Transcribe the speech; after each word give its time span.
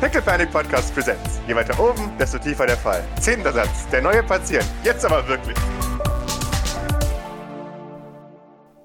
Pickle 0.00 0.20
Panic 0.20 0.52
Podcast 0.52 0.94
Presents. 0.94 1.40
Je 1.46 1.54
weiter 1.54 1.80
oben, 1.80 2.12
desto 2.18 2.38
tiefer 2.38 2.66
der 2.66 2.76
Fall. 2.76 3.02
Zehnter 3.18 3.50
Satz. 3.50 3.88
Der 3.90 4.02
neue 4.02 4.22
Patient. 4.22 4.66
Jetzt 4.84 5.06
aber 5.06 5.26
wirklich. 5.26 5.56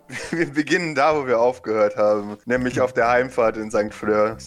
Wir 0.32 0.50
beginnen 0.54 0.96
da, 0.96 1.13
wo 1.13 1.28
wir 1.28 1.42
aufgehört 1.42 1.97
haben. 1.97 2.38
Nämlich 2.46 2.79
auf 2.79 2.94
der 2.94 3.10
Heimfahrt 3.10 3.58
in 3.58 3.70
St. 3.70 3.94
Fleur. 3.94 4.38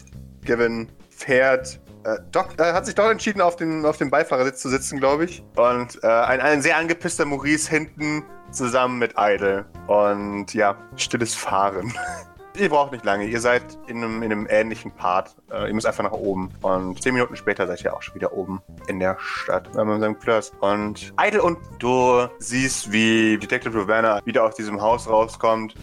Gavin 0.47 0.89
fährt. 1.11 1.81
Äh, 2.05 2.17
Doc 2.33 2.59
äh, 2.59 2.73
hat 2.73 2.87
sich 2.87 2.95
doch 2.95 3.11
entschieden, 3.11 3.43
auf 3.43 3.57
dem, 3.57 3.85
auf 3.85 3.99
dem 3.99 4.09
Beifahrersitz 4.09 4.63
zu 4.63 4.71
sitzen, 4.71 4.99
glaube 4.99 5.27
ich. 5.27 5.45
Und 5.57 6.03
äh, 6.03 6.07
ein, 6.07 6.41
ein 6.41 6.63
sehr 6.63 6.79
angepisster 6.79 7.27
Maurice 7.27 7.69
hinten 7.69 8.25
zusammen 8.51 8.99
mit 8.99 9.15
Idle. 9.19 9.67
Und 9.87 10.55
ja, 10.55 10.79
stilles 10.97 11.35
Fahren. 11.35 11.93
Ihr 12.57 12.69
braucht 12.69 12.93
nicht 12.93 13.05
lange. 13.05 13.25
Ihr 13.27 13.41
seid 13.41 13.63
in 13.89 13.97
einem, 13.97 14.23
in 14.23 14.31
einem 14.31 14.47
ähnlichen 14.49 14.93
Part. 14.93 15.35
Äh, 15.51 15.67
ihr 15.69 15.75
müsst 15.75 15.89
einfach 15.89 16.05
nach 16.05 16.13
oben. 16.13 16.51
Und 16.63 17.03
zehn 17.03 17.15
Minuten 17.15 17.35
später 17.35 17.67
seid 17.67 17.83
ihr 17.83 17.93
auch 17.93 18.03
schon 18.03 18.15
wieder 18.15 18.33
oben 18.33 18.63
in 18.87 19.01
der 19.01 19.17
Stadt. 19.19 19.75
Äh, 19.77 19.85
mit 19.85 20.01
seinem 20.01 20.17
Plus. 20.17 20.53
Und 20.61 21.13
Idle 21.21 21.43
und 21.43 21.59
du 21.81 22.29
siehst, 22.39 22.93
wie 22.93 23.39
Detective 23.39 23.77
Ravenna 23.77 24.21
wieder 24.25 24.45
aus 24.45 24.55
diesem 24.55 24.81
Haus 24.81 25.09
rauskommt. 25.09 25.75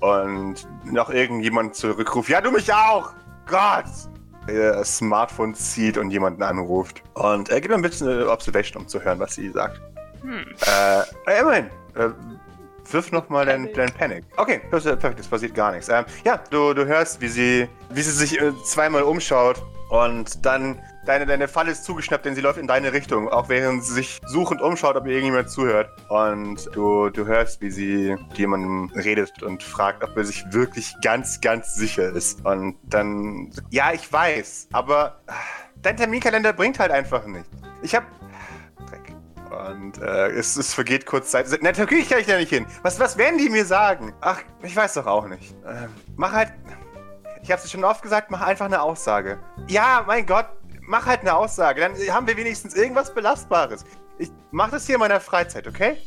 Und 0.00 0.66
noch 0.84 1.10
irgendjemand 1.10 1.74
zurückruft. 1.74 2.30
Ja, 2.30 2.40
du 2.40 2.50
mich 2.50 2.72
auch! 2.72 3.12
Gott! 3.46 3.84
Ihr 4.48 4.82
Smartphone 4.84 5.54
zieht 5.54 5.98
und 5.98 6.10
jemanden 6.10 6.42
anruft. 6.42 7.02
Und 7.14 7.50
er 7.50 7.56
äh, 7.56 7.60
gibt 7.60 7.70
mir 7.70 7.76
ein 7.76 7.82
bisschen 7.82 8.08
eine 8.08 8.30
Observation, 8.30 8.82
um 8.82 8.88
zu 8.88 9.02
hören, 9.02 9.18
was 9.18 9.34
sie 9.34 9.50
sagt. 9.50 9.78
Hm. 10.22 10.44
Äh, 11.26 11.40
immerhin. 11.40 11.66
Äh, 11.94 12.10
Wirf 12.90 13.12
nochmal 13.12 13.46
dein, 13.46 13.72
dein 13.72 13.92
Panic. 13.92 14.24
Okay, 14.36 14.60
das 14.70 14.84
ist 14.84 14.98
perfekt, 14.98 15.20
es 15.20 15.26
passiert 15.26 15.54
gar 15.54 15.72
nichts. 15.72 15.88
Ähm, 15.88 16.04
ja, 16.24 16.40
du, 16.50 16.74
du 16.74 16.84
hörst, 16.86 17.20
wie 17.20 17.28
sie, 17.28 17.68
wie 17.90 18.02
sie 18.02 18.12
sich 18.12 18.40
äh, 18.40 18.52
zweimal 18.64 19.02
umschaut 19.02 19.62
und 19.90 20.44
dann 20.44 20.80
deine, 21.04 21.26
deine 21.26 21.48
Falle 21.48 21.72
ist 21.72 21.84
zugeschnappt, 21.84 22.24
denn 22.24 22.34
sie 22.34 22.40
läuft 22.40 22.58
in 22.58 22.66
deine 22.66 22.92
Richtung, 22.92 23.28
auch 23.28 23.48
während 23.48 23.84
sie 23.84 23.94
sich 23.94 24.20
suchend 24.26 24.60
umschaut, 24.60 24.96
ob 24.96 25.06
ihr 25.06 25.12
irgendjemand 25.12 25.50
zuhört. 25.50 25.90
Und 26.08 26.68
du, 26.74 27.10
du 27.10 27.26
hörst, 27.26 27.60
wie 27.60 27.70
sie 27.70 28.16
jemandem 28.34 28.90
redet 28.94 29.42
und 29.42 29.62
fragt, 29.62 30.02
ob 30.02 30.16
er 30.16 30.24
sich 30.24 30.44
wirklich 30.50 30.94
ganz, 31.02 31.40
ganz 31.40 31.74
sicher 31.74 32.10
ist. 32.10 32.44
Und 32.44 32.76
dann, 32.84 33.50
ja, 33.70 33.92
ich 33.92 34.10
weiß, 34.12 34.68
aber 34.72 35.20
äh, 35.26 35.32
dein 35.82 35.96
Terminkalender 35.96 36.52
bringt 36.52 36.78
halt 36.78 36.90
einfach 36.90 37.26
nicht. 37.26 37.46
Ich 37.82 37.94
hab 37.94 38.04
und 39.70 39.98
äh, 39.98 40.28
es, 40.30 40.56
es, 40.56 40.74
vergeht 40.74 41.06
kurz 41.06 41.30
Zeit. 41.30 41.46
Natürlich 41.62 42.08
kann 42.08 42.20
ich 42.20 42.26
da 42.26 42.36
nicht 42.36 42.50
hin. 42.50 42.66
Was, 42.82 42.98
was 43.00 43.16
werden 43.16 43.38
die 43.38 43.48
mir 43.48 43.64
sagen? 43.64 44.14
Ach, 44.20 44.40
ich 44.62 44.74
weiß 44.74 44.94
doch 44.94 45.06
auch 45.06 45.26
nicht. 45.26 45.54
Ähm, 45.66 45.90
mach 46.16 46.32
halt. 46.32 46.52
Ich 47.42 47.52
hab's 47.52 47.70
schon 47.70 47.84
oft 47.84 48.02
gesagt, 48.02 48.30
mach 48.30 48.40
einfach 48.40 48.66
eine 48.66 48.80
Aussage. 48.80 49.38
Ja, 49.68 50.02
mein 50.06 50.24
Gott, 50.24 50.46
mach 50.80 51.04
halt 51.04 51.20
eine 51.20 51.34
Aussage. 51.34 51.80
Dann 51.80 51.94
haben 52.10 52.26
wir 52.26 52.36
wenigstens 52.36 52.74
irgendwas 52.74 53.12
Belastbares. 53.12 53.84
Ich 54.18 54.30
mach 54.50 54.70
das 54.70 54.86
hier 54.86 54.94
in 54.94 55.00
meiner 55.00 55.20
Freizeit, 55.20 55.66
okay? 55.66 55.98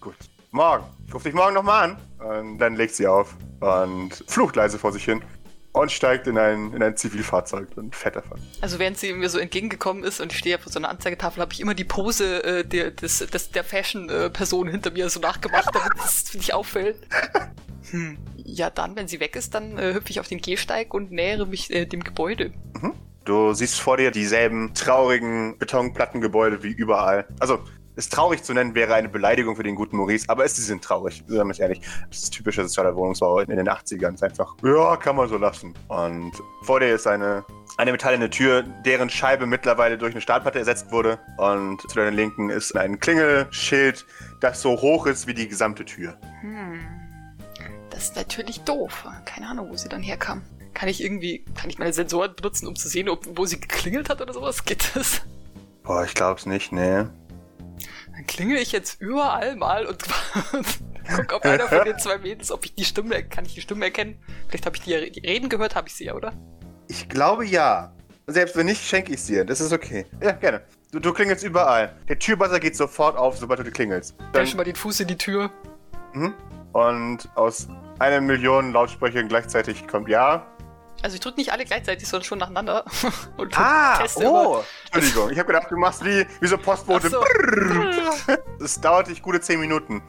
Gut. 0.00 0.16
Morgen. 0.52 0.84
Ich 1.06 1.14
ruf 1.14 1.22
dich 1.22 1.34
morgen 1.34 1.54
nochmal 1.54 1.90
an. 1.90 1.98
Und 2.18 2.58
dann 2.58 2.76
legt 2.76 2.94
sie 2.94 3.06
auf 3.06 3.36
und 3.60 4.24
flucht 4.26 4.56
leise 4.56 4.78
vor 4.78 4.92
sich 4.92 5.04
hin 5.04 5.22
und 5.72 5.92
steigt 5.92 6.26
in 6.26 6.36
ein, 6.38 6.72
in 6.72 6.82
ein 6.82 6.96
Zivilfahrzeug 6.96 7.68
und 7.76 7.94
fährt 7.94 8.16
davon. 8.16 8.40
Also 8.60 8.78
während 8.78 8.98
sie 8.98 9.12
mir 9.12 9.28
so 9.28 9.38
entgegengekommen 9.38 10.02
ist 10.04 10.20
und 10.20 10.32
ich 10.32 10.38
stehe 10.38 10.58
vor 10.58 10.72
so 10.72 10.78
einer 10.78 10.88
Anzeigetafel, 10.88 11.40
habe 11.40 11.52
ich 11.52 11.60
immer 11.60 11.74
die 11.74 11.84
Pose 11.84 12.42
äh, 12.42 12.64
der, 12.64 12.90
des, 12.90 13.18
des, 13.18 13.50
der 13.50 13.64
Fashion-Person 13.64 14.68
äh, 14.68 14.70
hinter 14.70 14.90
mir 14.90 15.08
so 15.08 15.20
nachgemacht, 15.20 15.70
damit 15.72 15.92
es 16.04 16.34
nicht 16.34 16.54
auffällt. 16.54 16.96
Hm. 17.90 18.18
Ja, 18.36 18.70
dann, 18.70 18.96
wenn 18.96 19.08
sie 19.08 19.20
weg 19.20 19.36
ist, 19.36 19.54
dann 19.54 19.78
äh, 19.78 19.94
hüpfe 19.94 20.10
ich 20.10 20.20
auf 20.20 20.28
den 20.28 20.40
Gehsteig 20.40 20.92
und 20.92 21.12
nähere 21.12 21.46
mich 21.46 21.70
äh, 21.70 21.86
dem 21.86 22.02
Gebäude. 22.02 22.52
Mhm. 22.80 22.94
Du 23.24 23.52
siehst 23.52 23.78
vor 23.80 23.96
dir 23.96 24.10
dieselben 24.10 24.74
traurigen 24.74 25.56
Betonplattengebäude 25.58 26.62
wie 26.62 26.72
überall. 26.72 27.26
Also 27.38 27.60
es 28.00 28.08
traurig 28.08 28.42
zu 28.42 28.54
nennen 28.54 28.74
wäre 28.74 28.94
eine 28.94 29.08
Beleidigung 29.08 29.56
für 29.56 29.62
den 29.62 29.74
guten 29.74 29.96
Maurice, 29.98 30.24
aber 30.28 30.44
es, 30.44 30.56
sie 30.56 30.62
sind 30.62 30.82
traurig, 30.82 31.22
sagen 31.26 31.48
wir 31.48 31.52
es 31.52 31.58
ehrlich. 31.58 31.80
Das 32.08 32.22
ist 32.22 32.30
typischer 32.30 32.62
sozialer 32.62 32.96
Wohnungsbau 32.96 33.40
in 33.40 33.56
den 33.56 33.68
80ern. 33.68 34.08
Es 34.08 34.14
ist 34.14 34.22
einfach, 34.22 34.56
ja, 34.64 34.96
kann 34.96 35.16
man 35.16 35.28
so 35.28 35.36
lassen. 35.36 35.74
Und 35.88 36.32
vor 36.62 36.80
dir 36.80 36.94
ist 36.94 37.06
eine, 37.06 37.44
eine 37.76 37.92
metallene 37.92 38.30
Tür, 38.30 38.62
deren 38.84 39.10
Scheibe 39.10 39.44
mittlerweile 39.46 39.98
durch 39.98 40.14
eine 40.14 40.22
Stahlplatte 40.22 40.58
ersetzt 40.58 40.90
wurde. 40.90 41.18
Und 41.36 41.82
zu 41.82 41.94
deiner 41.94 42.10
Linken 42.10 42.48
ist 42.48 42.74
ein 42.74 42.98
Klingelschild, 42.98 44.06
das 44.40 44.62
so 44.62 44.80
hoch 44.80 45.06
ist 45.06 45.26
wie 45.26 45.34
die 45.34 45.46
gesamte 45.46 45.84
Tür. 45.84 46.16
Hm. 46.40 46.80
Das 47.90 48.04
ist 48.04 48.16
natürlich 48.16 48.60
doof. 48.62 49.06
Keine 49.26 49.48
Ahnung, 49.48 49.68
wo 49.70 49.76
sie 49.76 49.90
dann 49.90 50.02
herkam. 50.02 50.42
Kann 50.72 50.88
ich 50.88 51.04
irgendwie, 51.04 51.44
kann 51.54 51.68
ich 51.68 51.78
meine 51.78 51.92
Sensoren 51.92 52.34
benutzen, 52.34 52.66
um 52.66 52.76
zu 52.76 52.88
sehen, 52.88 53.10
ob, 53.10 53.26
wo 53.36 53.44
sie 53.44 53.60
geklingelt 53.60 54.08
hat 54.08 54.22
oder 54.22 54.32
sowas? 54.32 54.64
Geht 54.64 54.96
das? 54.96 55.20
Boah, 55.82 56.04
ich 56.04 56.14
glaub's 56.14 56.46
nicht, 56.46 56.72
nee. 56.72 57.04
Klingel 58.30 58.58
ich 58.58 58.70
jetzt 58.70 59.00
überall 59.00 59.56
mal 59.56 59.86
und 59.86 60.04
guck, 61.16 61.32
ob 61.32 61.44
einer 61.44 61.66
von 61.66 61.84
den 61.84 61.98
zwei 61.98 62.16
Mädels, 62.18 62.52
ob 62.52 62.64
ich 62.64 62.76
die 62.76 62.84
Stimme, 62.84 63.24
kann 63.24 63.44
ich 63.44 63.54
die 63.54 63.60
Stimme 63.60 63.86
erkennen? 63.86 64.22
Vielleicht 64.46 64.66
habe 64.66 64.76
ich 64.76 64.82
die, 64.82 65.10
die, 65.10 65.26
Reden 65.26 65.48
gehört, 65.48 65.74
habe 65.74 65.88
ich 65.88 65.94
sie 65.94 66.04
ja, 66.04 66.14
oder? 66.14 66.32
Ich 66.86 67.08
glaube 67.08 67.44
ja. 67.44 67.92
Selbst 68.28 68.56
wenn 68.56 68.66
nicht, 68.66 68.86
schenke 68.86 69.12
ich 69.12 69.20
sie 69.20 69.32
dir. 69.32 69.44
Das 69.44 69.60
ist 69.60 69.72
okay. 69.72 70.06
Ja, 70.22 70.30
gerne. 70.30 70.62
Du, 70.92 71.00
du 71.00 71.12
klingelst 71.12 71.42
überall. 71.42 71.96
Der 72.08 72.20
Türbuzzer 72.20 72.60
geht 72.60 72.76
sofort 72.76 73.16
auf, 73.16 73.36
sobald 73.36 73.58
du 73.58 73.70
klingelst. 73.72 74.14
Dann 74.32 74.46
schon 74.46 74.58
mal 74.58 74.64
den 74.64 74.76
Fuß 74.76 75.00
in 75.00 75.08
die 75.08 75.18
Tür. 75.18 75.50
Mhm. 76.12 76.32
Und 76.72 77.28
aus 77.34 77.66
einer 77.98 78.20
Million 78.20 78.72
Lautsprechern 78.72 79.26
gleichzeitig 79.26 79.88
kommt 79.88 80.08
ja. 80.08 80.46
Also 81.02 81.14
ich 81.14 81.20
drücke 81.20 81.38
nicht 81.38 81.52
alle 81.52 81.64
gleichzeitig, 81.64 82.06
sondern 82.06 82.24
schon 82.24 82.38
nacheinander. 82.38 82.84
Und 83.36 83.58
ah, 83.58 83.98
teste 83.98 84.24
oh, 84.24 84.28
immer. 84.28 84.64
Entschuldigung. 84.92 85.30
Ich 85.30 85.38
habe 85.38 85.46
gedacht, 85.46 85.70
du 85.70 85.76
machst 85.76 86.04
wie, 86.04 86.26
wie 86.40 86.46
so 86.46 86.58
Postbote. 86.58 87.08
So. 87.08 87.24
Es 88.62 88.80
dauert 88.80 89.08
dich 89.08 89.22
gute 89.22 89.40
10 89.40 89.60
Minuten. 89.60 90.02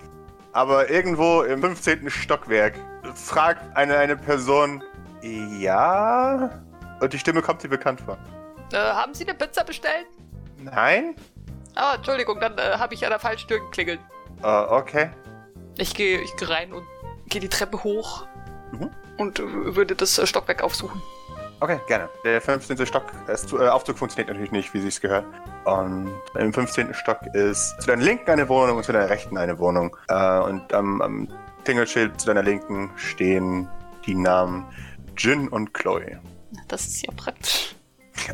Aber 0.53 0.89
irgendwo 0.89 1.43
im 1.43 1.61
15. 1.61 2.09
Stockwerk 2.09 2.75
fragt 3.15 3.75
eine, 3.77 3.97
eine 3.97 4.17
Person, 4.17 4.83
ja? 5.21 6.61
Und 6.99 7.13
die 7.13 7.19
Stimme 7.19 7.41
kommt 7.41 7.63
dir 7.63 7.69
bekannt 7.69 8.01
vor. 8.01 8.17
Äh, 8.73 8.77
haben 8.77 9.13
Sie 9.13 9.23
eine 9.23 9.33
Pizza 9.33 9.63
bestellt? 9.63 10.07
Nein. 10.57 11.15
Ah, 11.75 11.95
Entschuldigung, 11.95 12.41
dann 12.41 12.57
äh, 12.57 12.77
habe 12.77 12.93
ich 12.93 13.05
an 13.05 13.11
der 13.11 13.19
falschen 13.19 13.47
Tür 13.47 13.61
geklingelt. 13.61 14.01
Uh, 14.43 14.65
okay. 14.69 15.09
Ich 15.77 15.93
gehe 15.93 16.19
ich 16.19 16.35
geh 16.35 16.45
rein 16.45 16.73
und 16.73 16.85
gehe 17.27 17.39
die 17.39 17.47
Treppe 17.47 17.81
hoch. 17.81 18.25
Mhm 18.73 18.89
und 19.21 19.41
würde 19.75 19.95
das 19.95 20.17
äh, 20.17 20.25
Stockwerk 20.25 20.63
aufsuchen. 20.63 21.01
Okay, 21.59 21.79
gerne. 21.87 22.09
Der 22.25 22.41
15. 22.41 22.85
Stock, 22.87 23.03
der 23.27 23.37
äh, 23.59 23.69
Aufzug 23.69 23.97
funktioniert 23.97 24.29
natürlich 24.29 24.51
nicht, 24.51 24.73
wie 24.73 24.81
sie 24.81 24.87
es 24.87 24.99
gehört. 24.99 25.25
Und 25.65 26.11
im 26.33 26.51
15. 26.51 26.91
Stock 26.95 27.19
ist 27.33 27.79
zu 27.79 27.87
deiner 27.87 28.01
Linken 28.01 28.31
eine 28.31 28.49
Wohnung 28.49 28.77
und 28.77 28.83
zu 28.83 28.91
deiner 28.91 29.09
Rechten 29.09 29.37
eine 29.37 29.59
Wohnung. 29.59 29.95
Äh, 30.07 30.39
und 30.39 30.73
am, 30.73 31.01
am 31.03 31.27
Klingelschild 31.63 32.19
zu 32.19 32.25
deiner 32.25 32.41
Linken 32.41 32.89
stehen 32.95 33.69
die 34.07 34.15
Namen 34.15 34.65
Jin 35.15 35.47
und 35.49 35.73
Chloe. 35.73 36.19
Das 36.67 36.87
ist 36.87 37.05
ja 37.05 37.13
praktisch. 37.15 37.75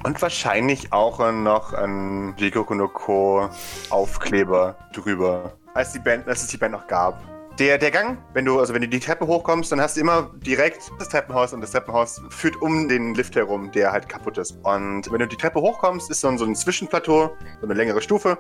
Und 0.04 0.22
wahrscheinlich 0.22 0.94
auch 0.94 1.20
noch 1.32 1.74
ein 1.74 2.34
Jigoku 2.38 2.76
no 2.76 2.88
Ko 2.88 3.50
Aufkleber 3.90 4.78
drüber, 4.94 5.54
als, 5.74 5.92
die 5.92 6.00
Band, 6.00 6.28
als 6.28 6.44
es 6.44 6.48
die 6.48 6.58
Band 6.58 6.72
noch 6.74 6.88
gab. 6.88 7.22
Der, 7.60 7.80
der 7.80 7.90
Gang, 7.90 8.20
wenn 8.34 8.46
du, 8.46 8.60
also 8.60 8.76
wenn 8.76 8.82
du 8.82 8.88
die 8.88 9.00
Treppe 9.00 9.26
hochkommst, 9.26 9.72
dann 9.72 9.82
hast 9.82 9.98
du 9.98 10.02
immer 10.02 10.32
direkt 10.46 10.92
das 11.00 11.10
Treppenhaus 11.10 11.54
und 11.54 11.62
das 11.62 11.72
Treppenhaus 11.72 12.22
führt 12.30 12.56
um 12.62 12.88
den 12.88 13.16
Lift 13.16 13.36
herum, 13.36 13.72
der 13.72 13.92
halt 13.92 14.08
kaputt 14.08 14.38
ist. 14.38 14.60
Und 14.62 15.12
wenn 15.12 15.20
du 15.20 15.28
die 15.28 15.38
Treppe 15.38 15.60
hochkommst, 15.60 16.12
ist 16.12 16.24
dann 16.24 16.38
so 16.38 16.46
ein 16.46 16.56
Zwischenplateau, 16.56 17.36
so 17.60 17.66
eine 17.66 17.74
längere 17.74 18.00
Stufe, 18.00 18.38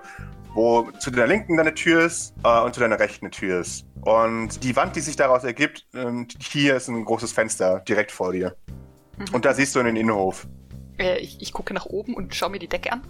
wo 0.54 0.92
zu 1.00 1.10
deiner 1.10 1.26
linken 1.26 1.58
deine 1.58 1.74
Tür 1.74 2.06
ist 2.06 2.36
äh, 2.44 2.62
und 2.62 2.76
zu 2.76 2.80
deiner 2.80 3.00
rechten 3.00 3.26
eine 3.26 3.32
Tür 3.32 3.62
ist. 3.62 3.88
Und 4.02 4.64
die 4.64 4.76
Wand, 4.76 4.96
die 4.96 5.02
sich 5.02 5.16
daraus 5.16 5.44
ergibt, 5.44 5.88
äh, 5.96 6.26
hier 6.40 6.76
ist 6.76 6.88
ein 6.88 7.04
großes 7.04 7.32
Fenster 7.32 7.80
direkt 7.88 8.12
vor 8.12 8.34
dir. 8.34 8.56
Mhm. 9.18 9.34
Und 9.34 9.46
da 9.46 9.56
siehst 9.56 9.76
du 9.76 9.80
in 9.80 9.88
den 9.88 9.96
Innenhof. 9.96 10.48
Äh, 11.00 11.18
ich, 11.18 11.42
ich 11.42 11.54
gucke 11.54 11.74
nach 11.74 11.88
oben 11.88 12.14
und 12.14 12.36
schaue 12.36 12.52
mir 12.52 12.60
die 12.60 12.68
Decke 12.68 12.92
an. 12.92 13.02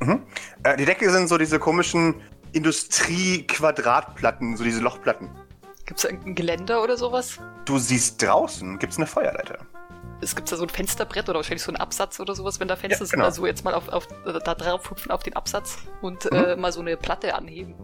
Mhm. 0.00 0.22
Äh, 0.62 0.76
die 0.76 0.84
Decke 0.84 1.10
sind 1.10 1.28
so 1.28 1.38
diese 1.38 1.58
komischen 1.58 2.14
Industrie-Quadratplatten, 2.56 4.56
so 4.56 4.64
diese 4.64 4.80
Lochplatten. 4.80 5.30
Gibt 5.84 5.98
es 5.98 6.02
da 6.02 6.08
irgendein 6.08 6.34
Geländer 6.34 6.82
oder 6.82 6.96
sowas? 6.96 7.38
Du 7.66 7.78
siehst 7.78 8.22
draußen, 8.22 8.78
gibt 8.78 8.92
es 8.92 8.98
eine 8.98 9.06
Feuerleiter. 9.06 9.58
Es 10.22 10.34
gibt 10.34 10.50
da 10.50 10.56
so 10.56 10.62
ein 10.62 10.70
Fensterbrett 10.70 11.28
oder 11.28 11.38
wahrscheinlich 11.38 11.62
so 11.62 11.70
ein 11.70 11.76
Absatz 11.76 12.18
oder 12.18 12.34
sowas, 12.34 12.58
wenn 12.58 12.68
da 12.68 12.76
Fenster 12.76 13.04
ja, 13.04 13.10
genau. 13.10 13.22
sind. 13.22 13.22
Also 13.22 13.46
jetzt 13.46 13.64
mal 13.64 13.74
auf, 13.74 13.90
auf, 13.90 14.08
da 14.24 14.54
drauf 14.54 14.90
hüpfen 14.90 15.10
auf 15.10 15.22
den 15.22 15.36
Absatz 15.36 15.76
und 16.00 16.24
mhm. 16.24 16.38
äh, 16.38 16.56
mal 16.56 16.72
so 16.72 16.80
eine 16.80 16.96
Platte 16.96 17.34
anheben. 17.34 17.74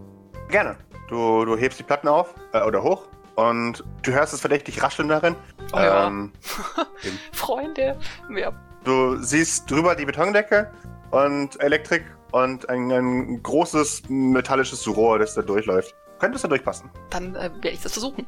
Gerne. 0.49 0.75
Du, 1.07 1.45
du 1.45 1.55
hebst 1.55 1.77
die 1.77 1.83
Platten 1.83 2.07
auf 2.07 2.33
äh, 2.53 2.61
oder 2.61 2.81
hoch 2.81 3.03
und 3.35 3.83
du 4.01 4.11
hörst 4.11 4.33
es 4.33 4.41
verdächtig 4.41 4.81
rascheln 4.81 5.07
darin. 5.07 5.35
Oh 5.71 5.77
ähm, 5.77 6.33
ja. 6.75 6.85
Freunde. 7.31 7.99
Ja. 8.35 8.51
Du 8.83 9.17
siehst 9.17 9.69
drüber 9.69 9.95
die 9.95 10.05
Betondecke 10.05 10.73
und 11.11 11.61
Elektrik 11.61 12.03
und 12.33 12.67
ein, 12.67 12.91
ein 12.91 13.43
großes 13.43 14.09
metallisches 14.09 14.87
Rohr, 14.87 15.19
das 15.19 15.35
da 15.35 15.43
durchläuft. 15.43 15.95
Könnte 16.19 16.35
es 16.35 16.41
da 16.41 16.47
durchpassen? 16.47 16.89
Dann 17.11 17.35
äh, 17.35 17.51
werde 17.53 17.69
ich 17.69 17.81
das 17.81 17.93
versuchen. 17.93 18.25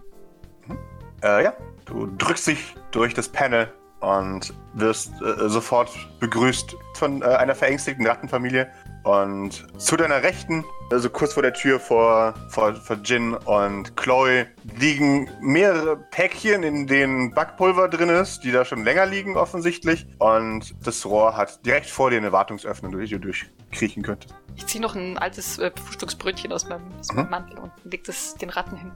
Mhm. 0.67 0.77
Äh, 1.23 1.43
ja, 1.43 1.53
du 1.85 2.07
drückst 2.17 2.47
dich 2.47 2.75
durch 2.91 3.15
das 3.15 3.27
Panel 3.27 3.73
und 4.01 4.53
wirst 4.73 5.11
äh, 5.21 5.49
sofort 5.49 5.89
begrüßt 6.19 6.75
von 6.93 7.23
äh, 7.23 7.25
einer 7.25 7.55
verängstigten 7.55 8.05
Rattenfamilie. 8.05 8.69
Und 9.05 9.67
zu 9.79 9.97
deiner 9.97 10.23
Rechten, 10.23 10.65
also 10.91 11.11
kurz 11.11 11.33
vor 11.33 11.43
der 11.43 11.53
Tür 11.53 11.79
vor, 11.79 12.33
vor, 12.49 12.73
vor 12.73 12.97
Jin 13.03 13.35
und 13.35 13.95
Chloe, 13.95 14.47
liegen 14.79 15.29
mehrere 15.41 15.95
Päckchen, 15.95 16.63
in 16.63 16.87
denen 16.87 17.31
Backpulver 17.31 17.87
drin 17.87 18.09
ist, 18.09 18.39
die 18.43 18.51
da 18.51 18.65
schon 18.65 18.83
länger 18.83 19.05
liegen 19.05 19.37
offensichtlich. 19.37 20.07
Und 20.17 20.73
das 20.83 21.05
Rohr 21.05 21.37
hat 21.37 21.63
direkt 21.67 21.85
vor 21.85 22.09
dir 22.09 22.17
eine 22.17 22.31
Wartungsöffnung, 22.31 22.93
durch 22.93 23.09
die 23.09 23.19
du 23.19 23.31
durchkriechen 23.31 24.01
könntest. 24.01 24.33
Ich 24.55 24.65
ziehe 24.65 24.81
noch 24.81 24.95
ein 24.95 25.19
altes 25.19 25.59
äh, 25.59 25.69
Frühstücksbrötchen 25.85 26.51
aus 26.51 26.67
meinem, 26.67 26.91
aus 26.99 27.13
meinem 27.13 27.29
Mantel 27.29 27.59
und 27.59 27.71
leg 27.83 28.03
das 28.05 28.33
den 28.33 28.49
Ratten 28.49 28.75
hin. 28.75 28.91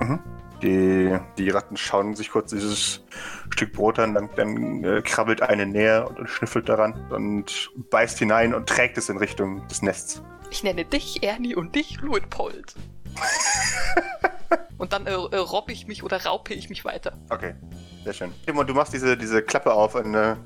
Mhm. 0.00 0.20
Die, 0.62 1.18
die 1.36 1.50
Ratten 1.50 1.76
schauen 1.76 2.14
sich 2.14 2.30
kurz 2.30 2.50
dieses 2.50 3.02
Stück 3.50 3.72
Brot 3.72 3.98
an, 3.98 4.14
dann, 4.14 4.30
dann 4.36 4.84
äh, 4.84 5.02
krabbelt 5.02 5.42
eine 5.42 5.66
näher 5.66 6.08
und, 6.08 6.18
und 6.18 6.30
schnüffelt 6.30 6.68
daran 6.68 7.10
und 7.10 7.70
beißt 7.90 8.18
hinein 8.18 8.54
und 8.54 8.66
trägt 8.66 8.96
es 8.96 9.10
in 9.10 9.18
Richtung 9.18 9.66
des 9.68 9.82
Nests. 9.82 10.22
Ich 10.50 10.62
nenne 10.62 10.84
dich 10.84 11.22
Ernie 11.22 11.54
und 11.54 11.74
dich 11.74 12.00
Luitpold. 12.00 12.74
und 14.78 14.92
dann 14.92 15.06
äh, 15.06 15.10
äh, 15.10 15.36
robbe 15.36 15.72
ich 15.72 15.86
mich 15.86 16.02
oder 16.02 16.24
raupe 16.24 16.54
ich 16.54 16.70
mich 16.70 16.84
weiter. 16.84 17.18
Okay, 17.28 17.54
sehr 18.04 18.14
schön. 18.14 18.32
Timon, 18.46 18.66
du 18.66 18.72
machst 18.72 18.94
diese, 18.94 19.16
diese 19.16 19.42
Klappe 19.42 19.72
auf 19.72 19.94
an, 19.94 20.14
äh, 20.14 20.36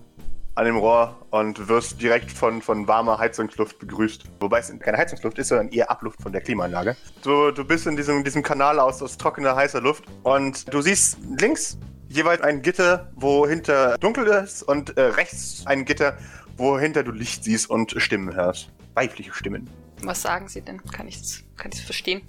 an 0.55 0.65
dem 0.65 0.77
Rohr 0.77 1.17
und 1.31 1.69
wirst 1.69 2.01
direkt 2.03 2.31
von, 2.31 2.61
von 2.61 2.87
warmer 2.89 3.19
Heizungsluft 3.19 3.79
begrüßt. 3.79 4.25
Wobei 4.41 4.59
es 4.59 4.73
keine 4.81 4.99
Heizungsluft 4.99 5.39
ist, 5.39 5.49
sondern 5.49 5.69
eher 5.69 5.91
Abluft 5.91 6.23
von 6.23 6.33
der 6.33 6.41
Klimaanlage. 6.41 6.97
Du, 7.23 7.51
du 7.51 7.65
bist 7.65 7.87
in 7.87 7.97
diesem, 7.97 8.25
diesem 8.25 8.43
Kanal 8.43 8.79
aus, 8.79 9.03
aus 9.03 9.17
trockener, 9.17 9.57
heißer 9.57 9.81
Luft 9.81 10.05
und 10.23 10.73
du 10.73 10.81
siehst 10.81 11.19
links 11.39 11.79
jeweils 12.09 12.43
ein 12.43 12.63
Gitter, 12.63 13.11
wo 13.15 13.47
hinter 13.47 13.97
dunkel 13.99 14.27
ist 14.27 14.63
und 14.63 14.97
äh, 14.97 15.03
rechts 15.03 15.63
ein 15.67 15.85
Gitter, 15.85 16.19
wo 16.57 16.79
hinter 16.79 17.03
du 17.05 17.13
Licht 17.13 17.45
siehst 17.45 17.71
und 17.71 17.95
Stimmen 17.97 18.35
hörst. 18.35 18.71
Weibliche 18.95 19.33
Stimmen. 19.33 19.71
Was 20.03 20.23
sagen 20.23 20.49
Sie 20.49 20.61
denn? 20.61 20.83
Kann 20.85 21.07
ich 21.07 21.21
es 21.21 21.45
kann 21.57 21.71
ich's 21.73 21.83
verstehen? 21.83 22.23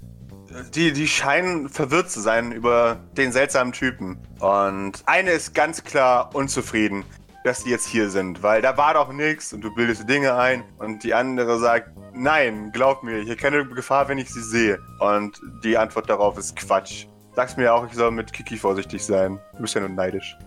Die, 0.75 0.91
die 0.91 1.07
scheinen 1.07 1.69
verwirrt 1.69 2.11
zu 2.11 2.19
sein 2.19 2.51
über 2.51 2.99
den 3.15 3.31
seltsamen 3.31 3.71
Typen. 3.71 4.17
Und 4.39 5.01
eine 5.05 5.31
ist 5.31 5.55
ganz 5.55 5.83
klar 5.83 6.35
unzufrieden, 6.35 7.05
dass 7.43 7.63
die 7.63 7.69
jetzt 7.71 7.87
hier 7.87 8.09
sind, 8.09 8.43
weil 8.43 8.61
da 8.61 8.77
war 8.77 8.93
doch 8.93 9.11
nichts 9.11 9.51
und 9.53 9.61
du 9.61 9.73
bildest 9.73 10.07
Dinge 10.07 10.35
ein. 10.35 10.63
Und 10.77 11.03
die 11.03 11.13
andere 11.13 11.59
sagt, 11.59 11.89
nein, 12.13 12.71
glaub 12.71 13.03
mir, 13.03 13.17
ich 13.19 13.29
erkenne 13.29 13.65
Gefahr, 13.65 14.07
wenn 14.07 14.17
ich 14.17 14.29
sie 14.29 14.43
sehe. 14.43 14.79
Und 14.99 15.39
die 15.63 15.77
Antwort 15.77 16.09
darauf 16.09 16.37
ist 16.37 16.55
Quatsch. 16.55 17.07
Sag's 17.35 17.57
mir 17.57 17.73
auch, 17.73 17.85
ich 17.87 17.93
soll 17.93 18.11
mit 18.11 18.31
Kiki 18.33 18.57
vorsichtig 18.57 19.03
sein. 19.05 19.39
Du 19.53 19.61
bist 19.61 19.73
ja 19.73 19.81
nur 19.81 19.89
neidisch. 19.89 20.37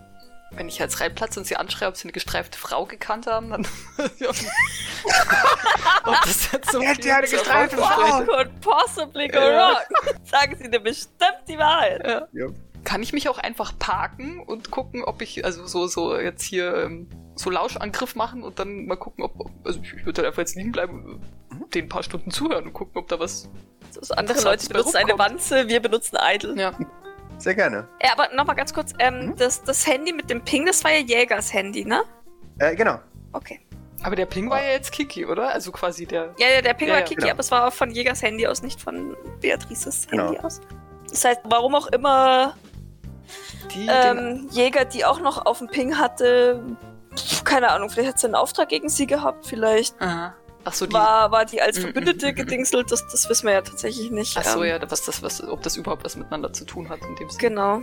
Wenn 0.53 0.69
ich 0.69 0.79
jetzt 0.79 1.01
reinplatze 1.01 1.41
und 1.41 1.47
sie 1.47 1.57
anschreibe, 1.57 1.89
ob 1.89 1.97
sie 1.97 2.05
eine 2.05 2.13
gestreifte 2.13 2.57
Frau 2.57 2.85
gekannt 2.87 3.27
haben, 3.27 3.51
dann. 3.51 3.67
ob 6.05 6.23
das 6.25 6.53
jetzt 6.53 6.71
so 6.71 6.81
hat 6.85 6.97
viel 6.97 7.07
ja 7.07 7.17
eine 7.17 7.27
gestreifte 7.27 7.77
Frau. 7.77 8.23
Could 8.25 8.61
possibly 8.61 9.27
go 9.29 9.39
Ja. 9.39 9.71
wrong. 9.71 10.15
Sagen 10.25 10.57
Sie 10.61 10.71
dir 10.71 10.79
bestimmt 10.81 11.43
die 11.49 11.59
Wahrheit. 11.59 12.07
Ja. 12.07 12.27
Ja. 12.33 12.47
Kann 12.95 13.03
ich 13.03 13.13
mich 13.13 13.29
auch 13.29 13.39
einfach 13.39 13.77
parken 13.77 14.39
und 14.39 14.71
gucken, 14.71 15.03
ob 15.03 15.21
ich, 15.21 15.45
also 15.45 15.67
so, 15.67 15.89
so 15.89 16.17
jetzt 16.17 16.45
hier 16.45 16.77
ähm, 16.85 17.09
so 17.35 17.51
Lauschangriff 17.51 18.15
machen 18.15 18.45
und 18.45 18.61
dann 18.61 18.87
mal 18.87 18.95
gucken, 18.95 19.25
ob, 19.25 19.51
also 19.65 19.81
ich, 19.83 19.95
ich 19.95 20.07
würde 20.07 20.19
halt 20.23 20.29
einfach 20.29 20.39
jetzt 20.43 20.55
liegen 20.55 20.71
bleiben, 20.71 21.21
Mhm. 21.51 21.71
den 21.71 21.87
ein 21.87 21.89
paar 21.89 22.05
Stunden 22.05 22.31
zuhören 22.31 22.67
und 22.67 22.73
gucken, 22.73 22.97
ob 22.97 23.09
da 23.09 23.19
was. 23.19 23.51
Das 23.97 24.13
andere 24.13 24.41
Leute 24.43 24.69
benutzen 24.69 24.95
eine. 24.97 25.19
Wanze, 25.19 25.67
wir 25.67 25.81
benutzen 25.81 26.17
Idle. 26.23 26.55
Ja. 26.57 26.71
Sehr 27.39 27.57
gerne. 27.57 27.89
Ja, 28.01 28.13
aber 28.13 28.33
nochmal 28.33 28.55
ganz 28.55 28.73
kurz, 28.73 28.93
ähm, 29.01 29.31
Mhm. 29.31 29.37
das, 29.39 29.65
das 29.65 29.85
Handy 29.89 30.13
mit 30.13 30.31
dem 30.31 30.41
Ping, 30.45 30.65
das 30.65 30.85
war 30.85 30.93
ja 30.93 30.99
Jägers 31.01 31.53
Handy, 31.53 31.85
ne? 31.85 32.05
Äh, 32.61 32.77
genau. 32.77 33.01
Okay. 33.33 33.59
Aber 34.05 34.15
der 34.15 34.27
Ping 34.27 34.49
war 34.51 34.63
ja 34.63 34.71
jetzt 34.71 34.93
Kiki, 34.93 35.27
oder? 35.27 35.49
Also 35.49 35.73
quasi 35.73 36.07
der. 36.07 36.33
Ja, 36.39 36.47
ja, 36.47 36.63
der 36.63 36.75
Ping 36.75 36.87
Ja, 36.87 36.95
war 36.95 37.01
ja, 37.01 37.07
Kiki, 37.07 37.23
genau. 37.23 37.33
aber 37.33 37.41
es 37.41 37.51
war 37.51 37.73
von 37.73 37.91
Jägers 37.91 38.23
Handy 38.23 38.47
aus, 38.47 38.63
nicht 38.63 38.81
von 38.81 39.17
Beatrices 39.41 40.07
Genau. 40.09 40.27
Handy 40.27 40.39
aus. 40.39 40.61
Das 41.11 41.25
heißt, 41.25 41.41
warum 41.45 41.75
auch 41.75 41.89
immer 41.89 42.55
Die, 43.75 43.87
ähm, 43.89 44.49
Jäger, 44.51 44.85
die 44.85 45.05
auch 45.05 45.21
noch 45.21 45.47
auf 45.47 45.59
dem 45.59 45.69
Ping 45.69 45.99
hatte, 45.99 46.63
keine 47.45 47.71
Ahnung, 47.71 47.91
vielleicht 47.91 48.09
hat 48.11 48.19
sie 48.19 48.27
einen 48.27 48.35
Auftrag 48.35 48.69
gegen 48.69 48.89
sie 48.89 49.07
gehabt, 49.07 49.47
vielleicht 49.47 50.01
Aha. 50.01 50.35
Ach 50.65 50.73
so, 50.73 50.87
die. 50.87 50.93
war, 50.93 51.31
war 51.31 51.45
die 51.45 51.61
als 51.61 51.77
Mhm, 51.79 51.83
Verbündete 51.83 52.27
mhm, 52.27 52.33
mhm. 52.33 52.37
gedingselt, 52.37 52.91
das, 52.91 53.07
das 53.09 53.29
wissen 53.29 53.47
wir 53.47 53.55
ja 53.55 53.63
tatsächlich 53.63 54.11
nicht. 54.11 54.37
Ach 54.39 54.45
so, 54.45 54.63
Ähm, 54.63 54.71
ja, 54.71 54.91
was 54.91 55.05
das, 55.05 55.23
was, 55.23 55.47
ob 55.47 55.63
das 55.63 55.77
überhaupt 55.77 56.05
was 56.05 56.17
miteinander 56.17 56.53
zu 56.53 56.65
tun 56.65 56.89
hat 56.89 57.01
in 57.03 57.15
dem 57.17 57.29
Sinne. 57.29 57.41
Genau. 57.41 57.83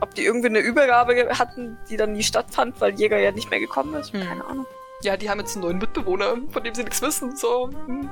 Ob 0.00 0.14
die 0.14 0.24
irgendwie 0.24 0.48
eine 0.48 0.60
Übergabe 0.60 1.28
hatten, 1.38 1.78
die 1.88 1.96
dann 1.96 2.12
nie 2.12 2.22
stattfand, 2.22 2.80
weil 2.80 2.98
Jäger 2.98 3.18
ja 3.18 3.30
nicht 3.32 3.50
mehr 3.50 3.60
gekommen 3.60 3.94
ist. 3.94 4.12
Hm. 4.12 4.22
Keine 4.26 4.44
Ahnung. 4.44 4.66
Ja, 5.02 5.16
die 5.16 5.28
haben 5.28 5.40
jetzt 5.40 5.54
einen 5.56 5.64
neuen 5.64 5.78
Mitbewohner, 5.78 6.36
von 6.50 6.64
dem 6.64 6.74
sie 6.74 6.84
nichts 6.84 7.02
wissen. 7.02 7.36
So. 7.36 7.70
hm. 7.86 8.10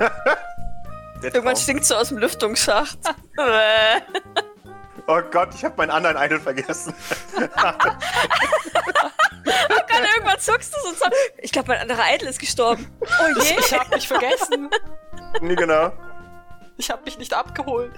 Irgendwann 1.22 1.56
stinkt 1.56 1.84
so 1.84 1.94
aus 1.94 2.08
dem 2.08 2.18
Lüftungsschacht. 2.18 2.98
Oh 5.06 5.20
Gott, 5.30 5.48
ich 5.54 5.64
habe 5.64 5.74
meinen 5.76 5.90
anderen 5.90 6.16
Idol 6.16 6.40
vergessen. 6.40 6.94
Dann 9.44 10.04
irgendwann 10.14 10.38
zuckst 10.38 10.74
du 10.74 10.80
so 10.88 10.94
sagst, 10.94 11.18
ich 11.38 11.52
glaube, 11.52 11.68
mein 11.68 11.80
anderer 11.80 12.04
Idol 12.14 12.28
ist 12.28 12.38
gestorben. 12.40 12.86
Oh 13.02 13.40
je. 13.42 13.56
Ich 13.58 13.72
hab 13.78 13.90
mich 13.92 14.06
vergessen. 14.08 14.70
nee, 15.40 15.54
genau. 15.54 15.92
Ich 16.76 16.90
hab 16.90 17.04
mich 17.04 17.18
nicht 17.18 17.34
abgeholt. 17.34 17.92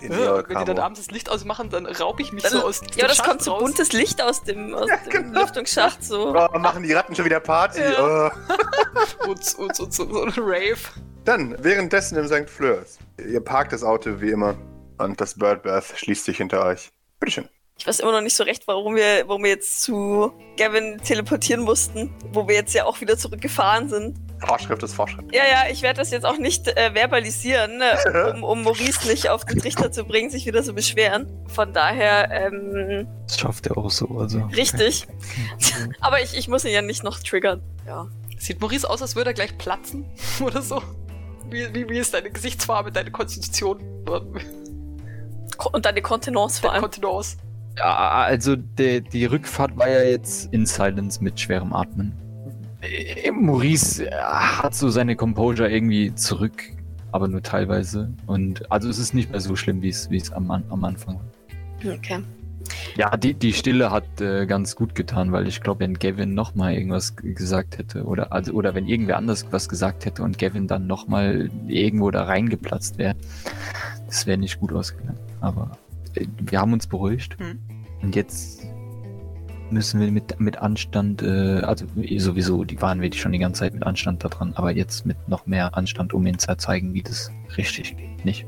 Den 0.00 0.12
Ja, 0.12 0.48
wenn 0.48 0.58
die 0.58 0.64
dann 0.64 0.78
abends 0.78 1.00
das 1.00 1.10
Licht 1.10 1.28
ausmachen, 1.30 1.70
dann 1.70 1.86
raub 1.86 2.20
ich 2.20 2.32
mich 2.32 2.42
Dann- 2.42 2.52
so 2.52 2.64
aus 2.64 2.80
Ja, 2.80 2.86
dem 2.88 3.08
das 3.08 3.16
Schacht 3.16 3.28
kommt 3.28 3.42
so 3.42 3.52
raus. 3.52 3.60
buntes 3.62 3.92
Licht 3.92 4.20
aus 4.22 4.42
dem, 4.42 4.74
aus 4.74 4.88
dem 5.04 5.10
genau. 5.10 5.40
Lüftungsschacht. 5.40 6.02
So. 6.04 6.28
Oh, 6.36 6.58
machen 6.58 6.82
die 6.82 6.92
Ratten 6.92 7.14
schon 7.14 7.24
wieder 7.24 7.40
Party? 7.40 7.80
Ja. 7.80 8.26
Oh. 8.26 9.28
Und, 9.28 9.54
und, 9.56 9.80
und, 9.80 9.94
so, 9.94 10.10
so 10.10 10.22
ein 10.22 10.32
Rave. 10.36 10.76
Dann, 11.24 11.56
währenddessen 11.58 12.18
im 12.18 12.26
St. 12.26 12.50
Fleurs. 12.50 12.98
Ihr 13.18 13.40
parkt 13.40 13.72
das 13.72 13.82
Auto 13.82 14.20
wie 14.20 14.30
immer 14.30 14.56
und 14.98 15.18
das 15.20 15.38
Birdbath 15.38 15.94
schließt 15.96 16.24
sich 16.24 16.36
hinter 16.36 16.64
euch. 16.66 16.90
Bitteschön. 17.18 17.48
Ich 17.78 17.86
weiß 17.86 18.00
immer 18.00 18.12
noch 18.12 18.20
nicht 18.20 18.36
so 18.36 18.44
recht, 18.44 18.68
warum 18.68 18.94
wir, 18.94 19.26
warum 19.26 19.42
wir 19.42 19.50
jetzt 19.50 19.82
zu 19.82 20.32
Gavin 20.56 20.98
teleportieren 20.98 21.62
mussten, 21.62 22.14
wo 22.32 22.46
wir 22.46 22.54
jetzt 22.54 22.72
ja 22.74 22.84
auch 22.84 23.00
wieder 23.00 23.16
zurückgefahren 23.18 23.88
sind. 23.88 24.18
Vorschrift 24.46 24.82
ist 24.82 24.94
Vorschrift. 24.94 25.34
Ja, 25.34 25.42
ja, 25.44 25.70
ich 25.70 25.80
werde 25.82 25.98
das 25.98 26.10
jetzt 26.10 26.24
auch 26.24 26.38
nicht 26.38 26.68
äh, 26.68 26.92
verbalisieren, 26.92 27.80
äh, 27.80 28.30
um, 28.34 28.44
um 28.44 28.62
Maurice 28.62 29.08
nicht 29.08 29.30
auf 29.30 29.44
den 29.46 29.58
Trichter 29.58 29.90
zu 29.90 30.04
bringen, 30.04 30.28
sich 30.30 30.46
wieder 30.46 30.62
zu 30.62 30.74
beschweren. 30.74 31.26
Von 31.48 31.72
daher, 31.72 32.30
ähm, 32.30 33.08
Das 33.26 33.40
schafft 33.40 33.66
er 33.66 33.78
auch 33.78 33.90
so. 33.90 34.06
Also. 34.18 34.40
richtig. 34.54 35.06
Aber 36.00 36.20
ich, 36.20 36.36
ich 36.36 36.48
muss 36.48 36.64
ihn 36.64 36.72
ja 36.72 36.82
nicht 36.82 37.02
noch 37.02 37.18
triggern. 37.18 37.62
Ja. 37.86 38.08
Sieht 38.38 38.60
Maurice 38.60 38.88
aus, 38.88 39.00
als 39.00 39.16
würde 39.16 39.30
er 39.30 39.34
gleich 39.34 39.56
platzen? 39.56 40.04
Oder 40.40 40.60
so? 40.60 40.82
Wie, 41.50 41.74
wie, 41.74 41.88
wie 41.88 41.98
ist 41.98 42.14
deine 42.14 42.30
Gesichtsfarbe, 42.30 42.90
deine 42.90 43.10
Konstitution? 43.10 43.78
Ko- 45.56 45.70
Und 45.72 45.86
deine 45.86 46.02
Kontenance 46.02 46.60
vor 46.60 46.72
allem. 46.72 46.82
Kontenance? 46.82 47.36
Ja, 47.78 48.22
also 48.22 48.56
die, 48.56 49.00
die 49.00 49.24
Rückfahrt 49.24 49.76
war 49.76 49.88
ja 49.88 50.02
jetzt 50.02 50.52
in 50.52 50.64
Silence 50.66 51.22
mit 51.22 51.38
schwerem 51.40 51.72
Atmen. 51.72 52.12
Äh, 52.82 53.30
Maurice 53.30 54.06
äh, 54.06 54.10
hat 54.12 54.74
so 54.74 54.90
seine 54.90 55.16
Composure 55.16 55.68
irgendwie 55.70 56.14
zurück, 56.14 56.62
aber 57.12 57.28
nur 57.28 57.42
teilweise. 57.42 58.12
Und 58.26 58.70
also 58.70 58.88
es 58.88 58.98
ist 58.98 59.14
nicht 59.14 59.30
mehr 59.30 59.40
so 59.40 59.56
schlimm, 59.56 59.82
wie 59.82 59.88
es 59.88 60.08
wie 60.10 60.18
es 60.18 60.32
am, 60.32 60.50
am 60.50 60.84
Anfang 60.84 61.16
war. 61.16 61.94
Okay. 61.94 62.20
Ja, 62.96 63.16
die, 63.16 63.34
die 63.34 63.52
Stille 63.52 63.90
hat 63.90 64.20
äh, 64.20 64.46
ganz 64.46 64.76
gut 64.76 64.94
getan, 64.94 65.32
weil 65.32 65.46
ich 65.46 65.60
glaube, 65.60 65.80
wenn 65.80 65.94
Gavin 65.94 66.34
nochmal 66.34 66.74
irgendwas 66.74 67.16
gesagt 67.16 67.78
hätte 67.78 68.04
oder 68.04 68.32
also 68.32 68.52
oder 68.52 68.74
wenn 68.74 68.86
irgendwer 68.86 69.16
anders 69.16 69.46
was 69.50 69.68
gesagt 69.68 70.06
hätte 70.06 70.22
und 70.22 70.38
Gavin 70.38 70.66
dann 70.66 70.86
nochmal 70.86 71.50
irgendwo 71.66 72.10
da 72.10 72.24
reingeplatzt 72.24 72.98
wäre, 72.98 73.16
das 74.06 74.26
wäre 74.26 74.38
nicht 74.38 74.60
gut 74.60 74.72
ausgegangen. 74.72 75.18
Aber 75.40 75.76
äh, 76.14 76.26
wir 76.38 76.60
haben 76.60 76.72
uns 76.72 76.86
beruhigt 76.86 77.36
Hm. 77.38 77.58
und 78.02 78.14
jetzt 78.16 78.66
müssen 79.70 80.00
wir 80.00 80.10
mit, 80.10 80.38
mit 80.40 80.58
Anstand, 80.58 81.22
äh, 81.22 81.60
also 81.60 81.86
eh 82.00 82.18
sowieso, 82.18 82.64
die 82.64 82.80
waren 82.80 83.00
wir 83.00 83.12
schon 83.12 83.32
die 83.32 83.38
ganze 83.38 83.60
Zeit 83.60 83.74
mit 83.74 83.82
Anstand 83.82 84.24
da 84.24 84.28
dran, 84.28 84.52
aber 84.54 84.70
jetzt 84.70 85.04
mit 85.04 85.16
noch 85.28 85.46
mehr 85.46 85.76
Anstand, 85.76 86.14
um 86.14 86.26
ihnen 86.26 86.38
zu 86.38 86.56
zeigen, 86.56 86.94
wie 86.94 87.02
das 87.02 87.30
richtig 87.56 87.96
geht, 87.96 88.24
nicht? 88.24 88.46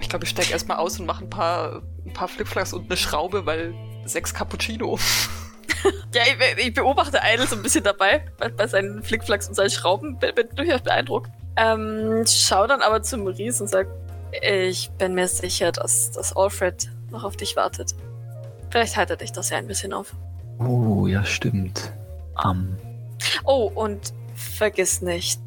Ich 0.00 0.08
glaube, 0.08 0.24
ich 0.24 0.30
steig 0.30 0.50
erstmal 0.50 0.78
aus 0.78 0.98
und 0.98 1.06
mache 1.06 1.24
ein 1.24 1.30
paar, 1.30 1.82
ein 2.06 2.12
paar 2.12 2.28
Flipflaps 2.28 2.72
und 2.72 2.86
eine 2.86 2.96
Schraube, 2.96 3.46
weil 3.46 3.74
sechs 4.04 4.32
Cappuccino. 4.34 4.98
Ja, 6.14 6.22
ich, 6.26 6.66
ich 6.66 6.74
beobachte 6.74 7.20
Idle 7.22 7.46
so 7.46 7.56
ein 7.56 7.62
bisschen 7.62 7.84
dabei, 7.84 8.24
bei, 8.38 8.48
bei 8.48 8.66
seinen 8.66 9.02
Flickflacks 9.02 9.48
und 9.48 9.54
seinen 9.54 9.70
Schrauben, 9.70 10.18
bin, 10.18 10.34
bin 10.34 10.48
durchaus 10.54 10.82
beeindruckt. 10.82 11.30
Ähm, 11.56 12.24
schau 12.26 12.66
dann 12.66 12.80
aber 12.82 13.02
zu 13.02 13.18
Maurice 13.18 13.62
und 13.62 13.68
sag, 13.68 13.86
ich 14.42 14.90
bin 14.92 15.14
mir 15.14 15.28
sicher, 15.28 15.72
dass, 15.72 16.10
dass 16.10 16.34
Alfred 16.36 16.90
noch 17.10 17.24
auf 17.24 17.36
dich 17.36 17.56
wartet. 17.56 17.94
Vielleicht 18.70 18.96
heitert 18.96 19.20
dich 19.20 19.32
das 19.32 19.50
ja 19.50 19.58
ein 19.58 19.66
bisschen 19.66 19.92
auf. 19.92 20.14
Oh, 20.58 21.06
ja, 21.06 21.24
stimmt. 21.24 21.92
Ähm, 22.44 22.76
Oh, 23.44 23.70
und 23.74 24.12
vergiss 24.34 25.00
nicht, 25.02 25.40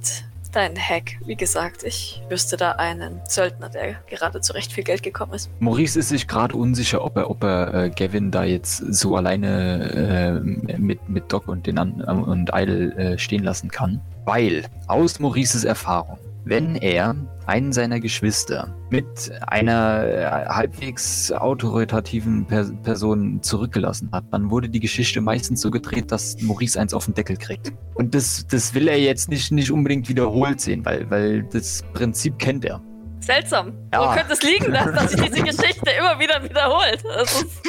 dein 0.57 0.75
Hack. 0.75 1.17
Wie 1.25 1.35
gesagt, 1.35 1.83
ich 1.83 2.21
wüsste 2.29 2.57
da 2.57 2.71
einen 2.71 3.21
Söldner, 3.27 3.69
der 3.69 3.93
gerade 4.09 4.41
zu 4.41 4.53
recht 4.53 4.73
viel 4.73 4.83
Geld 4.83 5.03
gekommen 5.03 5.33
ist. 5.33 5.51
Maurice 5.59 5.99
ist 5.99 6.09
sich 6.09 6.27
gerade 6.27 6.55
unsicher, 6.55 7.03
ob 7.05 7.15
er, 7.15 7.29
ob 7.29 7.43
er 7.43 7.73
äh, 7.73 7.89
Gavin 7.91 8.31
da 8.31 8.43
jetzt 8.43 8.77
so 8.77 9.15
alleine 9.15 10.41
äh, 10.73 10.77
mit, 10.79 11.07
mit 11.07 11.31
Doc 11.31 11.47
und, 11.47 11.67
den 11.67 11.77
An 11.77 12.01
und 12.01 12.49
Idle 12.53 12.95
äh, 12.95 13.17
stehen 13.19 13.43
lassen 13.43 13.69
kann. 13.69 14.01
Weil, 14.25 14.65
aus 14.87 15.19
Maurices 15.19 15.63
Erfahrung, 15.63 16.17
wenn 16.49 16.75
er 16.75 17.15
einen 17.45 17.71
seiner 17.71 17.99
Geschwister 17.99 18.75
mit 18.89 19.31
einer 19.47 20.05
äh, 20.05 20.25
halbwegs 20.47 21.31
autoritativen 21.31 22.45
per 22.45 22.65
Person 22.83 23.41
zurückgelassen 23.41 24.09
hat, 24.11 24.25
dann 24.31 24.49
wurde 24.49 24.69
die 24.69 24.79
Geschichte 24.79 25.21
meistens 25.21 25.61
so 25.61 25.71
gedreht, 25.71 26.11
dass 26.11 26.41
Maurice 26.41 26.79
eins 26.79 26.93
auf 26.93 27.05
den 27.05 27.13
Deckel 27.13 27.37
kriegt. 27.37 27.71
Und 27.95 28.13
das, 28.13 28.45
das 28.47 28.73
will 28.73 28.87
er 28.87 28.99
jetzt 28.99 29.29
nicht, 29.29 29.51
nicht 29.51 29.71
unbedingt 29.71 30.09
wiederholt 30.09 30.59
sehen, 30.59 30.85
weil, 30.85 31.09
weil 31.09 31.43
das 31.43 31.83
Prinzip 31.93 32.37
kennt 32.37 32.65
er. 32.65 32.81
Seltsam. 33.19 33.73
Ja. 33.93 34.09
Wo 34.09 34.15
könnte 34.15 34.33
es 34.33 34.43
liegen, 34.43 34.71
dass, 34.71 34.91
dass 34.93 35.11
sich 35.11 35.21
diese 35.21 35.43
Geschichte 35.43 35.91
immer 35.97 36.19
wieder 36.19 36.43
wiederholt? 36.43 37.03
Das 37.03 37.41
ist, 37.41 37.63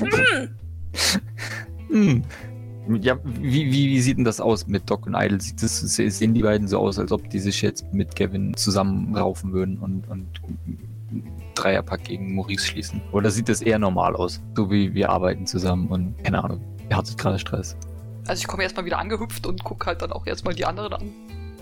hm. 0.00 0.54
Hm. 1.90 2.22
Ja, 3.00 3.18
wie, 3.24 3.66
wie, 3.72 3.88
wie 3.88 4.00
sieht 4.00 4.18
denn 4.18 4.24
das 4.24 4.40
aus 4.40 4.66
mit 4.66 4.90
Doc 4.90 5.06
und 5.06 5.14
Idle? 5.14 5.40
Sieht 5.40 5.62
das, 5.62 5.80
se- 5.80 6.10
sehen 6.10 6.34
die 6.34 6.42
beiden 6.42 6.68
so 6.68 6.78
aus, 6.78 6.98
als 6.98 7.12
ob 7.12 7.30
die 7.30 7.38
sich 7.38 7.62
jetzt 7.62 7.92
mit 7.92 8.14
Gavin 8.14 8.54
zusammenraufen 8.56 9.52
würden 9.52 9.78
und, 9.78 10.06
und 10.08 10.28
einen 11.10 11.32
Dreierpack 11.54 12.04
gegen 12.04 12.34
Maurice 12.34 12.66
schließen? 12.66 13.00
Oder 13.12 13.30
sieht 13.30 13.48
das 13.48 13.62
eher 13.62 13.78
normal 13.78 14.14
aus? 14.16 14.42
So 14.54 14.70
wie 14.70 14.92
wir 14.92 15.08
arbeiten 15.08 15.46
zusammen 15.46 15.88
und 15.88 16.22
keine 16.24 16.44
Ahnung, 16.44 16.60
er 16.90 16.98
hat 16.98 17.16
gerade 17.16 17.38
Stress. 17.38 17.76
Also 18.26 18.40
ich 18.40 18.46
komme 18.46 18.62
erstmal 18.62 18.84
wieder 18.84 18.98
angehüpft 18.98 19.46
und 19.46 19.64
guck 19.64 19.86
halt 19.86 20.02
dann 20.02 20.12
auch 20.12 20.26
erstmal 20.26 20.54
die 20.54 20.66
anderen 20.66 20.92
an. 20.92 21.12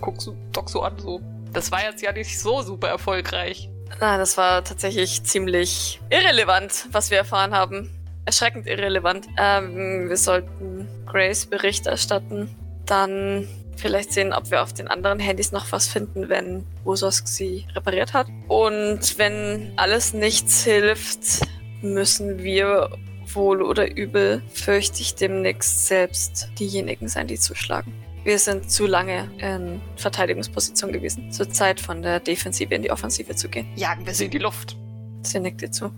Guck 0.00 0.20
so, 0.20 0.34
Doc 0.52 0.70
so 0.70 0.82
an, 0.82 0.98
so. 0.98 1.20
Das 1.52 1.70
war 1.70 1.82
jetzt 1.82 2.02
ja 2.02 2.12
nicht 2.12 2.40
so 2.40 2.62
super 2.62 2.88
erfolgreich. 2.88 3.68
Nein, 4.00 4.18
das 4.18 4.36
war 4.38 4.64
tatsächlich 4.64 5.22
ziemlich 5.22 6.00
irrelevant, 6.10 6.88
was 6.90 7.10
wir 7.10 7.18
erfahren 7.18 7.52
haben. 7.52 7.90
Erschreckend 8.24 8.66
irrelevant. 8.66 9.26
Ähm, 9.36 10.08
wir 10.08 10.16
sollten 10.16 10.86
Grace 11.12 11.46
Bericht 11.46 11.86
erstatten. 11.86 12.48
Dann 12.86 13.46
vielleicht 13.76 14.12
sehen, 14.12 14.32
ob 14.32 14.50
wir 14.50 14.62
auf 14.62 14.72
den 14.72 14.88
anderen 14.88 15.18
Handys 15.18 15.52
noch 15.52 15.70
was 15.72 15.86
finden, 15.86 16.28
wenn 16.28 16.64
Usosk 16.84 17.28
sie 17.28 17.66
repariert 17.74 18.14
hat. 18.14 18.28
Und 18.48 19.18
wenn 19.18 19.72
alles 19.76 20.14
nichts 20.14 20.64
hilft, 20.64 21.46
müssen 21.82 22.42
wir 22.42 22.90
wohl 23.34 23.62
oder 23.62 23.96
übel, 23.96 24.42
fürchte 24.52 25.00
ich 25.00 25.14
demnächst 25.14 25.86
selbst 25.86 26.50
diejenigen 26.58 27.08
sein, 27.08 27.26
die 27.26 27.38
zuschlagen. 27.38 27.92
Wir 28.24 28.38
sind 28.38 28.70
zu 28.70 28.86
lange 28.86 29.30
in 29.38 29.80
Verteidigungsposition 29.96 30.92
gewesen. 30.92 31.32
Zur 31.32 31.50
Zeit 31.50 31.80
von 31.80 32.02
der 32.02 32.20
Defensive 32.20 32.72
in 32.72 32.82
die 32.82 32.90
Offensive 32.90 33.34
zu 33.34 33.48
gehen. 33.48 33.66
Jagen 33.74 34.06
wir 34.06 34.14
sie 34.14 34.26
in 34.26 34.30
die 34.30 34.38
Luft. 34.38 34.76
Sie 35.22 35.40
nickt 35.40 35.60
dir 35.60 35.72
zu. 35.72 35.90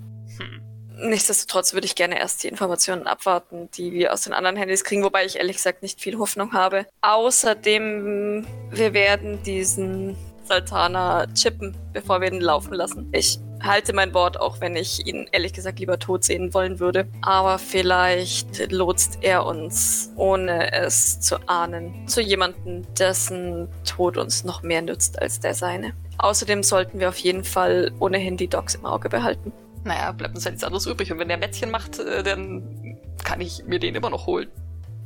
Nichtsdestotrotz 0.97 1.75
würde 1.75 1.87
ich 1.87 1.95
gerne 1.95 2.19
erst 2.19 2.43
die 2.43 2.49
Informationen 2.49 3.07
abwarten, 3.07 3.69
die 3.77 3.93
wir 3.93 4.13
aus 4.13 4.23
den 4.23 4.33
anderen 4.33 4.57
Handys 4.57 4.85
kriegen, 4.85 5.03
wobei 5.03 5.25
ich 5.25 5.37
ehrlich 5.37 5.57
gesagt 5.57 5.83
nicht 5.83 6.01
viel 6.01 6.19
Hoffnung 6.19 6.53
habe. 6.53 6.87
Außerdem, 7.01 8.47
wir 8.71 8.95
werden 8.95 9.43
diesen 9.43 10.17
Saltana 10.45 11.27
chippen, 11.35 11.77
bevor 11.93 12.21
wir 12.21 12.33
ihn 12.33 12.41
laufen 12.41 12.75
lassen. 12.75 13.09
Ich 13.13 13.39
halte 13.63 13.93
mein 13.93 14.13
Wort, 14.15 14.39
auch 14.39 14.61
wenn 14.61 14.77
ich 14.77 15.07
ihn 15.07 15.27
ehrlich 15.33 15.53
gesagt 15.53 15.79
lieber 15.79 15.99
tot 15.99 16.23
sehen 16.23 16.53
wollen 16.55 16.79
würde. 16.79 17.09
Aber 17.23 17.59
vielleicht 17.59 18.71
lotst 18.71 19.19
er 19.23 19.47
uns, 19.47 20.13
ohne 20.17 20.73
es 20.73 21.21
zu 21.21 21.37
ahnen, 21.49 22.07
zu 22.07 22.21
jemandem, 22.21 22.87
dessen 22.95 23.69
Tod 23.85 24.17
uns 24.17 24.45
noch 24.45 24.63
mehr 24.63 24.83
nützt 24.83 25.21
als 25.21 25.41
der 25.41 25.55
seine. 25.55 25.95
Außerdem 26.19 26.63
sollten 26.63 27.01
wir 27.01 27.09
auf 27.09 27.19
jeden 27.19 27.45
Fall 27.45 27.91
ohnehin 27.99 28.37
die 28.37 28.49
Docs 28.49 28.77
im 28.77 28.87
Auge 28.87 29.09
behalten. 29.09 29.53
Naja, 29.85 30.13
bleibt 30.13 30.35
uns 30.35 30.45
halt 30.45 30.55
nichts 30.55 30.65
anderes 30.65 30.87
übrig. 30.87 31.13
Und 31.13 31.19
wenn 31.19 31.29
der 31.29 31.37
Mätzchen 31.37 31.71
macht, 31.71 31.99
äh, 31.99 32.23
dann 32.23 32.99
kann 33.23 33.41
ich 33.41 33.65
mir 33.67 33.79
den 33.79 33.95
immer 33.95 34.11
noch 34.11 34.27
holen. 34.27 34.49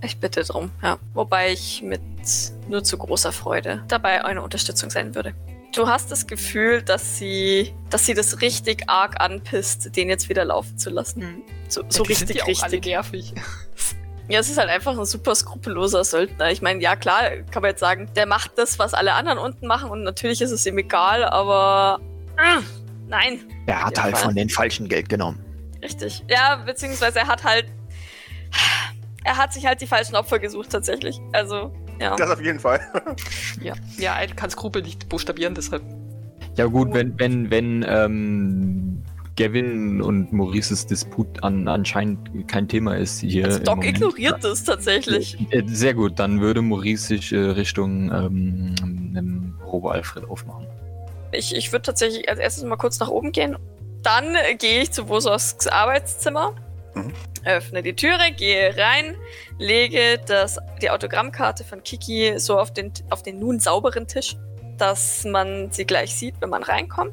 Ich 0.02 0.18
bitte 0.18 0.44
drum, 0.44 0.70
ja. 0.82 0.98
Wobei 1.14 1.52
ich 1.52 1.82
mit 1.82 2.00
nur 2.68 2.84
zu 2.84 2.96
großer 2.98 3.32
Freude 3.32 3.82
dabei 3.88 4.24
eine 4.24 4.42
Unterstützung 4.42 4.90
sein 4.90 5.14
würde. 5.14 5.34
Du 5.74 5.86
hast 5.88 6.10
das 6.10 6.26
Gefühl, 6.26 6.82
dass 6.82 7.18
sie, 7.18 7.74
dass 7.90 8.06
sie 8.06 8.14
das 8.14 8.40
richtig 8.40 8.88
arg 8.88 9.20
anpisst, 9.20 9.96
den 9.96 10.08
jetzt 10.08 10.28
wieder 10.28 10.44
laufen 10.44 10.78
zu 10.78 10.90
lassen. 10.90 11.42
So, 11.68 11.82
so 11.88 12.04
Die 12.04 12.14
sind 12.14 12.28
richtig, 12.30 12.46
ja 12.46 12.54
auch 12.54 12.62
alle 12.62 12.72
richtig. 12.72 12.92
nervig. 12.92 13.34
Ja, 14.30 14.40
es 14.40 14.50
ist 14.50 14.58
halt 14.58 14.68
einfach 14.68 14.98
ein 14.98 15.06
super 15.06 15.34
skrupelloser 15.34 16.04
Söldner. 16.04 16.50
Ich 16.50 16.60
meine, 16.60 16.82
ja 16.82 16.96
klar, 16.96 17.30
kann 17.50 17.62
man 17.62 17.70
jetzt 17.70 17.80
sagen, 17.80 18.10
der 18.14 18.26
macht 18.26 18.52
das, 18.56 18.78
was 18.78 18.92
alle 18.92 19.14
anderen 19.14 19.38
unten 19.38 19.66
machen 19.66 19.88
und 19.90 20.02
natürlich 20.02 20.42
ist 20.42 20.50
es 20.50 20.66
ihm 20.66 20.76
egal, 20.76 21.24
aber 21.24 21.98
ah, 22.36 22.60
nein, 23.08 23.40
Er 23.66 23.84
hat 23.84 24.02
halt 24.02 24.16
voll. 24.16 24.26
von 24.26 24.34
den 24.36 24.48
Falschen 24.48 24.88
Geld 24.88 25.08
genommen. 25.08 25.38
richtig. 25.82 26.24
Ja, 26.28 26.56
beziehungsweise 26.56 27.20
er 27.20 27.26
hat 27.26 27.44
halt, 27.44 27.66
er 29.24 29.36
hat 29.36 29.52
sich 29.52 29.66
halt 29.66 29.80
die 29.80 29.86
falschen 29.86 30.16
Opfer 30.16 30.38
gesucht 30.38 30.70
tatsächlich. 30.70 31.20
Also 31.32 31.72
ja. 32.00 32.14
Das 32.16 32.30
auf 32.30 32.40
jeden 32.40 32.60
Fall. 32.60 32.80
Ja, 33.62 33.74
ja, 33.98 34.14
er 34.20 34.28
kann 34.28 34.50
Skrupel 34.50 34.82
nicht 34.82 35.08
buchstabieren, 35.08 35.54
deshalb. 35.54 35.82
Ja 36.56 36.66
gut, 36.66 36.92
wenn, 36.94 37.18
wenn, 37.18 37.50
wenn 37.50 37.84
ähm, 37.88 39.02
Gavin 39.36 40.00
und 40.02 40.32
Maurices 40.32 40.86
Disput 40.86 41.42
an, 41.44 41.66
anscheinend 41.68 42.48
kein 42.48 42.66
Thema 42.68 42.96
ist 42.96 43.20
hier. 43.20 43.46
Also 43.46 43.58
Doc 43.60 43.76
Moment. 43.76 43.96
ignoriert 43.96 44.42
das 44.44 44.64
tatsächlich. 44.64 45.36
Äh, 45.50 45.62
Sehr 45.66 45.94
gut, 45.94 46.18
dann 46.18 46.40
würde 46.40 46.62
Maurice 46.62 47.06
sich 47.08 47.32
äh, 47.32 47.36
Richtung 47.38 48.10
ähm, 48.12 49.54
Robo 49.64 49.90
Alfred 49.90 50.24
aufmachen. 50.28 50.66
Ich, 51.32 51.54
ich 51.54 51.72
würde 51.72 51.82
tatsächlich 51.82 52.28
als 52.28 52.38
erstes 52.38 52.64
mal 52.64 52.76
kurz 52.76 52.98
nach 53.00 53.08
oben 53.08 53.32
gehen. 53.32 53.56
Dann 54.02 54.34
äh, 54.34 54.54
gehe 54.54 54.82
ich 54.82 54.92
zu 54.92 55.08
Wososks 55.08 55.66
Arbeitszimmer, 55.66 56.54
Mhm. 56.94 57.12
öffne 57.44 57.82
die 57.82 57.94
Türe, 57.94 58.32
gehe 58.36 58.76
rein, 58.76 59.14
lege 59.58 60.18
das, 60.26 60.58
die 60.82 60.90
Autogrammkarte 60.90 61.62
von 61.64 61.82
Kiki 61.82 62.38
so 62.38 62.58
auf 62.58 62.72
den, 62.72 62.92
auf 63.10 63.22
den 63.22 63.38
nun 63.38 63.60
sauberen 63.60 64.06
Tisch, 64.06 64.36
dass 64.78 65.24
man 65.24 65.70
sie 65.70 65.84
gleich 65.84 66.14
sieht, 66.14 66.34
wenn 66.40 66.50
man 66.50 66.62
reinkommt. 66.62 67.12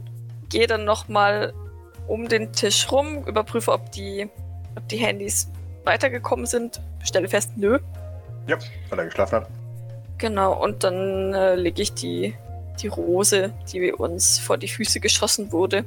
Gehe 0.49 0.67
dann 0.67 0.85
nochmal 0.85 1.53
um 2.07 2.27
den 2.29 2.53
Tisch 2.53 2.91
rum, 2.91 3.25
überprüfe, 3.25 3.71
ob 3.73 3.91
die, 3.91 4.29
ob 4.75 4.87
die 4.87 4.97
Handys 4.97 5.51
weitergekommen 5.83 6.45
sind. 6.45 6.81
Stelle 7.03 7.27
fest, 7.27 7.51
nö. 7.55 7.79
ja, 8.47 8.57
weil 8.89 8.99
er 8.99 9.05
geschlafen 9.05 9.35
hat. 9.35 9.47
Genau, 10.17 10.63
und 10.63 10.83
dann 10.83 11.33
äh, 11.33 11.55
lege 11.55 11.81
ich 11.81 11.93
die, 11.93 12.35
die 12.81 12.87
Rose, 12.87 13.53
die 13.71 13.91
uns 13.93 14.39
vor 14.39 14.57
die 14.57 14.67
Füße 14.67 14.99
geschossen 14.99 15.51
wurde, 15.51 15.85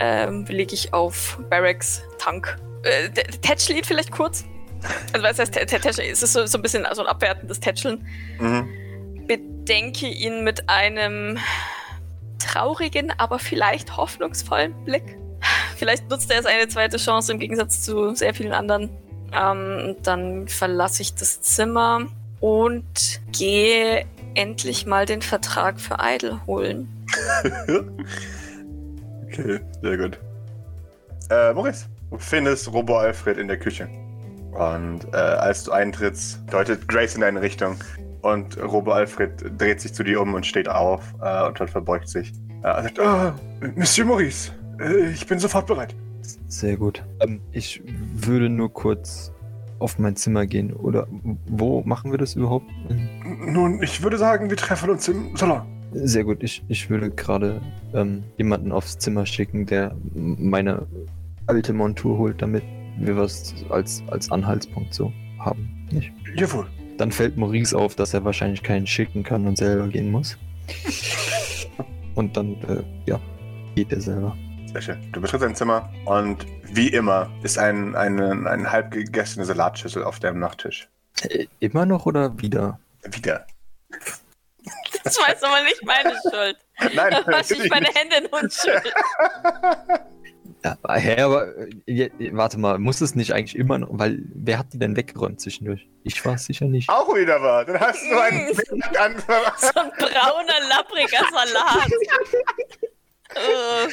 ähm, 0.00 0.44
lege 0.48 0.74
ich 0.74 0.92
auf 0.94 1.38
Barracks 1.50 2.02
Tank. 2.18 2.56
Äh, 2.84 3.10
t- 3.10 3.22
Tätschlied 3.42 3.86
vielleicht 3.86 4.12
kurz? 4.12 4.44
Also 5.12 5.26
was 5.26 5.38
heißt 5.38 5.54
Tä- 5.56 5.64
Tä- 5.68 5.80
Tätscheln? 5.80 6.08
Es 6.10 6.22
ist 6.22 6.32
so, 6.32 6.46
so 6.46 6.58
ein 6.58 6.62
bisschen 6.62 6.86
so 6.94 7.02
ein 7.02 7.08
abwertendes 7.08 7.58
Tätscheln. 7.58 8.06
Mhm. 8.38 8.68
Bedenke 9.26 10.06
ihn 10.06 10.44
mit 10.44 10.68
einem 10.68 11.38
traurigen, 12.38 13.12
aber 13.18 13.38
vielleicht 13.38 13.96
hoffnungsvollen 13.96 14.72
Blick. 14.84 15.18
Vielleicht 15.76 16.08
nutzt 16.08 16.30
er 16.30 16.38
es 16.40 16.46
eine 16.46 16.68
zweite 16.68 16.96
Chance 16.96 17.32
im 17.32 17.38
Gegensatz 17.38 17.82
zu 17.82 18.14
sehr 18.14 18.34
vielen 18.34 18.52
anderen. 18.52 18.88
Ähm, 19.32 19.96
dann 20.02 20.48
verlasse 20.48 21.02
ich 21.02 21.14
das 21.14 21.40
Zimmer 21.40 22.06
und 22.40 23.20
gehe 23.36 24.06
endlich 24.38 24.86
mal 24.86 25.04
den 25.04 25.20
Vertrag 25.20 25.80
für 25.80 25.96
Idle 26.00 26.46
holen. 26.46 26.88
okay, 29.26 29.60
sehr 29.82 29.98
gut. 29.98 30.18
Äh, 31.28 31.52
Maurice, 31.52 31.86
du 32.10 32.18
findest 32.18 32.72
Robo 32.72 32.96
Alfred 32.96 33.36
in 33.36 33.48
der 33.48 33.58
Küche. 33.58 33.88
Und 34.52 35.12
äh, 35.12 35.16
als 35.16 35.64
du 35.64 35.72
eintrittst, 35.72 36.40
deutet 36.50 36.86
Grace 36.86 37.16
in 37.16 37.22
deine 37.22 37.42
Richtung. 37.42 37.76
Und 38.22 38.56
Robo 38.62 38.92
Alfred 38.92 39.32
dreht 39.58 39.80
sich 39.80 39.92
zu 39.92 40.04
dir 40.04 40.20
um 40.20 40.34
und 40.34 40.46
steht 40.46 40.68
auf 40.68 41.02
äh, 41.20 41.46
und 41.46 41.58
dann 41.58 41.66
verbeugt 41.66 42.08
sich. 42.08 42.32
Äh, 42.62 42.68
er 42.68 42.82
sagt, 42.84 43.00
ah, 43.00 43.34
Monsieur 43.74 44.06
Maurice, 44.06 44.52
äh, 44.80 45.10
ich 45.10 45.26
bin 45.26 45.40
sofort 45.40 45.66
bereit. 45.66 45.96
Sehr 46.46 46.76
gut. 46.76 47.02
Ähm, 47.20 47.40
ich 47.50 47.82
würde 48.14 48.48
nur 48.48 48.72
kurz 48.72 49.32
auf 49.78 49.98
mein 49.98 50.16
Zimmer 50.16 50.46
gehen. 50.46 50.72
Oder 50.72 51.06
wo 51.46 51.82
machen 51.82 52.10
wir 52.10 52.18
das 52.18 52.34
überhaupt? 52.34 52.66
Nun, 53.24 53.82
ich 53.82 54.02
würde 54.02 54.18
sagen, 54.18 54.50
wir 54.50 54.56
treffen 54.56 54.90
uns 54.90 55.08
im 55.08 55.36
Salon. 55.36 55.62
Sehr 55.92 56.24
gut. 56.24 56.42
Ich, 56.42 56.62
ich 56.68 56.90
würde 56.90 57.10
gerade 57.10 57.60
ähm, 57.94 58.24
jemanden 58.36 58.72
aufs 58.72 58.98
Zimmer 58.98 59.24
schicken, 59.24 59.66
der 59.66 59.96
meine 60.14 60.86
alte 61.46 61.72
Montur 61.72 62.18
holt, 62.18 62.42
damit 62.42 62.62
wir 62.98 63.16
was 63.16 63.54
als, 63.70 64.02
als 64.08 64.30
Anhaltspunkt 64.30 64.92
so 64.92 65.12
haben. 65.38 65.86
Nicht? 65.90 66.12
Jawohl. 66.34 66.66
Dann 66.98 67.12
fällt 67.12 67.36
Maurice 67.36 67.76
auf, 67.76 67.94
dass 67.94 68.12
er 68.12 68.24
wahrscheinlich 68.24 68.62
keinen 68.62 68.86
schicken 68.86 69.22
kann 69.22 69.46
und 69.46 69.56
selber 69.56 69.88
gehen 69.88 70.10
muss. 70.10 70.36
Und 72.14 72.36
dann, 72.36 72.54
äh, 72.62 72.82
ja, 73.06 73.20
geht 73.76 73.92
er 73.92 74.00
selber. 74.00 74.36
Sehr 74.72 74.82
schön. 74.82 75.12
Du 75.12 75.20
betrittst 75.20 75.44
dein 75.44 75.54
Zimmer 75.54 75.88
und 76.04 76.46
wie 76.64 76.88
immer 76.88 77.30
ist 77.42 77.58
ein, 77.58 77.96
eine, 77.96 78.48
eine 78.48 78.70
halb 78.70 78.90
gegessene 78.90 79.44
Salatschüssel 79.44 80.04
auf 80.04 80.20
deinem 80.20 80.38
Nachttisch. 80.40 80.88
Äh, 81.22 81.46
immer 81.60 81.86
noch 81.86 82.06
oder 82.06 82.38
wieder? 82.40 82.78
Wieder. 83.04 83.46
Das 85.04 85.18
war 85.18 85.28
jetzt 85.30 85.42
aber 85.44 85.62
nicht 85.62 85.82
meine 85.84 86.12
Schuld. 86.22 86.56
Nein, 86.94 87.10
Da 87.24 87.32
wasche 87.32 87.54
ich 87.54 87.70
meine 87.70 87.86
nicht. 87.86 87.96
Hände 87.98 88.16
in 88.16 88.26
Unschuld. 88.26 88.92
Ja, 90.64 90.76
hä, 90.96 91.20
aber 91.22 91.56
äh, 91.56 91.70
je- 91.86 92.10
warte 92.32 92.58
mal, 92.58 92.80
muss 92.80 93.00
es 93.00 93.14
nicht 93.14 93.32
eigentlich 93.32 93.54
immer 93.54 93.78
noch, 93.78 93.90
weil 93.92 94.18
wer 94.34 94.58
hat 94.58 94.72
die 94.72 94.78
denn 94.80 94.96
weggeräumt 94.96 95.40
zwischendurch? 95.40 95.88
Ich 96.02 96.24
war 96.26 96.34
es 96.34 96.46
sicher 96.46 96.64
nicht. 96.66 96.88
Auch 96.88 97.14
wieder 97.14 97.40
wahr. 97.40 97.64
Dann 97.64 97.78
hast 97.78 98.02
du 98.02 98.18
einen 98.18 98.50
Mm. 98.50 98.56
Blick 98.56 99.00
an. 99.00 99.14
So 99.56 99.68
ein 99.80 99.90
brauner, 99.96 100.68
lappriger 100.68 101.24
Salat. 101.30 101.88
Äh, 103.34 103.88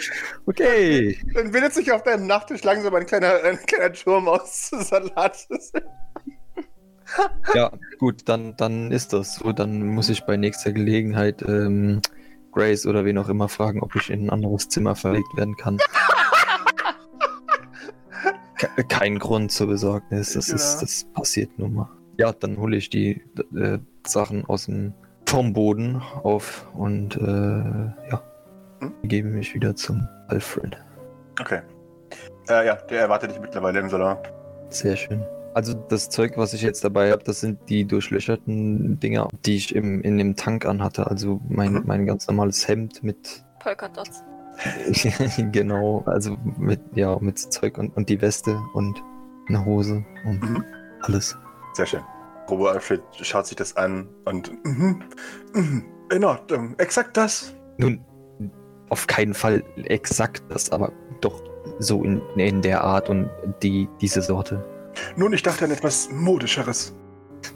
Okay. 0.45 1.17
Dann 1.33 1.51
bildet 1.51 1.73
sich 1.73 1.91
auf 1.91 2.03
deinem 2.03 2.27
Nachttisch 2.27 2.63
langsam 2.63 2.93
ein 2.95 3.05
kleiner, 3.05 3.43
ein 3.43 3.57
kleiner 3.65 3.91
Turm 3.93 4.27
aus 4.27 4.69
Salat. 4.69 5.47
Ja, 7.53 7.71
gut, 7.99 8.27
dann, 8.29 8.55
dann 8.57 8.91
ist 8.91 9.13
das 9.13 9.35
so. 9.35 9.51
Dann 9.51 9.85
muss 9.87 10.09
ich 10.09 10.23
bei 10.25 10.37
nächster 10.37 10.71
Gelegenheit 10.71 11.41
ähm, 11.47 12.01
Grace 12.51 12.85
oder 12.85 13.05
wen 13.05 13.17
auch 13.17 13.29
immer 13.29 13.49
fragen, 13.49 13.81
ob 13.81 13.95
ich 13.95 14.09
in 14.09 14.25
ein 14.25 14.29
anderes 14.29 14.69
Zimmer 14.69 14.95
verlegt 14.95 15.35
werden 15.35 15.55
kann. 15.57 15.77
Ke- 18.57 18.83
Kein 18.87 19.19
Grund 19.19 19.51
zur 19.51 19.67
Besorgnis. 19.67 20.33
Das, 20.33 20.47
ist, 20.49 20.73
Genau. 20.73 20.81
das 20.81 21.05
passiert 21.13 21.59
nun 21.59 21.73
mal. 21.73 21.89
Ja, 22.17 22.31
dann 22.31 22.57
hole 22.57 22.77
ich 22.77 22.89
die 22.89 23.21
äh, 23.55 23.79
Sachen 24.07 24.45
aus 24.45 24.65
dem 24.65 24.93
vom 25.27 25.53
Boden 25.53 26.01
auf 26.23 26.65
und 26.73 27.17
äh, 27.17 27.21
ja, 28.09 28.23
Hm? 28.79 28.93
gebe 29.03 29.29
mich 29.29 29.53
wieder 29.53 29.75
zum 29.75 30.07
Alfred. 30.27 30.77
Okay. 31.39 31.61
Äh, 32.49 32.65
ja, 32.67 32.75
der 32.75 33.01
erwartet 33.01 33.31
dich 33.31 33.39
mittlerweile 33.39 33.79
im 33.79 33.89
Salon. 33.89 34.17
Sehr 34.69 34.95
schön. 34.95 35.23
Also 35.53 35.73
das 35.73 36.09
Zeug, 36.09 36.33
was 36.37 36.53
ich 36.53 36.61
jetzt 36.61 36.83
dabei 36.83 37.11
habe, 37.11 37.23
das 37.23 37.39
sind 37.39 37.59
die 37.69 37.85
durchlöcherten 37.85 38.99
Dinger, 38.99 39.29
die 39.45 39.55
ich 39.55 39.73
im, 39.73 40.01
in 40.01 40.17
dem 40.17 40.35
Tank 40.35 40.65
anhatte. 40.65 41.07
Also 41.07 41.39
mein, 41.47 41.73
Mhm. 41.73 41.83
mein 41.85 42.05
ganz 42.05 42.27
normales 42.27 42.67
Hemd 42.67 43.03
mit 43.03 43.43
Polkadots. 43.59 44.23
genau, 45.51 46.03
also 46.05 46.37
mit 46.57 46.79
ja 46.95 47.17
mit 47.19 47.39
Zeug 47.39 47.77
und, 47.77 47.95
und 47.95 48.09
die 48.09 48.21
Weste 48.21 48.57
und 48.73 49.01
eine 49.47 49.65
Hose 49.65 50.05
und 50.25 50.41
Mhm. 50.43 50.63
alles. 51.01 51.37
Sehr 51.73 51.85
schön. 51.85 52.01
Robo 52.49 52.67
Alfred 52.67 53.01
schaut 53.21 53.47
sich 53.47 53.55
das 53.55 53.75
an 53.75 54.07
und. 54.25 54.51
Mhm, 54.65 55.03
mhm, 55.53 55.85
in 56.11 56.23
Ordnung. 56.23 56.75
Exakt 56.77 57.17
das. 57.17 57.53
Nun, 57.77 58.03
auf 58.95 59.07
keinen 59.07 59.33
Fall 59.33 59.61
exakt 59.83 60.41
das, 60.47 60.71
aber 60.71 60.93
doch 61.19 61.43
so 61.79 62.01
in, 62.05 62.21
in 62.37 62.61
der 62.61 62.81
Art 62.81 63.09
und 63.09 63.29
die 63.61 63.89
diese 63.99 64.21
Sorte. 64.21 64.63
Nun, 65.17 65.33
ich 65.33 65.43
dachte 65.43 65.65
an 65.65 65.71
etwas 65.71 66.09
Modischeres. 66.13 66.95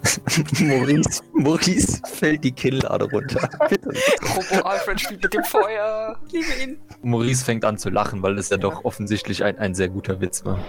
Maurice, 0.60 1.22
Maurice 1.32 2.02
fällt 2.12 2.44
die 2.44 2.52
Kinnlade 2.52 3.10
runter. 3.10 3.50
Bitte. 3.70 3.94
Robo 4.36 4.68
Alfred 4.68 5.00
spielt 5.00 5.24
mit 5.24 5.34
dem 5.34 5.46
Feuer. 5.46 6.20
Liebe 6.30 6.52
ihn. 6.62 6.82
Maurice 7.04 7.46
fängt 7.46 7.64
an 7.64 7.78
zu 7.78 7.90
lachen, 7.90 8.22
weil 8.22 8.38
es 8.38 8.50
ja 8.50 8.58
doch 8.58 8.84
offensichtlich 8.84 9.46
ein, 9.46 9.58
ein 9.58 9.74
sehr 9.74 9.88
guter 9.88 10.20
Witz 10.20 10.44
war. 10.44 10.60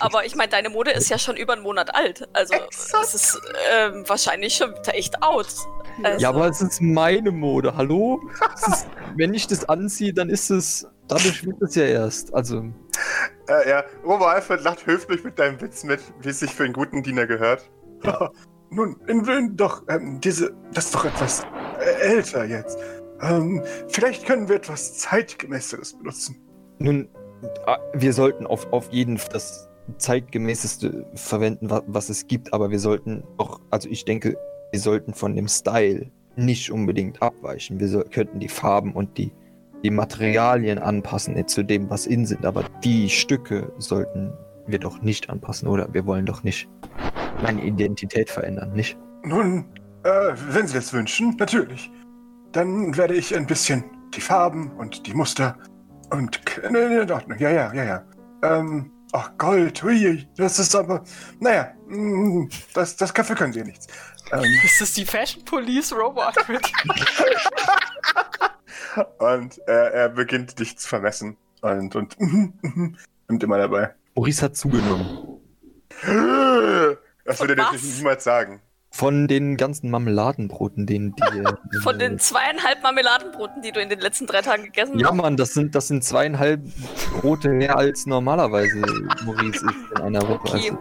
Aber 0.00 0.24
ich 0.24 0.34
meine, 0.34 0.50
deine 0.50 0.70
Mode 0.70 0.90
ist 0.90 1.08
ja 1.10 1.18
schon 1.18 1.36
über 1.36 1.52
einen 1.52 1.62
Monat 1.62 1.94
alt. 1.94 2.28
Also 2.32 2.54
Exakt. 2.54 3.04
es 3.04 3.14
ist 3.14 3.40
ähm, 3.72 4.04
wahrscheinlich 4.06 4.54
schon 4.54 4.74
echt 4.92 5.22
out. 5.22 5.46
Also, 6.02 6.22
Ja, 6.22 6.30
aber 6.30 6.48
es 6.48 6.60
ist 6.60 6.80
meine 6.80 7.30
Mode, 7.30 7.76
hallo? 7.76 8.20
Ist, 8.54 8.86
wenn 9.16 9.34
ich 9.34 9.46
das 9.46 9.68
anziehe, 9.68 10.12
dann 10.12 10.30
ist 10.30 10.50
es. 10.50 10.86
Dadurch 11.08 11.44
wird 11.44 11.60
es 11.62 11.74
ja 11.74 11.84
erst. 11.84 12.32
Also, 12.34 12.64
Äh, 13.48 13.68
ja, 13.68 13.84
Robo 14.04 14.26
Alfred 14.26 14.62
lacht 14.62 14.86
höflich 14.86 15.24
mit 15.24 15.38
deinem 15.38 15.60
Witz 15.60 15.82
mit, 15.84 16.00
wie 16.22 16.28
es 16.28 16.40
sich 16.40 16.52
für 16.52 16.64
einen 16.64 16.72
guten 16.72 17.02
Diener 17.02 17.26
gehört. 17.26 17.68
Nun, 18.70 18.96
in, 19.08 19.24
in, 19.24 19.56
doch, 19.56 19.82
ähm, 19.88 20.20
diese, 20.20 20.54
das 20.72 20.86
ist 20.86 20.94
doch 20.94 21.04
etwas 21.04 21.44
äh, 21.80 22.14
älter 22.14 22.44
jetzt. 22.44 22.78
Ähm, 23.20 23.62
vielleicht 23.88 24.24
können 24.26 24.48
wir 24.48 24.56
etwas 24.56 24.98
zeitgemäßeres 24.98 25.98
benutzen. 25.98 26.40
nun, 26.78 27.08
ah, 27.66 27.78
wir 27.94 28.12
sollten 28.12 28.46
auf, 28.46 28.72
auf 28.72 28.88
jeden 28.92 29.18
Fall 29.18 29.30
das 29.32 29.69
zeitgemäßeste 29.98 31.06
verwenden, 31.14 31.70
wa- 31.70 31.82
was 31.86 32.08
es 32.08 32.26
gibt, 32.26 32.52
aber 32.52 32.70
wir 32.70 32.78
sollten 32.78 33.22
auch, 33.38 33.60
also 33.70 33.88
ich 33.88 34.04
denke, 34.04 34.36
wir 34.72 34.80
sollten 34.80 35.14
von 35.14 35.34
dem 35.36 35.48
Style 35.48 36.10
nicht 36.36 36.70
unbedingt 36.70 37.20
abweichen. 37.22 37.80
Wir 37.80 37.88
soll, 37.88 38.04
könnten 38.04 38.38
die 38.40 38.48
Farben 38.48 38.92
und 38.92 39.18
die, 39.18 39.32
die 39.82 39.90
Materialien 39.90 40.78
anpassen 40.78 41.36
äh, 41.36 41.46
zu 41.46 41.62
dem, 41.62 41.90
was 41.90 42.06
in 42.06 42.26
sind, 42.26 42.44
aber 42.46 42.64
die 42.84 43.08
Stücke 43.08 43.72
sollten 43.78 44.32
wir 44.66 44.78
doch 44.78 45.02
nicht 45.02 45.28
anpassen, 45.30 45.66
oder? 45.68 45.92
Wir 45.92 46.06
wollen 46.06 46.26
doch 46.26 46.42
nicht 46.44 46.68
meine 47.42 47.64
Identität 47.64 48.30
verändern, 48.30 48.72
nicht? 48.74 48.96
Nun, 49.24 49.64
äh, 50.04 50.32
wenn 50.50 50.66
Sie 50.66 50.74
das 50.74 50.92
wünschen, 50.92 51.36
natürlich. 51.38 51.90
Dann 52.52 52.96
werde 52.96 53.14
ich 53.14 53.34
ein 53.34 53.46
bisschen 53.46 53.84
die 54.14 54.20
Farben 54.20 54.72
und 54.72 55.06
die 55.06 55.14
Muster 55.14 55.56
und. 56.10 56.40
ne, 56.70 57.02
in 57.02 57.10
Ordnung. 57.10 57.38
Ja, 57.38 57.50
ja, 57.50 57.72
ja, 57.72 57.84
ja. 57.84 58.04
Ähm, 58.42 58.90
ach, 59.12 59.30
Gold, 59.38 59.82
ui, 59.82 60.28
das 60.36 60.58
ist 60.58 60.74
aber. 60.74 61.04
Naja, 61.38 61.72
mm, 61.86 62.48
das, 62.74 62.96
das 62.96 63.12
dafür 63.12 63.36
können 63.36 63.52
Sie 63.52 63.62
nichts. 63.62 63.86
Ähm, 64.32 64.42
Ist 64.64 64.80
das 64.80 64.94
die 64.94 65.04
Fashion 65.04 65.44
Police, 65.44 65.92
Robo 65.92 66.20
Alfred? 66.20 66.60
und 69.18 69.58
äh, 69.66 69.92
er 69.92 70.08
beginnt 70.08 70.58
dich 70.58 70.78
zu 70.78 70.88
vermessen. 70.88 71.36
Und, 71.62 71.94
und, 71.94 72.16
nimmt 73.28 73.42
immer 73.42 73.58
dabei. 73.58 73.94
Maurice 74.14 74.44
hat 74.44 74.56
zugenommen. 74.56 75.40
Das 77.24 77.40
würde 77.40 77.54
er 77.54 77.56
natürlich 77.56 77.96
niemals 77.96 78.24
sagen. 78.24 78.62
Von 78.92 79.28
den 79.28 79.56
ganzen 79.56 79.90
Marmeladenbroten, 79.90 80.86
den 80.86 81.14
die. 81.14 81.38
äh, 81.38 81.80
von 81.82 81.98
den 81.98 82.18
zweieinhalb 82.18 82.82
Marmeladenbroten, 82.82 83.62
die 83.62 83.72
du 83.72 83.80
in 83.80 83.88
den 83.88 84.00
letzten 84.00 84.26
drei 84.26 84.42
Tagen 84.42 84.64
gegessen 84.64 84.98
Ja, 84.98 85.08
hast. 85.08 85.16
Mann, 85.16 85.36
das 85.36 85.54
sind, 85.54 85.74
das 85.74 85.88
sind 85.88 86.02
zweieinhalb 86.02 86.60
Brote 87.20 87.50
mehr 87.50 87.76
als 87.76 88.06
normalerweise 88.06 88.80
Maurice 89.24 89.64
isst 89.64 89.92
in 89.96 90.02
einer 90.02 90.22
Woche. 90.22 90.56
Okay. 90.56 90.72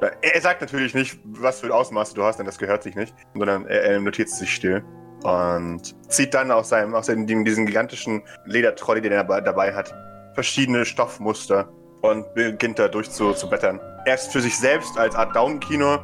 Also, 0.00 0.14
Er 0.22 0.40
sagt 0.40 0.60
natürlich 0.60 0.94
nicht, 0.94 1.18
was 1.24 1.60
für 1.60 1.74
Ausmaße 1.74 2.14
du 2.14 2.22
hast, 2.22 2.38
denn 2.38 2.46
das 2.46 2.56
gehört 2.58 2.82
sich 2.82 2.94
nicht, 2.94 3.14
sondern 3.34 3.66
er, 3.66 3.82
er 3.82 4.00
notiert 4.00 4.28
es 4.28 4.38
sich 4.38 4.54
still 4.54 4.82
und 5.22 5.94
zieht 6.08 6.34
dann 6.34 6.50
aus 6.50 6.70
seinem, 6.70 6.94
aus 6.94 7.06
seinem, 7.06 7.26
diesen 7.26 7.66
gigantischen 7.66 8.22
Ledertrolley, 8.46 9.02
den 9.02 9.12
er 9.12 9.24
dabei, 9.24 9.40
dabei 9.40 9.74
hat, 9.74 9.94
verschiedene 10.34 10.84
Stoffmuster 10.84 11.68
und 12.02 12.32
beginnt 12.34 12.78
da 12.78 12.88
durch 12.88 13.10
zu, 13.10 13.32
zu 13.32 13.48
blättern. 13.48 13.80
Erst 14.06 14.32
für 14.32 14.40
sich 14.40 14.56
selbst 14.56 14.96
als 14.96 15.14
Art 15.14 15.36
Daumenkino 15.36 15.98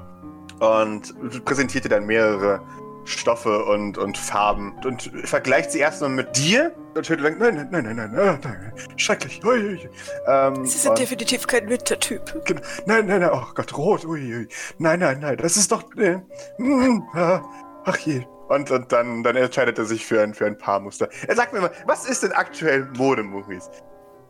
und 0.61 1.45
präsentiert 1.45 1.85
dir 1.85 1.89
dann 1.89 2.07
mehrere 2.07 2.61
Stoffe 3.05 3.65
und, 3.65 3.99
und 3.99 4.19
Farben 4.19 4.75
und 4.85 5.11
vergleicht 5.25 5.71
sie 5.71 5.79
erstmal 5.79 6.11
mit 6.11 6.37
dir 6.37 6.73
und 6.95 7.07
Schüttelt 7.07 7.27
denkt, 7.27 7.41
nein, 7.41 7.69
nein, 7.71 7.85
nein, 7.85 7.97
nein, 7.97 8.11
nein, 8.13 8.41
nein, 8.43 8.73
nein, 8.75 8.99
schrecklich. 8.99 9.41
Ui, 9.45 9.59
ui. 9.59 9.91
Ähm, 10.27 10.65
Sie 10.67 10.79
sind 10.79 10.91
und- 10.91 10.99
definitiv 10.99 11.47
kein 11.47 11.67
netter 11.67 11.99
Typ. 12.01 12.45
Genau. 12.45 12.61
Nein, 12.87 13.07
nein, 13.07 13.21
nein, 13.21 13.31
oh 13.33 13.45
Gott, 13.55 13.77
rot, 13.77 14.05
ui, 14.05 14.35
ui. 14.35 14.49
Nein, 14.79 15.01
nein, 15.01 15.21
nein, 15.21 15.37
das 15.37 15.57
ist 15.57 15.71
doch. 15.71 15.85
Äh, 15.97 16.19
mm, 16.59 17.03
ah, 17.15 17.43
ach 17.85 17.99
je. 17.99 18.25
Und, 18.49 18.71
und 18.71 18.93
dann, 18.93 19.23
dann 19.23 19.37
entscheidet 19.37 19.79
er 19.79 19.85
sich 19.85 20.07
für 20.07 20.21
ein, 20.23 20.33
für 20.35 20.47
ein 20.47 20.57
paar 20.57 20.81
Muster. 20.81 21.09
Er 21.27 21.35
sagt 21.37 21.53
mir 21.53 21.61
mal, 21.61 21.73
was 21.87 22.09
ist 22.09 22.23
denn 22.23 22.33
aktuell 22.33 22.89
Mode, 22.97 23.23
Maurice? 23.23 23.71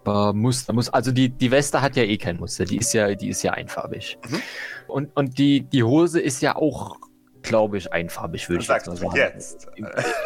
Aber 0.07 0.33
Muster, 0.33 0.73
muss, 0.73 0.89
also 0.89 1.11
die, 1.13 1.29
die 1.29 1.51
Weste 1.51 1.83
hat 1.83 1.97
ja 1.97 2.05
eh 2.05 2.17
kein 2.17 2.37
Muster, 2.37 2.65
die 2.65 2.77
ist 2.79 2.93
ja, 2.93 3.15
die 3.15 3.29
ist 3.29 3.43
ja 3.43 3.53
einfarbig. 3.53 4.19
Mhm. 4.29 4.43
Und, 4.87 5.17
und 5.17 5.39
die, 5.39 5.63
die 5.63 5.83
Hose 5.83 6.21
ist 6.21 6.43
ja 6.43 6.55
auch, 6.57 6.97
glaube 7.43 7.79
ich, 7.79 7.93
einfarbig, 7.93 8.49
würde 8.49 8.63
ich 8.63 8.69
jetzt 8.69 8.85
Sagst 8.87 9.03
mal 9.03 9.11
sagen. 9.11 9.17
jetzt. 9.17 9.67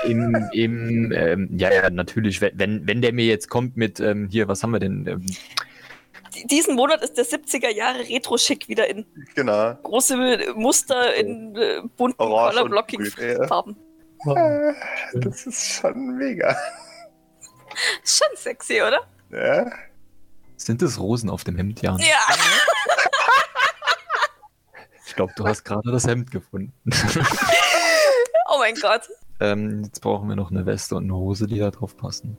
Im, 0.05 0.37
im 0.53 1.13
ähm, 1.13 1.49
ja, 1.57 1.73
ja, 1.73 1.91
natürlich, 1.91 2.41
wenn- 2.41 2.87
wenn, 2.87 3.01
der 3.03 3.13
mir 3.13 3.25
jetzt 3.27 3.49
kommt 3.49 3.77
mit, 3.77 4.01
ähm, 4.01 4.29
hier, 4.31 4.49
was 4.49 4.63
haben 4.63 4.73
wir 4.73 4.81
denn? 4.81 5.07
Ähm, 5.07 5.27
Diesen 6.51 6.77
Monat 6.77 7.03
ist 7.03 7.17
der 7.17 7.25
70er 7.27 7.71
Jahre 7.75 8.01
Retro-Schick 8.01 8.69
wieder 8.69 8.89
in 8.89 9.05
Genau. 9.35 9.75
große 9.83 10.55
Muster 10.57 11.15
in 11.15 11.57
äh, 11.57 11.81
bunten, 11.97 12.21
Orange 12.23 12.49
und 12.63 12.71
colorblocking 12.71 13.01
grün, 13.05 13.37
ja. 13.39 13.47
Farben. 13.47 13.77
Äh, 14.27 14.73
Das 15.15 15.47
ist 15.47 15.73
schon 15.81 16.17
mega. 16.19 16.55
Schon 18.05 18.29
sexy, 18.37 18.83
oder? 18.83 19.01
Ja? 19.31 19.71
sind 20.57 20.83
es 20.83 20.99
Rosen 20.99 21.31
auf 21.31 21.45
dem 21.45 21.57
Hemd, 21.57 21.83
Jan? 21.83 21.99
Ja. 21.99 22.07
Ich 25.07 25.17
glaube, 25.17 25.33
du 25.37 25.45
hast 25.45 25.65
gerade 25.65 25.91
das 25.91 26.07
Hemd 26.07 26.31
gefunden. 26.31 26.73
Oh 28.49 28.59
mein 28.59 28.77
Gott. 28.77 29.03
ähm, 29.41 29.83
jetzt 29.83 30.01
brauchen 30.01 30.29
wir 30.29 30.37
noch 30.37 30.53
eine 30.53 30.67
Weste 30.67 30.95
und 30.95 31.05
eine 31.05 31.15
Hose, 31.15 31.49
die 31.49 31.59
da 31.59 31.73
drauf 31.73 31.97
passen. 31.97 32.39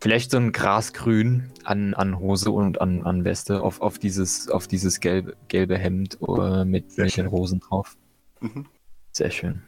Vielleicht 0.00 0.32
so 0.32 0.36
ein 0.36 0.50
Grasgrün 0.50 1.52
an, 1.62 1.94
an 1.94 2.18
Hose 2.18 2.50
und 2.50 2.80
an, 2.80 3.04
an 3.04 3.24
Weste 3.24 3.62
auf, 3.62 3.80
auf 3.80 3.98
dieses, 3.98 4.48
auf 4.48 4.66
dieses 4.66 4.98
gelbe, 4.98 5.36
gelbe 5.46 5.78
Hemd 5.78 6.18
äh, 6.20 6.64
mit, 6.64 6.98
mit 6.98 7.16
den. 7.16 7.26
Rosen 7.28 7.60
drauf. 7.60 7.96
Mhm. 8.40 8.66
Sehr 9.12 9.30
schön. 9.30 9.62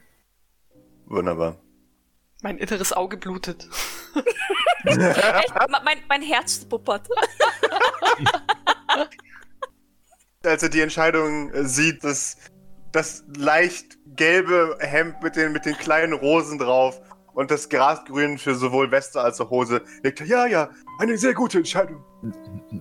Wunderbar. 1.06 1.56
Mein 2.42 2.58
inneres 2.58 2.92
Auge 2.92 3.16
blutet. 3.16 3.68
Echt, 4.84 5.54
mein, 5.84 5.98
mein 6.08 6.22
Herz 6.22 6.64
puppert. 6.64 7.08
Als 10.42 10.62
er 10.62 10.70
die 10.70 10.80
Entscheidung 10.80 11.50
äh, 11.52 11.64
sieht, 11.64 12.02
dass 12.02 12.38
das 12.92 13.24
leicht 13.36 13.98
gelbe 14.16 14.78
Hemd 14.80 15.22
mit 15.22 15.36
den, 15.36 15.52
mit 15.52 15.66
den 15.66 15.74
kleinen 15.74 16.14
Rosen 16.14 16.58
drauf 16.58 17.00
und 17.34 17.50
das 17.50 17.68
Grasgrün 17.68 18.38
für 18.38 18.54
sowohl 18.54 18.90
Weste 18.90 19.20
als 19.20 19.40
auch 19.40 19.50
Hose. 19.50 19.82
Nickt, 20.02 20.26
ja, 20.26 20.46
ja, 20.46 20.70
eine 20.98 21.18
sehr 21.18 21.34
gute 21.34 21.58
Entscheidung. 21.58 22.02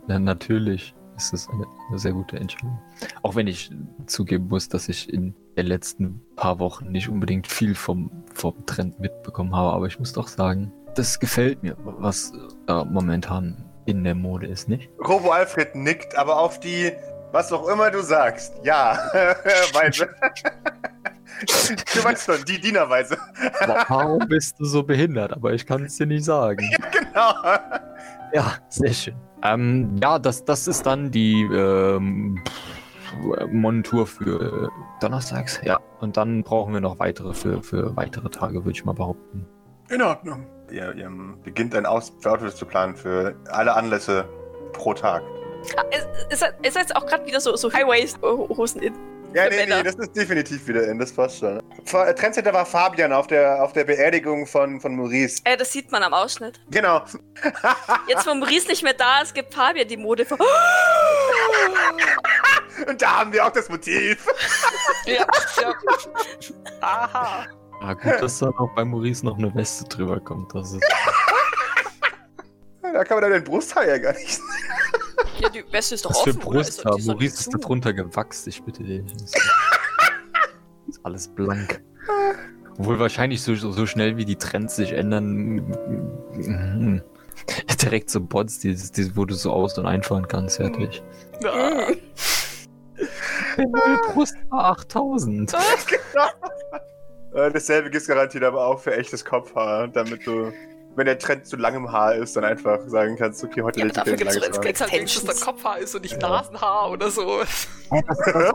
Na, 0.07 0.19
natürlich 0.19 0.95
ist 1.17 1.33
es 1.33 1.49
eine, 1.49 1.65
eine 1.89 1.99
sehr 1.99 2.13
gute 2.13 2.37
Entscheidung. 2.37 2.81
Auch 3.23 3.35
wenn 3.35 3.47
ich 3.47 3.71
zugeben 4.07 4.47
muss, 4.47 4.69
dass 4.69 4.87
ich 4.87 5.11
in 5.13 5.35
den 5.59 5.67
letzten 5.67 6.21
paar 6.35 6.59
Wochen 6.59 6.91
nicht 6.91 7.09
unbedingt 7.09 7.47
viel 7.47 7.75
vom, 7.75 8.11
vom 8.33 8.65
Trend 8.65 8.99
mitbekommen 8.99 9.55
habe, 9.55 9.73
aber 9.73 9.87
ich 9.87 9.99
muss 9.99 10.13
doch 10.13 10.27
sagen, 10.27 10.71
das 10.95 11.19
gefällt 11.19 11.61
mir, 11.63 11.75
was 11.83 12.33
äh, 12.67 12.83
momentan 12.85 13.65
in 13.85 14.03
der 14.03 14.15
Mode 14.15 14.47
ist, 14.47 14.69
nicht? 14.69 14.89
Robo 15.05 15.31
Alfred 15.31 15.75
nickt, 15.75 16.15
aber 16.15 16.39
auf 16.39 16.59
die, 16.59 16.91
was 17.31 17.51
auch 17.51 17.67
immer 17.67 17.91
du 17.91 18.01
sagst, 18.01 18.53
ja, 18.63 18.97
Weise. 19.73 20.09
du 21.95 22.03
meinst 22.03 22.25
schon, 22.25 22.43
die 22.45 22.59
Dienerweise. 22.59 23.17
Warum 23.87 24.19
bist 24.27 24.59
du 24.59 24.65
so 24.65 24.83
behindert? 24.83 25.33
Aber 25.33 25.53
ich 25.53 25.65
kann 25.65 25.85
es 25.85 25.97
dir 25.97 26.05
nicht 26.05 26.25
sagen. 26.25 26.69
genau. 26.91 27.33
Ja, 28.33 28.53
sehr 28.69 28.93
schön. 28.93 29.15
Ähm, 29.43 29.95
ja, 30.01 30.19
das, 30.19 30.45
das 30.45 30.67
ist 30.67 30.85
dann 30.85 31.11
die 31.11 31.41
ähm, 31.41 32.43
Montur 33.51 34.05
für 34.05 34.67
äh, 34.67 34.69
Donnerstags. 34.99 35.59
Ja, 35.63 35.79
und 35.99 36.17
dann 36.17 36.43
brauchen 36.43 36.73
wir 36.73 36.81
noch 36.81 36.99
weitere 36.99 37.33
für, 37.33 37.63
für 37.63 37.95
weitere 37.95 38.29
Tage, 38.29 38.65
würde 38.65 38.71
ich 38.71 38.85
mal 38.85 38.93
behaupten. 38.93 39.47
In 39.89 40.01
Ordnung. 40.01 40.45
Ihr, 40.71 40.93
ihr 40.95 41.11
beginnt 41.43 41.73
ein 41.75 41.85
Outfits 41.85 42.55
zu 42.55 42.65
planen 42.65 42.95
für 42.95 43.35
alle 43.49 43.73
Anlässe 43.73 44.27
pro 44.73 44.93
Tag. 44.93 45.23
Ah, 45.75 45.83
ist, 46.29 46.41
ist, 46.41 46.53
ist 46.61 46.75
jetzt 46.75 46.95
auch 46.95 47.05
gerade 47.05 47.25
wieder 47.25 47.39
so, 47.41 47.55
so 47.55 47.71
High-Waist-Hosen 47.71 48.81
in. 48.81 48.93
Ja, 49.33 49.47
nee, 49.47 49.57
Männer. 49.57 49.77
nee, 49.77 49.83
das 49.83 49.95
ist 49.95 50.15
definitiv 50.15 50.67
wieder 50.67 50.87
in, 50.87 50.97
das 50.97 51.11
passt 51.11 51.39
schon. 51.39 51.59
Äh, 51.59 52.13
Trendsetter 52.15 52.51
war 52.51 52.65
Fabian 52.65 53.13
auf 53.13 53.27
der, 53.27 53.63
auf 53.63 53.73
der 53.73 53.83
Beerdigung 53.83 54.47
von, 54.47 54.81
von 54.81 54.95
Maurice. 54.95 55.41
Äh, 55.43 55.55
das 55.55 55.71
sieht 55.71 55.91
man 55.91 56.01
am 56.01 56.13
Ausschnitt. 56.13 56.59
Genau. 56.71 57.03
Jetzt, 58.07 58.25
wo 58.25 58.33
Maurice 58.33 58.67
nicht 58.67 58.81
mehr 58.83 58.93
da 58.93 59.21
ist, 59.21 59.35
gibt 59.35 59.53
Fabian 59.53 59.87
die 59.87 59.97
Mode 59.97 60.25
vor. 60.25 60.39
Und 62.87 63.01
da 63.01 63.19
haben 63.19 63.33
wir 63.33 63.45
auch 63.45 63.51
das 63.51 63.69
Motiv. 63.69 64.25
Ja, 65.05 65.25
ja. 65.61 65.73
Aha. 66.81 67.45
Ah, 67.81 67.93
gut, 67.93 68.21
dass 68.21 68.37
dann 68.39 68.53
auch 68.57 68.69
bei 68.75 68.83
Maurice 68.85 69.25
noch 69.25 69.37
eine 69.37 69.53
Weste 69.55 69.85
drüber 69.85 70.19
kommt. 70.19 70.53
Das 70.53 70.73
ist, 70.73 70.83
Da 72.81 73.03
kann 73.03 73.15
man 73.15 73.21
dann 73.23 73.31
den 73.31 73.43
Brusthaar 73.43 73.87
ja 73.87 73.97
gar 73.97 74.13
nicht. 74.13 74.39
Ja, 75.39 75.49
die 75.49 75.63
Weste 75.71 75.95
ist 75.95 76.05
doch 76.05 76.11
was 76.11 76.21
für 76.21 76.29
offen, 76.31 76.39
doch- 76.41 76.51
Brusthaar. 76.51 76.95
die 76.95 77.01
ist 77.01 77.07
Maurice 77.07 77.33
ist 77.35 77.51
zu. 77.51 77.57
darunter 77.57 77.93
gewachst, 77.93 78.45
ich 78.47 78.61
bitte 78.61 78.83
dich. 78.83 79.01
Ist, 80.87 80.99
alles 81.03 81.27
blank. 81.27 81.81
Obwohl 82.77 82.99
wahrscheinlich 82.99 83.41
so, 83.41 83.55
so, 83.55 83.85
schnell 83.85 84.17
wie 84.17 84.25
die 84.25 84.35
Trends 84.37 84.75
sich 84.75 84.91
ändern, 84.91 85.75
direkt 87.81 88.09
so 88.09 88.21
Bots, 88.21 88.59
dieses, 88.59 88.91
dieses, 88.91 89.15
wo 89.15 89.25
du 89.25 89.33
so 89.35 89.51
aus- 89.51 89.77
und 89.77 89.85
einfahren 89.85 90.27
kannst, 90.27 90.57
fertig. 90.57 91.01
Ja. 91.41 91.87
Brusthaar 94.13 94.71
8000. 94.79 95.53
Äh, 97.31 97.51
Dasselbe 97.51 97.91
gibt 97.91 98.01
es 98.01 98.07
garantiert 98.07 98.43
aber 98.43 98.65
auch 98.65 98.79
für 98.79 98.91
echtes 98.97 99.23
Kopfhaar, 99.23 99.87
damit 99.87 100.25
du, 100.25 100.51
wenn 100.95 101.05
der 101.05 101.19
Trend 101.19 101.45
zu 101.45 101.57
langem 101.57 101.91
Haar 101.91 102.15
ist, 102.15 102.35
dann 102.35 102.43
einfach 102.43 102.79
sagen 102.87 103.17
kannst, 103.17 103.43
okay, 103.43 103.61
heute 103.61 103.79
Ja, 103.79 103.85
lege 103.85 103.93
ich 103.99 104.03
dafür 104.03 104.15
gibt's 104.17 104.33
langes 104.39 104.57
Haar. 104.57 104.63
Wirklich, 104.91 105.13
dass 105.13 105.23
das 105.25 105.41
Kopfhaar 105.41 105.77
ist 105.77 105.93
und 105.93 106.01
nicht 106.01 106.19
Nasenhaar 106.19 106.89
oder 106.89 107.11
so. 107.11 107.41
Der 107.91 108.53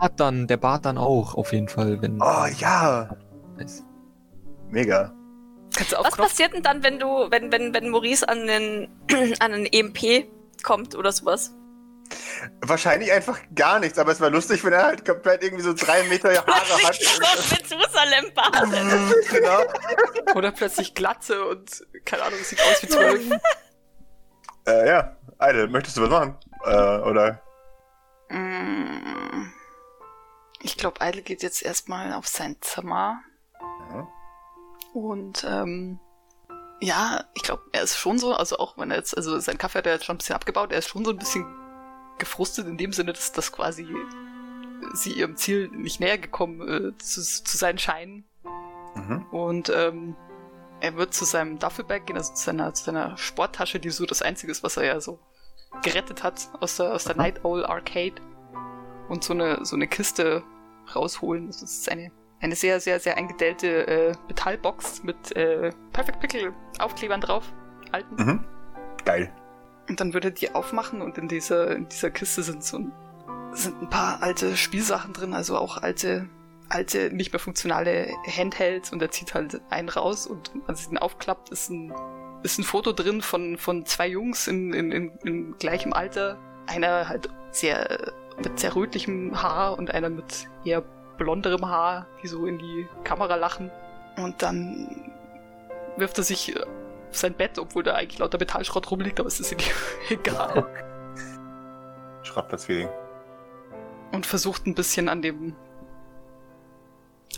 Bart 0.00 0.12
dann, 0.16 0.48
der 0.48 0.56
Bart 0.56 0.84
dann 0.86 0.98
auch, 0.98 1.34
auf 1.36 1.52
jeden 1.52 1.68
Fall, 1.68 2.02
wenn. 2.02 2.20
Oh 2.20 2.46
ja, 2.58 3.10
Ist- 3.58 3.84
mega. 4.70 5.12
Kannst 5.76 5.92
du 5.92 5.96
auf 5.96 6.06
Was 6.06 6.14
Knopf 6.16 6.28
passiert 6.30 6.52
denn 6.52 6.64
dann, 6.64 6.82
wenn 6.82 6.98
du, 6.98 7.06
wenn, 7.30 7.52
wenn, 7.52 7.72
wenn 7.74 7.90
Maurice 7.90 8.28
an 8.28 8.48
den, 8.48 8.88
an 9.38 9.52
den 9.52 9.66
EMP 9.66 10.26
kommt 10.64 10.96
oder 10.96 11.12
sowas? 11.12 11.54
Wahrscheinlich 12.60 13.12
einfach 13.12 13.38
gar 13.54 13.78
nichts, 13.78 13.98
aber 13.98 14.12
es 14.12 14.20
war 14.20 14.30
lustig, 14.30 14.64
wenn 14.64 14.72
er 14.72 14.84
halt 14.84 15.04
komplett 15.04 15.42
irgendwie 15.42 15.62
so 15.62 15.72
drei 15.72 16.02
Meter 16.04 16.30
Haare 16.30 16.46
hat. 16.84 16.98
Methusalem-Bart. 17.50 18.70
genau. 19.30 20.34
oder 20.34 20.52
plötzlich 20.52 20.94
Glatze 20.94 21.44
und 21.44 21.86
keine 22.04 22.24
Ahnung, 22.24 22.38
sieht 22.42 22.60
aus 22.60 22.82
wie 22.82 22.88
zwölf. 22.88 23.22
Äh, 24.68 24.88
ja, 24.88 25.16
Eide, 25.38 25.68
möchtest 25.68 25.96
du 25.96 26.02
was 26.02 26.10
machen? 26.10 26.36
Äh, 26.64 26.98
oder? 27.08 27.40
Mm. 28.30 29.52
Ich 30.60 30.76
glaube, 30.76 31.00
Eidel 31.00 31.22
geht 31.22 31.44
jetzt 31.44 31.62
erstmal 31.62 32.12
auf 32.12 32.26
sein 32.26 32.56
Zimmer. 32.60 33.20
Ja. 33.92 34.08
Und 34.92 35.44
ähm, 35.48 36.00
ja, 36.80 37.24
ich 37.34 37.42
glaube, 37.42 37.62
er 37.72 37.82
ist 37.82 37.96
schon 37.96 38.18
so, 38.18 38.34
also 38.34 38.58
auch 38.58 38.76
wenn 38.76 38.90
er 38.90 38.98
jetzt, 38.98 39.16
also 39.16 39.38
sein 39.38 39.58
Kaffee 39.58 39.78
hat 39.78 39.86
er 39.86 39.94
jetzt 39.94 40.04
schon 40.04 40.16
ein 40.16 40.18
bisschen 40.18 40.34
abgebaut, 40.34 40.72
er 40.72 40.78
ist 40.78 40.88
schon 40.88 41.04
so 41.04 41.12
ein 41.12 41.18
bisschen 41.18 41.46
gefrustet 42.18 42.66
in 42.66 42.76
dem 42.76 42.92
Sinne, 42.92 43.12
dass 43.12 43.32
das 43.32 43.52
quasi 43.52 43.86
sie 44.92 45.12
ihrem 45.12 45.36
Ziel 45.36 45.68
nicht 45.68 46.00
näher 46.00 46.18
gekommen 46.18 46.60
äh, 46.60 46.96
zu, 46.98 47.22
zu 47.22 47.56
seinen 47.56 47.78
Scheinen. 47.78 48.24
Mhm. 48.94 49.26
Und 49.30 49.72
ähm, 49.74 50.16
er 50.80 50.96
wird 50.96 51.14
zu 51.14 51.24
seinem 51.24 51.58
Duffelbag 51.58 52.06
gehen, 52.06 52.16
also 52.16 52.34
zu 52.34 52.44
seiner, 52.44 52.72
zu 52.74 52.84
seiner 52.84 53.16
Sporttasche, 53.16 53.80
die 53.80 53.90
so 53.90 54.06
das 54.06 54.22
Einzige 54.22 54.52
ist, 54.52 54.62
was 54.62 54.76
er 54.76 54.84
ja 54.84 55.00
so 55.00 55.18
gerettet 55.82 56.22
hat 56.22 56.48
aus 56.60 56.76
der, 56.76 56.94
aus 56.94 57.04
der 57.04 57.16
Night 57.16 57.44
Owl 57.44 57.64
Arcade. 57.64 58.14
Und 59.08 59.22
so 59.22 59.34
eine, 59.34 59.64
so 59.64 59.76
eine 59.76 59.86
Kiste 59.86 60.42
rausholen. 60.94 61.46
Das 61.46 61.62
ist 61.62 61.90
eine, 61.90 62.10
eine 62.40 62.56
sehr, 62.56 62.80
sehr, 62.80 62.98
sehr 62.98 63.16
eingedellte 63.16 63.86
äh, 63.86 64.14
Metallbox 64.28 65.04
mit 65.04 65.36
äh, 65.36 65.70
Perfect 65.92 66.20
Pickle 66.20 66.52
Aufklebern 66.78 67.20
drauf. 67.20 67.52
Alten. 67.92 68.14
Mhm. 68.16 68.44
Geil. 69.04 69.32
Und 69.88 70.00
dann 70.00 70.12
würde 70.14 70.28
er 70.28 70.32
die 70.32 70.54
aufmachen 70.54 71.00
und 71.00 71.18
in 71.18 71.28
dieser, 71.28 71.76
in 71.76 71.88
dieser 71.88 72.10
Kiste 72.10 72.42
sind 72.42 72.64
so 72.64 72.78
ein, 72.78 72.92
sind 73.52 73.80
ein 73.82 73.90
paar 73.90 74.22
alte 74.22 74.56
Spielsachen 74.56 75.12
drin, 75.12 75.32
also 75.32 75.56
auch 75.56 75.78
alte, 75.78 76.28
alte, 76.68 77.10
nicht 77.14 77.32
mehr 77.32 77.38
funktionale 77.38 78.08
Handhelds 78.26 78.92
und 78.92 79.00
er 79.00 79.10
zieht 79.10 79.34
halt 79.34 79.60
einen 79.70 79.88
raus 79.88 80.26
und 80.26 80.50
als 80.66 80.84
er 80.84 80.88
den 80.90 80.98
aufklappt, 80.98 81.50
ist 81.50 81.70
ein, 81.70 81.92
ist 82.42 82.58
ein 82.58 82.64
Foto 82.64 82.92
drin 82.92 83.22
von, 83.22 83.58
von 83.58 83.86
zwei 83.86 84.08
Jungs 84.08 84.48
in, 84.48 84.72
in, 84.72 84.90
in, 84.90 85.12
in 85.24 85.58
gleichem 85.58 85.92
Alter. 85.92 86.38
Einer 86.66 87.08
halt 87.08 87.28
sehr, 87.52 88.12
mit 88.42 88.58
sehr 88.58 88.74
rötlichem 88.74 89.40
Haar 89.40 89.78
und 89.78 89.92
einer 89.92 90.10
mit 90.10 90.48
eher 90.64 90.82
blonderem 91.16 91.66
Haar, 91.66 92.06
die 92.22 92.28
so 92.28 92.46
in 92.46 92.58
die 92.58 92.86
Kamera 93.04 93.36
lachen. 93.36 93.70
Und 94.16 94.42
dann 94.42 95.12
wirft 95.96 96.18
er 96.18 96.24
sich 96.24 96.54
sein 97.10 97.34
Bett, 97.34 97.58
obwohl 97.58 97.82
da 97.82 97.94
eigentlich 97.94 98.18
lauter 98.18 98.38
Metallschrott 98.38 98.90
rumliegt, 98.90 99.20
aber 99.20 99.28
es 99.28 99.40
ist 99.40 99.52
ihm 99.52 99.58
egal. 100.10 100.66
Schrottplatzfeeling. 102.22 102.88
Und 104.12 104.26
versucht 104.26 104.66
ein 104.66 104.74
bisschen 104.74 105.08
an 105.08 105.22
dem 105.22 105.54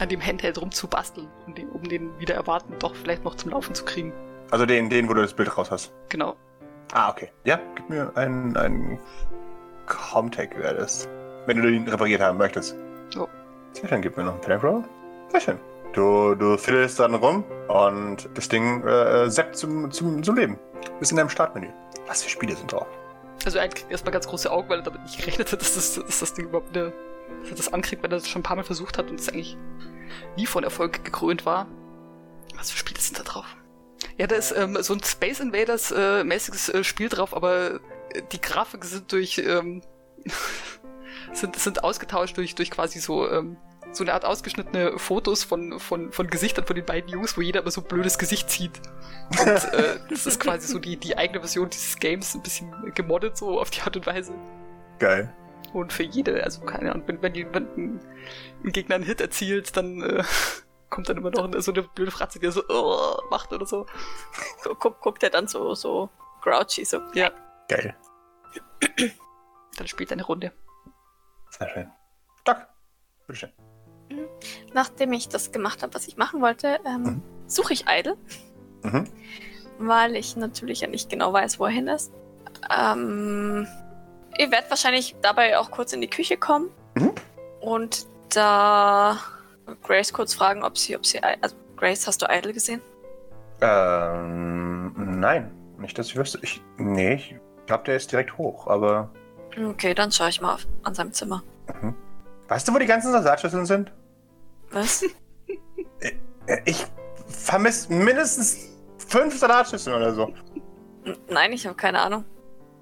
an 0.00 0.08
dem 0.08 0.24
Handheld 0.24 0.60
rumzubasteln, 0.60 1.28
um 1.46 1.54
den, 1.54 1.68
um 1.70 1.82
den 1.82 2.18
wieder 2.20 2.34
erwarten, 2.34 2.74
doch 2.78 2.94
vielleicht 2.94 3.24
noch 3.24 3.34
zum 3.34 3.50
Laufen 3.50 3.74
zu 3.74 3.84
kriegen. 3.84 4.12
Also 4.50 4.64
den, 4.64 4.88
den, 4.88 5.08
wo 5.08 5.14
du 5.14 5.22
das 5.22 5.34
Bild 5.34 5.56
raus 5.56 5.70
hast. 5.70 5.92
Genau. 6.08 6.36
Ah, 6.92 7.10
okay. 7.10 7.30
Ja, 7.44 7.60
gib 7.74 7.90
mir 7.90 8.12
einen, 8.16 8.56
einen 8.56 8.98
Comtech 9.86 10.50
wäre 10.56 10.74
das. 10.74 11.08
Wenn 11.46 11.60
du 11.60 11.70
den 11.70 11.88
repariert 11.88 12.20
haben 12.20 12.38
möchtest. 12.38 12.76
So. 13.10 13.28
Sehr 13.72 13.88
schön, 13.88 14.02
gib 14.02 14.16
mir 14.16 14.24
noch 14.24 14.32
einen 14.32 14.40
Panic 14.40 14.62
Roll. 14.62 14.84
Sehr 15.30 15.40
schön. 15.40 15.58
Du, 15.98 16.36
du 16.36 16.56
fiddelst 16.56 17.00
dann 17.00 17.16
rum 17.16 17.42
und 17.66 18.28
das 18.34 18.48
Ding 18.48 18.86
äh, 18.86 19.28
seppt 19.28 19.56
zum, 19.56 19.90
zum, 19.90 20.22
zum 20.22 20.36
Leben. 20.36 20.56
Bist 21.00 21.10
in 21.10 21.16
deinem 21.16 21.28
Startmenü. 21.28 21.70
Was 22.06 22.22
für 22.22 22.30
Spiele 22.30 22.54
sind 22.54 22.70
drauf? 22.70 22.86
Also 23.44 23.58
er 23.58 23.66
kriegt 23.66 23.90
erstmal 23.90 24.12
ganz 24.12 24.28
große 24.28 24.48
Augen, 24.48 24.68
weil 24.68 24.78
er 24.78 24.84
damit 24.84 25.02
nicht 25.02 25.18
gerechnet 25.18 25.50
hat, 25.50 25.60
dass 25.60 25.74
das, 25.74 25.94
dass 25.96 26.20
das 26.20 26.34
Ding 26.34 26.44
überhaupt 26.44 26.68
eine, 26.76 26.92
dass 27.40 27.50
er 27.50 27.56
das 27.56 27.72
ankriegt, 27.72 28.00
weil 28.04 28.12
er 28.12 28.18
das 28.18 28.28
schon 28.28 28.42
ein 28.42 28.42
paar 28.44 28.54
Mal 28.54 28.62
versucht 28.62 28.96
hat 28.96 29.10
und 29.10 29.18
es 29.18 29.28
eigentlich 29.28 29.56
nie 30.36 30.46
von 30.46 30.62
Erfolg 30.62 31.04
gekrönt 31.04 31.44
war. 31.44 31.66
Was 32.54 32.70
für 32.70 32.78
Spiele 32.78 33.00
sind 33.00 33.18
da 33.18 33.24
drauf? 33.24 33.56
Ja, 34.18 34.28
da 34.28 34.36
ist 34.36 34.52
ähm, 34.56 34.80
so 34.80 34.94
ein 34.94 35.02
Space 35.02 35.40
Invaders 35.40 35.90
äh, 35.90 36.22
mäßiges 36.22 36.68
äh, 36.68 36.84
Spiel 36.84 37.08
drauf, 37.08 37.34
aber 37.34 37.80
äh, 38.10 38.22
die 38.30 38.40
Grafiken 38.40 38.88
sind 38.88 39.10
durch 39.10 39.38
ähm, 39.38 39.82
sind, 41.32 41.56
sind 41.56 41.82
ausgetauscht 41.82 42.36
durch, 42.36 42.54
durch 42.54 42.70
quasi 42.70 43.00
so 43.00 43.28
ähm, 43.28 43.56
so 43.98 44.04
eine 44.04 44.14
Art 44.14 44.24
ausgeschnittene 44.24 44.98
Fotos 44.98 45.44
von, 45.44 45.78
von, 45.78 46.12
von 46.12 46.28
Gesichtern 46.28 46.64
von 46.64 46.76
den 46.76 46.86
beiden 46.86 47.10
Jungs, 47.10 47.36
wo 47.36 47.42
jeder 47.42 47.60
immer 47.60 47.70
so 47.70 47.82
ein 47.82 47.88
blödes 47.88 48.16
Gesicht 48.16 48.48
zieht. 48.48 48.80
Und 49.38 49.46
äh, 49.46 49.98
das 50.08 50.26
ist 50.26 50.40
quasi 50.40 50.68
so 50.68 50.78
die, 50.78 50.96
die 50.96 51.18
eigene 51.18 51.40
Version 51.40 51.68
dieses 51.68 51.98
Games, 51.98 52.34
ein 52.34 52.42
bisschen 52.42 52.94
gemoddet 52.94 53.36
so 53.36 53.60
auf 53.60 53.70
die 53.70 53.82
Art 53.82 53.96
und 53.96 54.06
Weise. 54.06 54.32
Geil. 54.98 55.34
Und 55.72 55.92
für 55.92 56.04
jede, 56.04 56.42
also 56.42 56.62
keine 56.62 56.92
Ahnung, 56.92 57.04
wenn, 57.06 57.20
wenn, 57.20 57.32
die, 57.34 57.46
wenn 57.52 58.00
ein, 58.64 58.72
Gegner 58.72 58.94
einen 58.94 59.04
Hit 59.04 59.20
erzielt, 59.20 59.76
dann 59.76 60.00
äh, 60.02 60.24
kommt 60.90 61.08
dann 61.08 61.18
immer 61.18 61.30
noch 61.30 61.60
so 61.60 61.72
eine 61.72 61.82
blöde 61.82 62.10
Fratze, 62.10 62.38
die 62.38 62.46
er 62.46 62.52
so 62.52 62.62
oh, 62.68 63.20
macht 63.30 63.52
oder 63.52 63.66
so. 63.66 63.86
Guck, 64.78 65.00
guckt 65.00 65.22
er 65.22 65.30
dann 65.30 65.46
so, 65.48 65.74
so 65.74 66.08
grouchy, 66.40 66.84
so. 66.84 67.02
Ja, 67.14 67.30
Geil. 67.68 67.94
dann 69.76 69.86
spielt 69.86 70.10
er 70.10 70.14
eine 70.14 70.24
Runde. 70.24 70.52
Sehr 71.50 71.68
schön. 71.68 71.90
Doc, 72.44 72.66
bitteschön. 73.26 73.52
Nachdem 74.72 75.12
ich 75.12 75.28
das 75.28 75.52
gemacht 75.52 75.82
habe, 75.82 75.94
was 75.94 76.08
ich 76.08 76.16
machen 76.16 76.40
wollte, 76.40 76.78
ähm, 76.86 77.22
suche 77.46 77.72
ich 77.72 77.84
Idle, 77.88 78.16
Mhm. 78.82 79.04
weil 79.78 80.16
ich 80.16 80.36
natürlich 80.36 80.80
ja 80.80 80.88
nicht 80.88 81.10
genau 81.10 81.32
weiß, 81.32 81.58
wo 81.58 81.64
er 81.66 81.70
hin 81.70 81.88
ist. 81.88 82.12
Ähm, 82.74 83.66
ihr 84.38 84.50
werdet 84.50 84.70
wahrscheinlich 84.70 85.16
dabei 85.22 85.58
auch 85.58 85.70
kurz 85.70 85.92
in 85.92 86.00
die 86.00 86.08
Küche 86.10 86.36
kommen 86.36 86.70
Mhm. 86.94 87.12
und 87.60 88.06
da 88.34 89.18
Grace 89.82 90.12
kurz 90.12 90.34
fragen, 90.34 90.62
ob 90.64 90.78
sie, 90.78 90.96
ob 90.96 91.04
sie, 91.06 91.22
also 91.22 91.54
Grace, 91.76 92.06
hast 92.06 92.22
du 92.22 92.26
Idle 92.30 92.52
gesehen? 92.52 92.80
Ähm, 93.60 95.20
nein. 95.20 95.50
Nicht, 95.78 95.98
dass 95.98 96.08
ich 96.08 96.16
wüsste. 96.16 96.38
Ich, 96.42 96.60
nee, 96.76 97.14
ich 97.14 97.34
glaube, 97.66 97.84
der 97.84 97.96
ist 97.96 98.10
direkt 98.10 98.36
hoch, 98.38 98.66
aber. 98.66 99.10
Okay, 99.56 99.94
dann 99.94 100.10
schaue 100.10 100.28
ich 100.28 100.40
mal 100.40 100.54
auf, 100.54 100.66
an 100.82 100.94
seinem 100.94 101.12
Zimmer. 101.12 101.42
Weißt 102.48 102.66
du, 102.66 102.74
wo 102.74 102.78
die 102.78 102.86
ganzen 102.86 103.12
Salatschüsseln 103.12 103.66
sind? 103.66 103.92
Was? 104.70 105.02
Äh, 106.00 106.12
Ich 106.64 106.86
vermisse 107.28 107.92
mindestens 107.92 108.68
fünf 109.08 109.38
Salatschüsseln 109.38 109.96
oder 109.96 110.14
so. 110.14 110.32
Nein, 111.28 111.52
ich 111.52 111.66
habe 111.66 111.76
keine 111.76 112.00
Ahnung. 112.00 112.24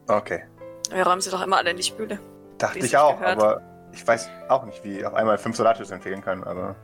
Okay. 0.08 0.44
Wir 0.90 1.06
räumen 1.06 1.20
sie 1.20 1.30
doch 1.30 1.42
immer 1.42 1.56
alle 1.58 1.70
in 1.70 1.76
die 1.76 1.82
Spüle. 1.82 2.18
Dachte 2.58 2.78
ich 2.78 2.96
auch, 2.96 3.18
gehört. 3.18 3.40
aber 3.42 3.60
ich 3.92 4.06
weiß 4.06 4.28
auch 4.48 4.64
nicht, 4.64 4.82
wie 4.84 5.04
auf 5.04 5.14
einmal 5.14 5.38
fünf 5.38 5.56
Salatschüsseln 5.56 6.00
fehlen 6.00 6.22
können, 6.22 6.44
aber. 6.44 6.76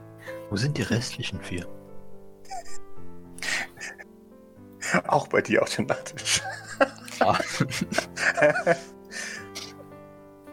Wo 0.51 0.57
sind 0.57 0.77
die 0.79 0.83
restlichen 0.83 1.41
vier? 1.41 1.67
Auch 5.07 5.27
bei 5.29 5.41
dir 5.41 5.63
auf 5.63 5.75
dem 5.75 5.87
Nachttisch. 5.87 6.43
Ah. 7.21 7.39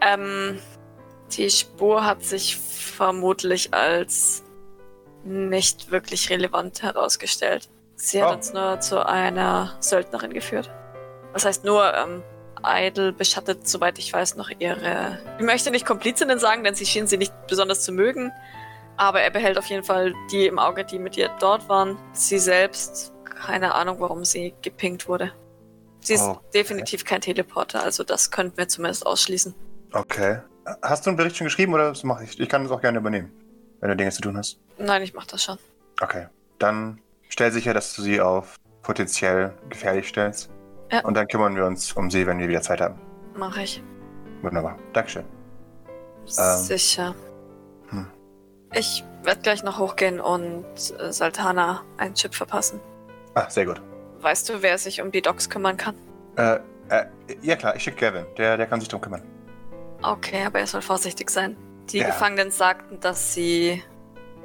Ähm, 0.02 0.58
die 1.32 1.50
Spur 1.50 2.04
hat 2.06 2.22
sich 2.22 2.56
vermutlich 3.00 3.72
als 3.72 4.42
nicht 5.24 5.90
wirklich 5.90 6.28
relevant 6.28 6.82
herausgestellt. 6.82 7.70
Sie 7.96 8.22
hat 8.22 8.28
Oh. 8.30 8.34
uns 8.34 8.52
nur 8.52 8.78
zu 8.80 9.06
einer 9.06 9.74
Söldnerin 9.80 10.34
geführt. 10.34 10.70
Das 11.32 11.46
heißt 11.46 11.64
nur, 11.64 11.94
ähm, 11.94 12.22
Idle 12.62 13.12
beschattet, 13.14 13.66
soweit 13.66 13.98
ich 13.98 14.12
weiß, 14.12 14.36
noch 14.36 14.50
ihre. 14.58 15.18
Ich 15.38 15.44
möchte 15.46 15.70
nicht 15.70 15.86
Komplizinnen 15.86 16.38
sagen, 16.38 16.62
denn 16.62 16.74
sie 16.74 16.84
schien 16.84 17.06
sie 17.06 17.16
nicht 17.16 17.32
besonders 17.46 17.80
zu 17.84 17.90
mögen. 17.92 18.32
Aber 18.98 19.22
er 19.22 19.30
behält 19.30 19.56
auf 19.56 19.64
jeden 19.66 19.82
Fall 19.84 20.12
die 20.30 20.46
im 20.46 20.58
Auge, 20.58 20.84
die 20.84 20.98
mit 20.98 21.16
ihr 21.16 21.30
dort 21.40 21.70
waren. 21.70 21.96
Sie 22.12 22.38
selbst, 22.38 23.14
keine 23.24 23.74
Ahnung, 23.74 23.96
warum 24.00 24.26
sie 24.26 24.52
gepinkt 24.60 25.08
wurde. 25.08 25.32
Sie 26.00 26.12
ist 26.14 26.22
Oh, 26.24 26.32
okay. 26.32 26.40
definitiv 26.52 27.06
kein 27.06 27.22
Teleporter, 27.22 27.82
also 27.82 28.04
das 28.04 28.30
könnten 28.30 28.58
wir 28.58 28.68
zumindest 28.68 29.06
ausschließen. 29.06 29.54
Okay. 29.94 30.40
Hast 30.82 31.06
du 31.06 31.10
einen 31.10 31.16
Bericht 31.16 31.36
schon 31.36 31.46
geschrieben 31.46 31.72
oder 31.74 31.88
das 31.88 32.04
mache 32.04 32.24
ich? 32.24 32.38
Ich 32.38 32.48
kann 32.48 32.62
das 32.62 32.72
auch 32.72 32.80
gerne 32.80 32.98
übernehmen, 32.98 33.32
wenn 33.80 33.90
du 33.90 33.96
Dinge 33.96 34.10
zu 34.10 34.20
tun 34.20 34.36
hast. 34.36 34.58
Nein, 34.78 35.02
ich 35.02 35.14
mach 35.14 35.26
das 35.26 35.42
schon. 35.42 35.58
Okay. 36.00 36.26
Dann 36.58 37.00
stell 37.28 37.50
sicher, 37.50 37.74
dass 37.74 37.94
du 37.94 38.02
sie 38.02 38.20
auf 38.20 38.56
potenziell 38.82 39.54
gefährlich 39.68 40.08
stellst. 40.08 40.50
Ja. 40.92 41.00
Und 41.04 41.14
dann 41.14 41.26
kümmern 41.28 41.54
wir 41.54 41.64
uns 41.64 41.92
um 41.92 42.10
sie, 42.10 42.26
wenn 42.26 42.38
wir 42.38 42.48
wieder 42.48 42.62
Zeit 42.62 42.80
haben. 42.80 42.98
Mach 43.34 43.56
ich. 43.56 43.82
Wunderbar. 44.42 44.78
Dankeschön. 44.92 45.24
Ähm. 46.38 46.56
Sicher. 46.58 47.14
Hm. 47.88 48.06
Ich 48.72 49.04
werde 49.22 49.40
gleich 49.40 49.62
noch 49.62 49.78
hochgehen 49.78 50.20
und 50.20 50.64
äh, 50.98 51.12
Saltana 51.12 51.82
einen 51.96 52.14
Chip 52.14 52.34
verpassen. 52.34 52.80
Ah, 53.34 53.48
sehr 53.48 53.66
gut. 53.66 53.80
Weißt 54.20 54.48
du, 54.48 54.62
wer 54.62 54.76
sich 54.78 55.00
um 55.00 55.10
die 55.10 55.22
Docs 55.22 55.48
kümmern 55.48 55.76
kann? 55.76 55.94
Äh, 56.36 56.56
äh, 56.88 57.06
ja 57.42 57.56
klar, 57.56 57.76
ich 57.76 57.82
schicke 57.82 58.10
Gavin. 58.10 58.26
Der, 58.36 58.56
der 58.56 58.66
kann 58.66 58.80
sich 58.80 58.88
drum 58.88 59.00
kümmern. 59.00 59.22
Okay, 60.02 60.44
aber 60.44 60.60
er 60.60 60.66
soll 60.66 60.82
vorsichtig 60.82 61.30
sein. 61.30 61.56
Die 61.90 61.98
Ja. 61.98 62.06
Gefangenen 62.06 62.50
sagten, 62.50 63.00
dass 63.00 63.34
sie, 63.34 63.82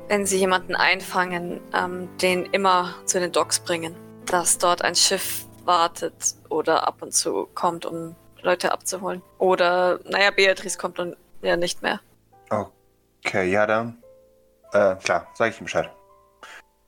wenn 0.08 0.26
sie 0.26 0.38
jemanden 0.38 0.76
einfangen, 0.76 1.62
ähm, 1.74 2.10
den 2.18 2.46
immer 2.48 2.96
zu 3.06 3.20
den 3.20 3.32
Docks 3.32 3.60
bringen. 3.60 3.96
Dass 4.26 4.58
dort 4.58 4.82
ein 4.82 4.96
Schiff 4.96 5.46
wartet 5.64 6.36
oder 6.50 6.88
ab 6.88 7.02
und 7.02 7.14
zu 7.14 7.48
kommt, 7.54 7.86
um 7.86 8.16
Leute 8.42 8.72
abzuholen. 8.72 9.22
Oder, 9.38 10.00
naja, 10.04 10.32
Beatrice 10.32 10.78
kommt 10.78 11.00
dann 11.00 11.16
ja 11.42 11.56
nicht 11.58 11.82
mehr. 11.82 12.00
Okay, 12.50 13.50
ja 13.50 13.66
dann. 13.66 13.98
Äh, 14.74 14.96
klar, 14.98 15.28
sage 15.34 15.52
ich 15.52 15.60
ihm 15.60 15.66
Bescheid. 15.66 15.90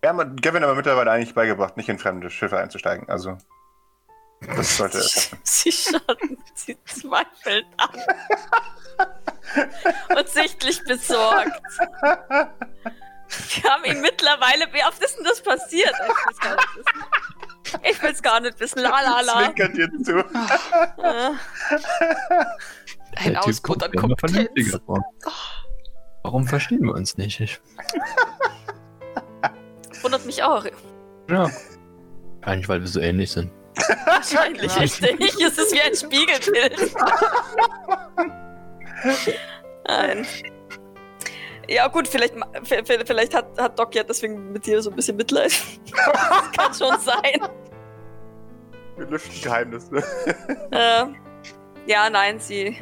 Wir 0.01 0.09
haben 0.09 0.35
Gavin 0.35 0.63
aber 0.63 0.75
mittlerweile 0.75 1.09
eigentlich 1.11 1.33
beigebracht, 1.33 1.77
nicht 1.77 1.89
in 1.89 1.97
fremde 1.97 2.29
Schiffe 2.29 2.57
einzusteigen. 2.57 3.09
Also, 3.09 3.37
das 4.41 4.77
sollte. 4.77 5.01
Sie, 5.43 5.71
sie 5.71 5.71
schaut 5.71 6.19
sie 6.55 6.77
zweifelt 6.85 7.65
an. 7.77 7.89
Und 10.17 10.29
sichtlich 10.29 10.83
besorgt. 10.83 11.61
Wir 13.29 13.63
haben 13.71 13.85
ihn 13.85 14.01
mittlerweile. 14.01 14.65
Wie 14.73 14.83
oft 14.83 15.01
ist 15.03 15.17
denn 15.17 15.23
das 15.25 15.41
passiert? 15.41 15.93
Ich 15.93 16.01
will's 16.13 16.39
gar 16.41 16.55
nicht 16.55 16.69
wissen. 16.75 17.03
Ich 17.83 18.01
will's 18.03 18.21
gar 18.21 18.39
nicht 18.39 18.59
wissen. 18.59 18.79
La 18.79 19.01
la 19.01 19.21
la. 19.21 19.53
Zwinkert 19.53 19.77
dir 19.77 19.89
zu. 20.03 20.25
Ein 23.15 23.37
Ausbruch 23.37 23.77
an 23.81 23.91
Kompetenz. 23.93 24.79
Warum 26.23 26.47
verstehen 26.47 26.83
wir 26.83 26.93
uns 26.93 27.17
nicht? 27.17 27.39
Ich, 27.39 27.59
Wundert 30.01 30.25
mich 30.25 30.43
auch. 30.43 30.65
Ja. 31.29 31.49
Eigentlich, 32.41 32.69
weil 32.69 32.81
wir 32.81 32.87
so 32.87 32.99
ähnlich 32.99 33.31
sind. 33.31 33.51
Wahrscheinlich 34.05 34.73
Ja. 34.73 34.81
richtig. 34.81 35.19
Es 35.41 35.57
ist 35.57 35.73
wie 35.73 35.81
ein 35.81 35.95
Spiegelbild. 35.95 36.93
Nein. 39.87 40.27
Ja, 41.69 41.87
gut, 41.87 42.07
vielleicht, 42.07 42.33
vielleicht 42.63 43.33
hat, 43.35 43.59
hat 43.59 43.77
Doc 43.77 43.93
ja 43.93 44.03
deswegen 44.03 44.53
mit 44.53 44.65
dir 44.65 44.81
so 44.81 44.89
ein 44.89 44.95
bisschen 44.95 45.17
Mitleid. 45.17 45.51
das 45.91 46.51
kann 46.53 46.73
schon 46.73 46.99
sein. 47.01 47.41
Wir 48.95 49.05
lüften 49.05 49.41
Geheimnisse. 49.41 50.03
Äh, 50.71 51.05
ja, 51.85 52.09
nein, 52.09 52.39
sie, 52.39 52.77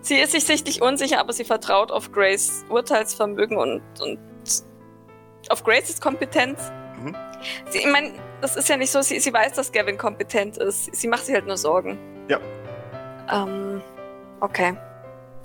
sie 0.00 0.16
ist 0.18 0.32
sich 0.32 0.44
sichtlich 0.44 0.82
unsicher, 0.82 1.20
aber 1.20 1.32
sie 1.32 1.44
vertraut 1.44 1.92
auf 1.92 2.10
Grace 2.12 2.64
Urteilsvermögen 2.68 3.56
und, 3.56 3.82
und 4.00 4.18
auf 5.48 5.62
Graces 5.62 6.00
Kompetenz. 6.00 6.72
Sie, 7.70 7.78
ich 7.78 7.86
meine, 7.86 8.12
das 8.40 8.56
ist 8.56 8.68
ja 8.68 8.76
nicht 8.76 8.90
so, 8.90 9.02
sie, 9.02 9.20
sie 9.20 9.32
weiß, 9.32 9.52
dass 9.54 9.72
Gavin 9.72 9.98
kompetent 9.98 10.58
ist. 10.58 10.94
Sie 10.94 11.08
macht 11.08 11.26
sich 11.26 11.34
halt 11.34 11.46
nur 11.46 11.56
Sorgen. 11.56 11.98
Ja. 12.28 12.40
Ähm, 13.32 13.82
okay. 14.40 14.76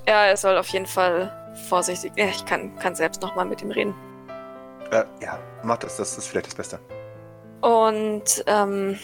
Ja, 0.07 0.25
er 0.25 0.37
soll 0.37 0.57
auf 0.57 0.67
jeden 0.69 0.87
Fall 0.87 1.31
vorsichtig. 1.69 2.11
Ja, 2.15 2.25
ich 2.25 2.45
kann, 2.45 2.75
kann 2.77 2.95
selbst 2.95 3.21
nochmal 3.21 3.45
mit 3.45 3.61
ihm 3.61 3.71
reden. 3.71 3.95
Äh, 4.91 5.03
ja, 5.21 5.39
mach 5.63 5.77
das, 5.77 5.97
das 5.97 6.17
ist 6.17 6.27
vielleicht 6.27 6.47
das 6.47 6.55
Beste. 6.55 6.79
Und 7.61 8.43
ähm, 8.47 8.97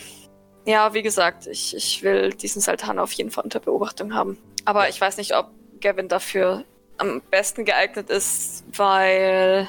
ja, 0.65 0.93
wie 0.93 1.01
gesagt, 1.01 1.47
ich, 1.47 1.75
ich 1.75 2.03
will 2.03 2.31
diesen 2.31 2.61
Sultan 2.61 2.99
auf 2.99 3.11
jeden 3.13 3.31
Fall 3.31 3.43
unter 3.43 3.59
Beobachtung 3.59 4.13
haben. 4.13 4.37
Aber 4.65 4.89
ich 4.89 4.99
weiß 4.99 5.17
nicht, 5.17 5.35
ob 5.35 5.49
Gavin 5.79 6.09
dafür 6.09 6.65
am 6.97 7.21
besten 7.31 7.63
geeignet 7.63 8.09
ist, 8.09 8.65
weil, 8.75 9.67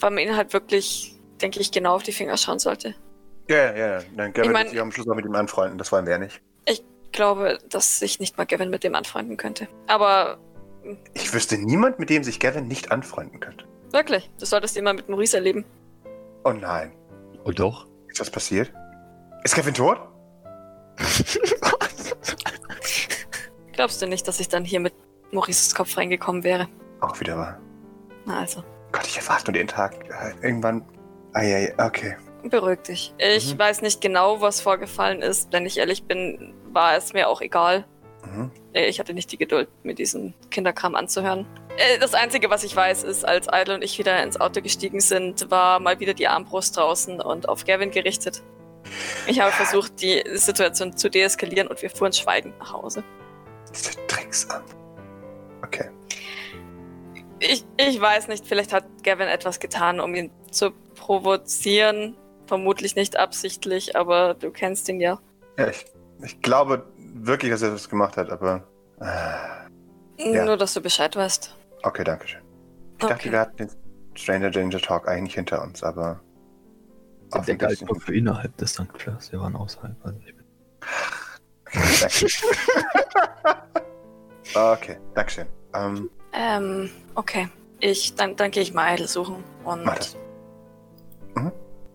weil 0.00 0.10
man 0.10 0.18
ihn 0.18 0.36
halt 0.36 0.52
wirklich, 0.52 1.14
denke 1.40 1.60
ich, 1.60 1.70
genau 1.72 1.94
auf 1.96 2.02
die 2.02 2.12
Finger 2.12 2.36
schauen 2.36 2.58
sollte. 2.58 2.94
Ja, 3.48 3.74
ja, 3.74 3.98
ja. 3.98 4.00
Dann 4.16 4.32
Gavin 4.32 4.50
Ich 4.50 4.52
mein- 4.52 4.62
wird 4.64 4.70
sich 4.72 4.80
am 4.80 4.92
Schluss 4.92 5.08
auch 5.08 5.14
mit 5.14 5.24
ihm 5.24 5.34
anfreunden. 5.34 5.78
Das 5.78 5.90
wollen 5.92 6.04
wir 6.06 6.12
ja 6.12 6.18
nicht. 6.18 6.40
Ich 6.66 6.82
glaube, 7.12 7.58
dass 7.68 7.98
sich 7.98 8.20
nicht 8.20 8.38
mal 8.38 8.44
Gavin 8.46 8.70
mit 8.70 8.84
dem 8.84 8.94
anfreunden 8.94 9.36
könnte. 9.36 9.66
Aber 9.88 10.38
Ich 11.14 11.32
wüsste 11.34 11.58
niemand, 11.58 11.98
mit 11.98 12.08
dem 12.10 12.22
sich 12.24 12.38
Gavin 12.40 12.68
nicht 12.68 12.90
anfreunden 12.92 13.40
könnte. 13.40 13.64
wirklich, 13.92 14.30
du 14.38 14.46
solltest 14.46 14.76
ihn 14.76 14.84
mal 14.84 14.94
mit 14.94 15.08
Maurice 15.08 15.36
erleben. 15.36 15.64
Oh 16.44 16.52
nein. 16.52 16.92
Oh 17.44 17.50
doch. 17.50 17.86
Ist 18.08 18.20
was 18.20 18.30
passiert? 18.30 18.72
Ist 19.44 19.54
Gavin 19.56 19.74
tot? 19.74 19.98
Glaubst 23.72 24.00
du 24.02 24.06
nicht, 24.06 24.26
dass 24.28 24.40
ich 24.40 24.48
dann 24.48 24.64
hier 24.64 24.80
mit 24.80 24.92
Maurices 25.32 25.74
Kopf 25.74 25.96
reingekommen 25.96 26.44
wäre? 26.44 26.68
Auch 27.00 27.18
wieder 27.20 27.36
wahr. 27.36 27.58
Na 28.26 28.40
also. 28.40 28.62
Gott, 28.92 29.06
ich 29.06 29.16
erwarte 29.16 29.46
nur 29.46 29.54
den 29.54 29.68
Tag. 29.68 29.94
Irgendwann. 30.42 30.84
Eieiei, 31.32 31.74
okay. 31.78 32.16
Beruhig 32.42 32.80
dich. 32.82 33.14
Ich 33.18 33.54
Mhm. 33.54 33.58
weiß 33.58 33.82
nicht 33.82 34.00
genau, 34.00 34.40
was 34.40 34.60
vorgefallen 34.60 35.20
ist. 35.22 35.52
Wenn 35.52 35.66
ich 35.66 35.78
ehrlich 35.78 36.04
bin, 36.04 36.54
war 36.72 36.96
es 36.96 37.12
mir 37.12 37.28
auch 37.28 37.40
egal. 37.40 37.84
Mhm. 38.24 38.50
Äh, 38.72 38.86
Ich 38.86 38.98
hatte 39.00 39.12
nicht 39.14 39.30
die 39.32 39.36
Geduld, 39.38 39.68
mir 39.82 39.94
diesen 39.94 40.34
Kinderkram 40.50 40.94
anzuhören. 40.94 41.46
Äh, 41.76 41.98
Das 41.98 42.14
Einzige, 42.14 42.48
was 42.50 42.64
ich 42.64 42.74
weiß, 42.74 43.02
ist, 43.04 43.24
als 43.26 43.46
Idle 43.52 43.74
und 43.74 43.82
ich 43.84 43.98
wieder 43.98 44.22
ins 44.22 44.40
Auto 44.40 44.60
gestiegen 44.62 45.00
sind, 45.00 45.50
war 45.50 45.80
mal 45.80 46.00
wieder 46.00 46.14
die 46.14 46.28
Armbrust 46.28 46.76
draußen 46.76 47.20
und 47.20 47.48
auf 47.48 47.64
Gavin 47.64 47.90
gerichtet. 47.90 48.42
Ich 49.26 49.40
habe 49.40 49.52
versucht, 49.52 50.00
die 50.00 50.22
Situation 50.34 50.96
zu 50.96 51.10
deeskalieren 51.10 51.68
und 51.68 51.80
wir 51.82 51.90
fuhren 51.90 52.12
schweigend 52.14 52.58
nach 52.58 52.72
Hause. 52.72 53.04
Diese 53.74 53.92
Drecksam. 54.08 54.62
Okay. 55.62 55.90
Ich, 57.40 57.64
ich 57.78 58.00
weiß 58.00 58.28
nicht, 58.28 58.46
vielleicht 58.46 58.72
hat 58.72 58.84
Gavin 59.02 59.28
etwas 59.28 59.58
getan, 59.60 60.00
um 60.00 60.14
ihn 60.14 60.30
zu 60.50 60.70
provozieren. 60.94 62.16
Vermutlich 62.46 62.96
nicht 62.96 63.16
absichtlich, 63.18 63.96
aber 63.96 64.34
du 64.34 64.50
kennst 64.50 64.88
ihn 64.88 65.00
ja. 65.00 65.20
Ja, 65.58 65.68
ich, 65.68 65.84
ich 66.22 66.40
glaube 66.42 66.84
wirklich, 66.98 67.50
dass 67.50 67.62
er 67.62 67.70
das 67.70 67.88
gemacht 67.88 68.16
hat, 68.16 68.30
aber. 68.30 68.66
Äh, 69.00 70.34
Ja. 70.34 70.44
Nur, 70.44 70.56
dass 70.58 70.74
du 70.74 70.80
Bescheid 70.82 71.16
weißt. 71.16 71.56
okay, 71.82 72.04
danke 72.04 72.28
schön. 72.28 72.42
Ich 72.98 73.06
dachte, 73.06 73.32
wir 73.32 73.40
hatten 73.40 73.56
den 73.56 73.70
Stranger 74.14 74.50
Danger 74.50 74.80
Talk 74.80 75.08
eigentlich 75.08 75.34
hinter 75.34 75.62
uns, 75.62 75.82
aber. 75.82 76.20
Der 77.32 77.40
Offensichtlich. 77.40 77.78
galt 77.78 77.88
nur 77.88 78.00
für 78.00 78.14
innerhalb 78.14 78.54
des 78.58 78.72
St. 78.74 78.86
Fleurs. 78.98 79.32
Wir 79.32 79.40
waren 79.40 79.56
außerhalb. 79.56 79.96
Also 80.04 80.18
ich 80.26 80.34
bin 80.34 80.44
okay, 84.54 84.98
Dankeschön. 85.14 85.46
Ähm, 85.74 86.10
Ähm, 86.32 86.90
okay. 87.14 87.48
Ich, 87.80 88.14
dann, 88.14 88.36
dann 88.36 88.50
gehe 88.50 88.62
ich 88.62 88.74
mal 88.74 88.94
Idle 88.94 89.08
suchen 89.08 89.42
und 89.64 89.84
das. 89.86 90.16
Mhm. 91.34 91.50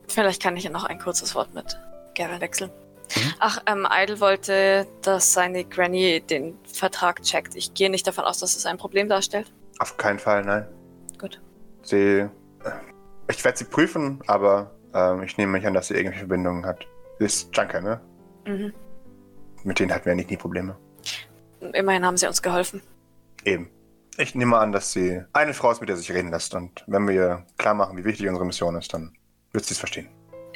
vielleicht 0.07 0.41
kann 0.41 0.57
ich 0.57 0.63
ja 0.63 0.71
noch 0.71 0.83
ein 0.85 0.97
kurzes 0.99 1.35
Wort 1.35 1.53
mit 1.53 1.77
Gavin 2.15 2.41
wechseln. 2.41 2.71
Mhm. 3.15 3.33
Ach, 3.39 3.61
ähm, 3.67 3.87
Idle 3.91 4.19
wollte, 4.19 4.87
dass 5.03 5.33
seine 5.33 5.63
Granny 5.63 6.21
den 6.21 6.57
Vertrag 6.63 7.21
checkt. 7.21 7.55
Ich 7.55 7.73
gehe 7.75 7.89
nicht 7.91 8.07
davon 8.07 8.23
aus, 8.23 8.39
dass 8.39 8.55
es 8.55 8.65
ein 8.65 8.77
Problem 8.77 9.07
darstellt. 9.09 9.51
auf 9.79 9.95
keinen 9.97 10.17
Fall, 10.19 10.43
nein. 10.43 10.67
Gut. 11.19 11.39
Sie. 11.83 11.95
äh, 12.21 12.29
Ich 13.29 13.43
werde 13.45 13.57
sie 13.59 13.65
prüfen, 13.65 14.21
aber 14.25 14.71
ähm, 14.93 15.21
ich 15.23 15.37
nehme 15.37 15.51
mich 15.51 15.67
an, 15.67 15.73
dass 15.75 15.87
sie 15.89 15.93
irgendwelche 15.93 16.21
Verbindungen 16.27 16.65
hat. 16.65 16.87
Sie 17.19 17.25
ist 17.25 17.55
Junker, 17.55 17.81
ne? 17.81 18.01
Mhm. 18.47 18.73
Mit 19.63 19.79
denen 19.79 19.93
hatten 19.93 20.05
wir 20.05 20.15
nicht 20.15 20.29
nie 20.31 20.37
Probleme. 20.37 20.75
Immerhin 21.73 22.05
haben 22.05 22.17
sie 22.17 22.27
uns 22.27 22.41
geholfen. 22.41 22.81
Eben. 23.43 23.69
Ich 24.17 24.33
nehme 24.35 24.57
an, 24.57 24.71
dass 24.71 24.91
sie 24.93 25.21
eine 25.33 25.53
Frau 25.53 25.71
ist, 25.71 25.81
mit 25.81 25.89
der 25.89 25.97
sie 25.97 26.03
sich 26.03 26.13
reden 26.15 26.31
lässt. 26.31 26.53
Und 26.55 26.83
wenn 26.87 27.07
wir 27.07 27.13
ihr 27.13 27.45
klar 27.57 27.73
machen, 27.73 27.97
wie 27.97 28.05
wichtig 28.05 28.27
unsere 28.27 28.45
Mission 28.45 28.75
ist, 28.75 28.93
dann 28.93 29.13
wird 29.51 29.65
sie 29.65 29.73
es 29.73 29.79
verstehen. 29.79 30.09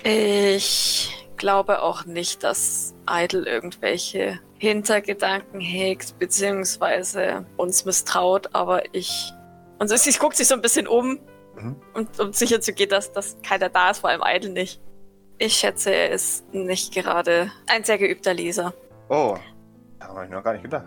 Ich 0.04 1.28
glaube 1.36 1.82
auch 1.82 2.06
nicht, 2.06 2.44
dass 2.44 2.94
Idle 3.10 3.46
irgendwelche 3.46 4.40
Hintergedanken 4.58 5.60
hegt, 5.60 6.18
beziehungsweise 6.20 7.46
uns 7.58 7.86
misstraut, 7.86 8.50
aber 8.54 8.84
ich. 8.94 9.32
Und 9.80 9.90
sie, 9.90 9.98
sie 9.98 10.18
guckt 10.18 10.38
sich 10.38 10.48
so 10.48 10.56
ein 10.56 10.62
bisschen 10.62 10.88
um, 10.88 11.20
Mhm. 11.56 11.76
und, 11.94 12.18
um 12.22 12.32
sicher 12.32 12.62
zu 12.62 12.72
gehen, 12.72 12.90
dass, 12.90 13.12
dass 13.12 13.36
keiner 13.46 13.68
da 13.68 13.90
ist, 13.90 14.00
vor 14.00 14.10
allem 14.10 14.22
Idle 14.26 14.52
nicht. 14.52 14.82
Ich 15.38 15.56
schätze, 15.58 15.94
er 15.94 16.12
ist 16.12 16.54
nicht 16.54 16.94
gerade 16.94 17.52
ein 17.68 17.84
sehr 17.84 17.98
geübter 17.98 18.34
Leser. 18.34 18.74
Oh, 19.10 19.36
da 20.00 20.08
habe 20.08 20.24
ich 20.26 20.32
noch 20.32 20.44
gar 20.44 20.54
nicht 20.54 20.64
gedacht. 20.64 20.86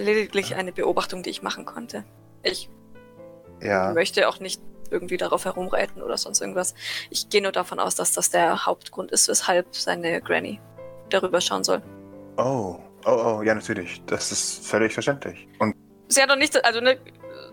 Lediglich 0.00 0.54
eine 0.56 0.72
Beobachtung, 0.72 1.22
die 1.22 1.30
ich 1.30 1.42
machen 1.42 1.64
konnte. 1.64 2.04
Ich 2.42 2.68
Ja. 3.62 3.92
möchte 3.92 4.28
auch 4.28 4.40
nicht 4.40 4.60
irgendwie 4.90 5.16
darauf 5.18 5.44
herumreiten 5.44 6.02
oder 6.02 6.16
sonst 6.18 6.40
irgendwas. 6.40 6.74
Ich 7.10 7.28
gehe 7.28 7.42
nur 7.42 7.52
davon 7.52 7.78
aus, 7.78 7.94
dass 7.94 8.12
das 8.12 8.30
der 8.30 8.66
Hauptgrund 8.66 9.12
ist, 9.12 9.28
weshalb 9.28 9.74
seine 9.76 10.20
Granny 10.20 10.60
darüber 11.10 11.40
schauen 11.40 11.62
soll. 11.62 11.80
Oh, 12.36 12.76
oh, 13.06 13.10
oh, 13.38 13.42
ja, 13.42 13.54
natürlich. 13.54 14.02
Das 14.06 14.32
ist 14.32 14.66
völlig 14.66 14.92
verständlich. 14.92 15.46
Und 15.60 15.74
Sie 16.08 16.20
hat 16.20 16.28
doch 16.30 16.36
nicht, 16.36 16.64
also 16.64 16.80
ne, 16.80 16.98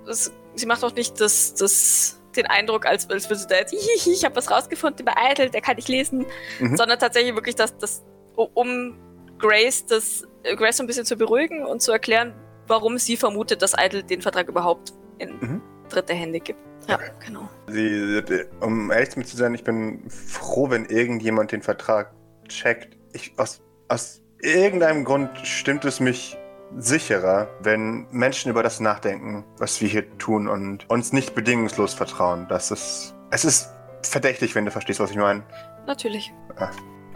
das, 0.08 0.32
sie 0.56 0.66
macht 0.66 0.82
doch 0.82 0.96
nicht 0.96 1.22
das, 1.22 1.54
das, 1.54 2.20
den 2.36 2.48
Eindruck, 2.48 2.88
als, 2.88 3.08
als 3.10 3.30
würde 3.30 3.40
sie 3.42 3.48
da 3.48 3.56
jetzt, 3.58 3.74
ich 3.74 4.26
habe 4.26 4.36
was 4.36 4.50
rausgefunden 4.50 5.02
über 5.06 5.14
Idle, 5.32 5.50
der 5.52 5.62
kann 5.62 5.76
nicht 5.76 5.90
lesen, 5.90 6.26
Mhm. 6.60 6.76
sondern 6.76 6.98
tatsächlich 6.98 7.36
wirklich 7.36 7.56
das, 7.56 7.78
das 7.78 8.04
um 8.36 8.98
Grace, 9.40 9.86
das, 9.86 10.28
äh, 10.44 10.56
Grace 10.56 10.78
so 10.78 10.84
ein 10.84 10.88
bisschen 10.88 11.06
zu 11.06 11.16
beruhigen 11.16 11.66
und 11.66 11.82
zu 11.82 11.92
erklären, 11.92 12.34
warum 12.68 12.98
sie 12.98 13.18
vermutet, 13.18 13.62
dass 13.62 13.74
Idle 13.78 14.04
den 14.04 14.22
Vertrag 14.22 14.48
überhaupt 14.48 14.94
in 15.20 15.38
Mhm. 15.40 15.62
dritte 15.90 16.14
Hände 16.14 16.40
gibt. 16.40 16.60
Ja, 16.88 16.96
Okay. 16.96 17.12
genau. 17.26 17.50
sie, 17.68 18.22
um 18.62 18.92
ehrlich 18.92 19.16
mit 19.18 19.28
zu 19.28 19.36
sein, 19.38 19.54
ich 19.54 19.64
bin 19.64 20.10
froh, 20.10 20.70
wenn 20.70 20.86
irgendjemand 20.86 21.52
den 21.52 21.62
Vertrag 21.62 22.14
checkt. 22.48 22.98
Ich, 23.14 23.34
aus, 23.38 23.62
aus 23.90 24.22
irgendeinem 24.42 25.04
Grund 25.04 25.30
stimmt 25.44 25.84
es 25.86 26.00
mich 26.00 26.38
sicherer, 26.78 27.48
wenn 27.62 28.08
Menschen 28.12 28.52
über 28.52 28.64
das 28.64 28.80
nachdenken, 28.80 29.46
was 29.58 29.80
wir 29.82 29.88
hier 29.88 30.18
tun 30.18 30.48
und 30.48 30.90
uns 30.90 31.14
nicht 31.14 31.34
bedingungslos 31.36 31.94
vertrauen. 31.94 32.46
Das 32.50 32.72
ist, 32.72 33.16
es 33.32 33.46
ist 33.46 33.70
verdächtig, 34.04 34.54
wenn 34.56 34.66
du 34.66 34.72
verstehst, 34.72 35.00
was 35.00 35.12
ich 35.12 35.18
meine. 35.18 35.44
Natürlich 35.86 36.32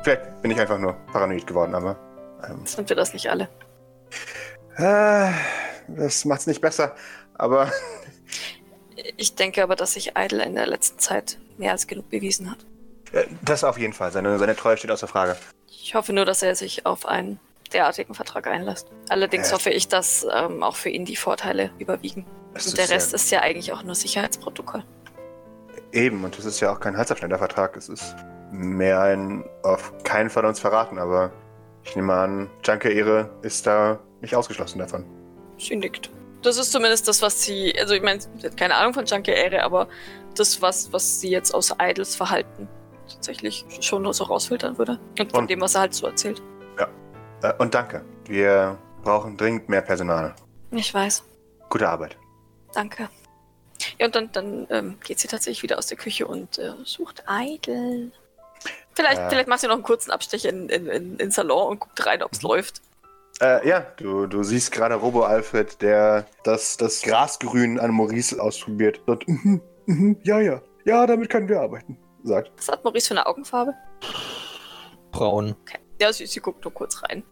Vielleicht 0.04 0.42
bin 0.42 0.52
ich 0.52 0.60
einfach 0.60 0.80
nur 0.80 0.94
paranoid 1.12 1.46
geworden, 1.46 1.76
aber 1.76 1.96
ähm, 2.48 2.66
sind 2.66 2.90
wir 2.90 2.96
das 2.96 3.14
nicht 3.14 3.30
alle. 3.30 3.50
äh, 4.78 5.32
das 5.88 6.26
macht's 6.26 6.48
nicht 6.48 6.62
besser. 6.62 6.96
Aber 7.36 7.72
Ich 9.18 9.36
denke 9.36 9.64
aber, 9.64 9.76
dass 9.76 9.94
sich 9.94 10.14
Idle 10.18 10.44
in 10.44 10.56
der 10.56 10.68
letzten 10.68 11.00
Zeit 11.00 11.38
mehr 11.58 11.72
als 11.72 11.88
genug 11.88 12.10
bewiesen 12.10 12.52
hat. 12.52 12.60
äh, 13.14 13.26
das 13.42 13.64
auf 13.64 13.78
jeden 13.78 13.94
Fall. 13.94 14.12
Seine, 14.12 14.38
seine 14.38 14.56
Treue 14.56 14.78
steht 14.78 14.92
außer 14.92 15.08
Frage. 15.08 15.36
Ich 15.68 15.96
hoffe 15.96 16.14
nur, 16.14 16.26
dass 16.26 16.44
er 16.44 16.56
sich 16.56 16.86
auf 16.86 17.06
einen 17.06 17.40
derartigen 17.74 18.14
Vertrag 18.14 18.48
einlässt. 18.48 18.88
Allerdings 19.10 19.50
Ja. 19.50 19.56
hoffe 19.56 19.70
ich, 19.72 19.88
dass 19.88 20.26
ähm, 20.32 20.62
auch 20.62 20.76
für 20.76 20.90
ihn 20.90 21.06
die 21.06 21.16
Vorteile 21.16 21.72
überwiegen. 21.80 22.26
Es 22.54 22.68
Und 22.68 22.78
der 22.78 22.90
Rest 22.90 23.12
ja- 23.12 23.16
ist 23.16 23.32
ja 23.32 23.40
eigentlich 23.42 23.72
auch 23.74 23.82
nur 23.84 23.96
Sicherheitsprotokoll. 23.96 24.84
Eben, 25.94 26.24
und 26.24 26.38
das 26.38 26.46
ist 26.46 26.60
ja 26.60 26.72
auch 26.72 26.80
kein 26.80 26.96
Halsabschneidervertrag. 26.98 27.76
Es 27.78 27.90
ist 27.90 28.16
mehr 28.52 29.02
ein 29.02 29.44
auf 29.64 29.94
keinen 30.04 30.30
Fall 30.30 30.46
uns 30.46 30.60
verraten, 30.60 31.00
aber 31.00 31.32
ich 31.84 31.96
nehme 31.96 32.14
an, 32.14 32.50
Junker-Ehre 32.64 33.30
ist 33.42 33.66
da 33.68 34.00
nicht 34.22 34.36
ausgeschlossen 34.36 34.80
davon. 34.80 35.06
Sie 35.58 35.76
nickt. 35.76 36.10
Das 36.44 36.58
ist 36.58 36.72
zumindest 36.72 37.08
das, 37.08 37.22
was 37.22 37.44
sie, 37.44 37.74
also 37.80 37.94
ich 37.94 38.02
meine, 38.02 38.20
sie 38.22 38.48
hat 38.48 38.58
keine 38.58 38.76
Ahnung 38.76 38.94
von 38.94 39.06
Junkie 39.06 39.32
Ehre, 39.32 39.62
aber 39.64 39.88
das, 40.36 40.62
was, 40.62 40.92
was 40.92 41.20
sie 41.22 41.30
jetzt 41.30 41.54
aus 41.54 41.74
Idols 41.80 42.16
Verhalten 42.16 42.68
tatsächlich 43.12 43.66
schon 43.82 44.02
nur 44.04 44.14
so 44.14 44.24
rausfiltern 44.24 44.78
würde. 44.78 45.00
Und 45.20 45.32
von 45.32 45.42
Und- 45.42 45.50
dem, 45.50 45.62
was 45.62 45.76
er 45.76 45.82
halt 45.82 45.94
so 45.94 46.08
erzählt. 46.08 46.42
Äh, 47.44 47.54
und 47.58 47.74
danke. 47.74 48.06
Wir 48.26 48.78
brauchen 49.04 49.36
dringend 49.36 49.68
mehr 49.68 49.82
Personal. 49.82 50.36
Ich 50.70 50.94
weiß. 50.94 51.24
Gute 51.70 51.90
Arbeit. 51.90 52.16
Danke. 52.74 53.10
Ja, 54.00 54.06
und 54.06 54.16
dann, 54.16 54.32
dann 54.32 54.68
ähm, 54.70 54.98
geht 55.04 55.20
sie 55.20 55.28
tatsächlich 55.28 55.64
wieder 55.64 55.80
aus 55.80 55.88
der 55.88 55.98
Küche 55.98 56.28
und 56.28 56.60
äh, 56.60 56.74
sucht 56.84 57.24
Idol. 57.28 58.12
Vielleicht, 58.96 59.20
Äh. 59.20 59.30
vielleicht 59.30 59.48
macht 59.48 59.60
sie 59.62 59.68
noch 59.68 59.76
einen 59.76 59.84
kurzen 59.84 60.12
Abstech 60.12 60.46
in, 60.46 60.70
in, 60.70 60.88
in, 60.88 61.18
in 61.18 61.32
Salon 61.32 61.68
und 61.72 61.80
guckt 61.80 62.06
rein, 62.06 62.22
ob 62.24 62.34
es 62.34 62.42
läuft. 62.42 62.82
Äh, 63.42 63.68
ja, 63.68 63.80
du, 63.98 64.28
du 64.28 64.44
siehst 64.44 64.72
gerade 64.72 64.96
Robo-Alfred, 64.96 65.82
der 65.82 66.26
das, 66.44 66.78
das 66.78 67.02
Grasgrün 67.02 67.80
an 67.80 67.92
Maurice 67.92 68.40
ausprobiert. 68.42 69.02
Und, 69.08 69.28
mhm, 69.28 69.62
mhm, 69.86 70.18
ja, 70.24 70.40
ja. 70.40 70.62
Ja, 70.86 71.06
damit 71.08 71.30
können 71.30 71.48
wir 71.48 71.62
arbeiten, 71.62 71.98
sagt. 72.24 72.52
Was 72.58 72.68
hat 72.68 72.84
Maurice 72.84 73.08
für 73.08 73.14
eine 73.14 73.26
Augenfarbe? 73.26 73.74
braun. 75.12 75.56
Ja, 76.00 76.12
sie, 76.14 76.26
sie 76.26 76.40
guckt 76.40 76.64
nur 76.64 76.74
kurz 76.74 77.02
rein. 77.04 77.24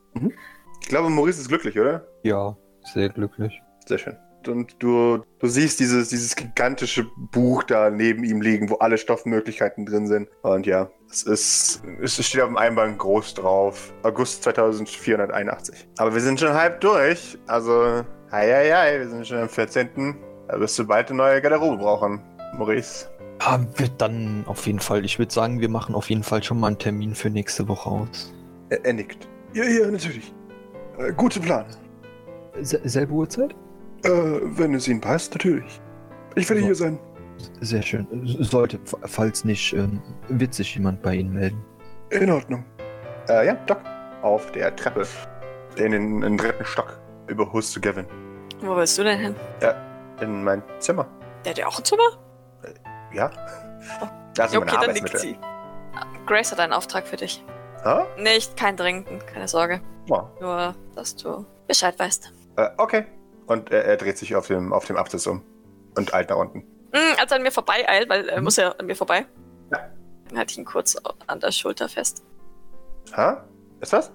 Ich 0.82 0.88
glaube, 0.90 1.10
Maurice 1.10 1.40
ist 1.42 1.48
glücklich, 1.48 1.80
oder? 1.80 2.06
Ja, 2.24 2.58
sehr 2.94 3.10
glücklich. 3.10 3.62
Sehr 3.86 3.98
schön. 3.98 4.18
Und 4.48 4.76
du, 4.80 5.24
du 5.40 5.48
siehst 5.48 5.80
dieses, 5.80 6.10
dieses 6.10 6.36
gigantische 6.36 7.06
Buch 7.32 7.64
da 7.64 7.90
neben 7.90 8.24
ihm 8.24 8.42
liegen, 8.42 8.70
wo 8.70 8.76
alle 8.76 8.98
Stoffmöglichkeiten 8.98 9.86
drin 9.86 10.08
sind. 10.08 10.30
Und 10.44 10.66
ja, 10.66 10.90
es 11.12 11.24
ist, 11.24 11.82
es 12.02 12.24
steht 12.26 12.42
auf 12.42 12.50
dem 12.50 12.58
Einband 12.58 13.00
groß 13.00 13.34
drauf. 13.34 13.94
August 14.04 14.44
2481. 14.44 15.88
Aber 15.98 16.14
wir 16.14 16.22
sind 16.22 16.40
schon 16.40 16.54
halb 16.54 16.80
durch. 16.82 17.38
Also, 17.48 18.04
hei, 18.32 18.52
hei, 18.52 18.72
hei, 18.72 19.00
wir 19.00 19.10
sind 19.10 19.28
schon 19.28 19.40
am 19.40 19.50
14. 19.50 20.16
Da 20.48 20.60
wirst 20.60 20.78
du 20.78 20.86
bald 20.86 21.10
eine 21.10 21.18
neue 21.18 21.42
Garderobe 21.42 21.78
brauchen, 21.78 22.22
Maurice. 22.58 23.08
Haben 23.42 23.68
wir 23.78 23.88
dann 23.98 24.44
auf 24.48 24.68
jeden 24.68 24.80
Fall, 24.80 25.06
ich 25.06 25.18
würde 25.18 25.34
sagen, 25.34 25.62
wir 25.62 25.70
machen 25.70 25.96
auf 25.96 26.10
jeden 26.10 26.24
Fall 26.24 26.44
schon 26.44 26.60
mal 26.60 26.68
einen 26.68 26.78
Termin 26.80 27.16
für 27.16 27.30
nächste 27.30 27.68
Woche 27.68 27.90
aus. 27.90 28.34
Er, 28.70 28.84
er 28.86 28.94
nickt. 28.94 29.28
Ja, 29.54 29.64
ja, 29.64 29.90
natürlich. 29.90 30.34
Äh, 30.98 31.12
guter 31.14 31.40
Plan. 31.40 31.66
Se 32.62 32.80
selbe 32.84 33.14
Uhrzeit? 33.14 33.56
Äh, 34.04 34.10
wenn 34.44 34.74
es 34.76 34.88
Ihnen 34.88 35.02
passt, 35.02 35.34
natürlich. 35.34 35.82
Ich 36.36 36.48
werde 36.50 36.62
So. 36.62 36.66
hier 36.68 36.76
sein. 36.76 37.00
Sehr 37.62 37.82
schön. 37.82 38.08
Sollte, 38.42 38.78
f- 38.86 38.96
falls 39.06 39.44
nicht, 39.46 39.74
ähm, 39.74 40.02
wird 40.28 40.54
sich 40.54 40.76
jemand 40.76 41.02
bei 41.02 41.16
Ihnen 41.16 41.34
melden. 41.34 41.64
In 42.10 42.32
Ordnung. 42.32 42.66
Äh, 43.28 43.48
ja, 43.48 43.54
Doc. 43.66 43.80
Auf 44.22 44.52
der 44.52 44.76
Treppe. 44.76 45.06
In 45.78 45.92
den, 45.92 46.16
in 46.16 46.22
den 46.22 46.38
dritten 46.38 46.66
Stock. 46.66 47.00
Überholst 47.28 47.76
du 47.76 47.82
Gavin. 47.82 48.06
Wo 48.62 48.76
willst 48.76 48.98
du 48.98 49.04
denn 49.04 49.20
hin? 49.20 49.36
In 50.22 50.44
mein 50.44 50.62
Zimmer. 50.80 51.08
Der 51.46 51.52
hat 51.52 51.58
ja 51.60 51.68
auch 51.68 51.78
ein 51.78 51.86
Zimmer? 51.86 52.04
Ja? 53.14 53.30
Da 54.36 54.48
sind 54.48 54.54
Ja, 54.54 54.60
meine 54.60 54.72
okay, 54.72 54.86
dann 54.86 54.94
nickt 54.94 55.06
Arbeitsmittel. 55.16 55.20
sie. 55.20 55.38
Grace 56.26 56.52
hat 56.52 56.60
einen 56.60 56.74
Auftrag 56.74 57.08
für 57.08 57.16
dich. 57.16 57.44
Ah? 57.84 58.06
Nicht, 58.18 58.58
kein 58.58 58.76
Dringenden, 58.76 59.20
keine 59.26 59.48
Sorge. 59.48 59.80
Oh. 60.10 60.24
Nur, 60.42 60.76
dass 60.96 61.16
du 61.16 61.46
Bescheid 61.68 61.98
weißt. 61.98 62.34
Äh, 62.58 62.70
okay. 62.78 63.06
Und 63.46 63.72
er, 63.72 63.86
er 63.86 63.96
dreht 63.98 64.18
sich 64.18 64.36
auf 64.36 64.48
dem, 64.48 64.74
auf 64.74 64.86
dem 64.86 64.98
Absatz 64.98 65.26
um. 65.28 65.42
Und 65.98 66.14
eilt 66.14 66.30
nach 66.30 66.38
unten. 66.38 66.64
Hm, 66.92 67.16
als 67.20 67.32
er 67.32 67.38
an 67.38 67.44
mir 67.44 67.52
vorbei 67.52 67.88
eilt, 67.88 68.10
weil 68.10 68.30
er 68.30 68.42
muss 68.42 68.56
ja 68.56 68.72
an 68.72 68.86
mir 68.86 68.96
vorbei. 68.96 69.26
Ja. 69.72 69.90
Dann 70.28 70.38
halte 70.38 70.52
ich 70.52 70.58
ihn 70.58 70.66
kurz 70.66 70.96
an 71.28 71.40
der 71.40 71.52
Schulter 71.52 71.90
fest. 71.90 72.24
Ha? 73.16 73.44
Ist 73.82 73.94
was? 73.94 74.12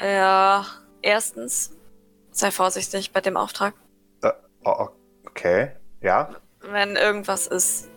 Ja, 0.00 0.66
erstens, 1.02 1.72
sei 2.30 2.50
vorsichtig 2.50 3.12
bei 3.12 3.20
dem 3.20 3.36
Auftrag. 3.36 3.74
Oh, 4.64 4.88
okay. 5.24 5.70
Ja. 6.00 6.30
Wenn 6.60 6.96
irgendwas 6.96 7.46
ist, 7.46 7.88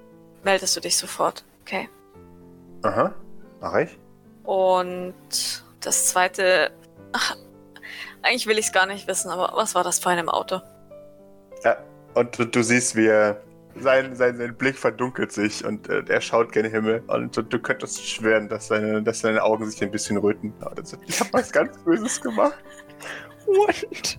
meldest 0.44 0.76
du 0.78 0.82
dich 0.82 0.98
sofort. 0.98 1.44
Okay. 1.62 1.90
Aha. 2.84 3.14
Mach 3.60 3.76
ich. 3.76 3.98
Und 4.44 5.64
das 5.80 6.10
zweite. 6.10 6.72
Ach, 7.12 7.36
eigentlich 8.22 8.46
will 8.46 8.60
ich 8.60 8.68
es 8.68 8.72
gar 8.72 8.86
nicht 8.86 9.08
wissen, 9.08 9.32
aber 9.32 9.52
was 9.56 9.74
war 9.74 9.84
das 9.84 10.00
vor 10.00 10.12
einem 10.12 10.30
Auto? 10.30 10.62
Und 12.16 12.38
du, 12.38 12.46
du 12.46 12.64
siehst, 12.64 12.96
wie 12.96 13.08
er 13.08 13.42
sein, 13.82 14.16
sein, 14.16 14.38
sein 14.38 14.56
Blick 14.56 14.78
verdunkelt 14.78 15.32
sich 15.32 15.66
und 15.66 15.90
äh, 15.90 16.04
er 16.08 16.22
schaut 16.22 16.52
gen 16.52 16.66
Himmel. 16.66 17.04
Und 17.08 17.36
du, 17.36 17.42
du 17.42 17.60
könntest 17.60 18.06
schwören, 18.08 18.50
dass 18.50 18.68
seine, 18.68 19.02
dass 19.02 19.20
seine 19.20 19.44
Augen 19.44 19.70
sich 19.70 19.82
ein 19.82 19.92
bisschen 19.92 20.18
röten. 20.18 20.54
Das, 20.76 20.98
ich 21.06 21.20
habe 21.20 21.34
was 21.34 21.52
ganz 21.52 21.78
Böses 21.84 22.22
gemacht. 22.22 22.58
What? 23.46 24.18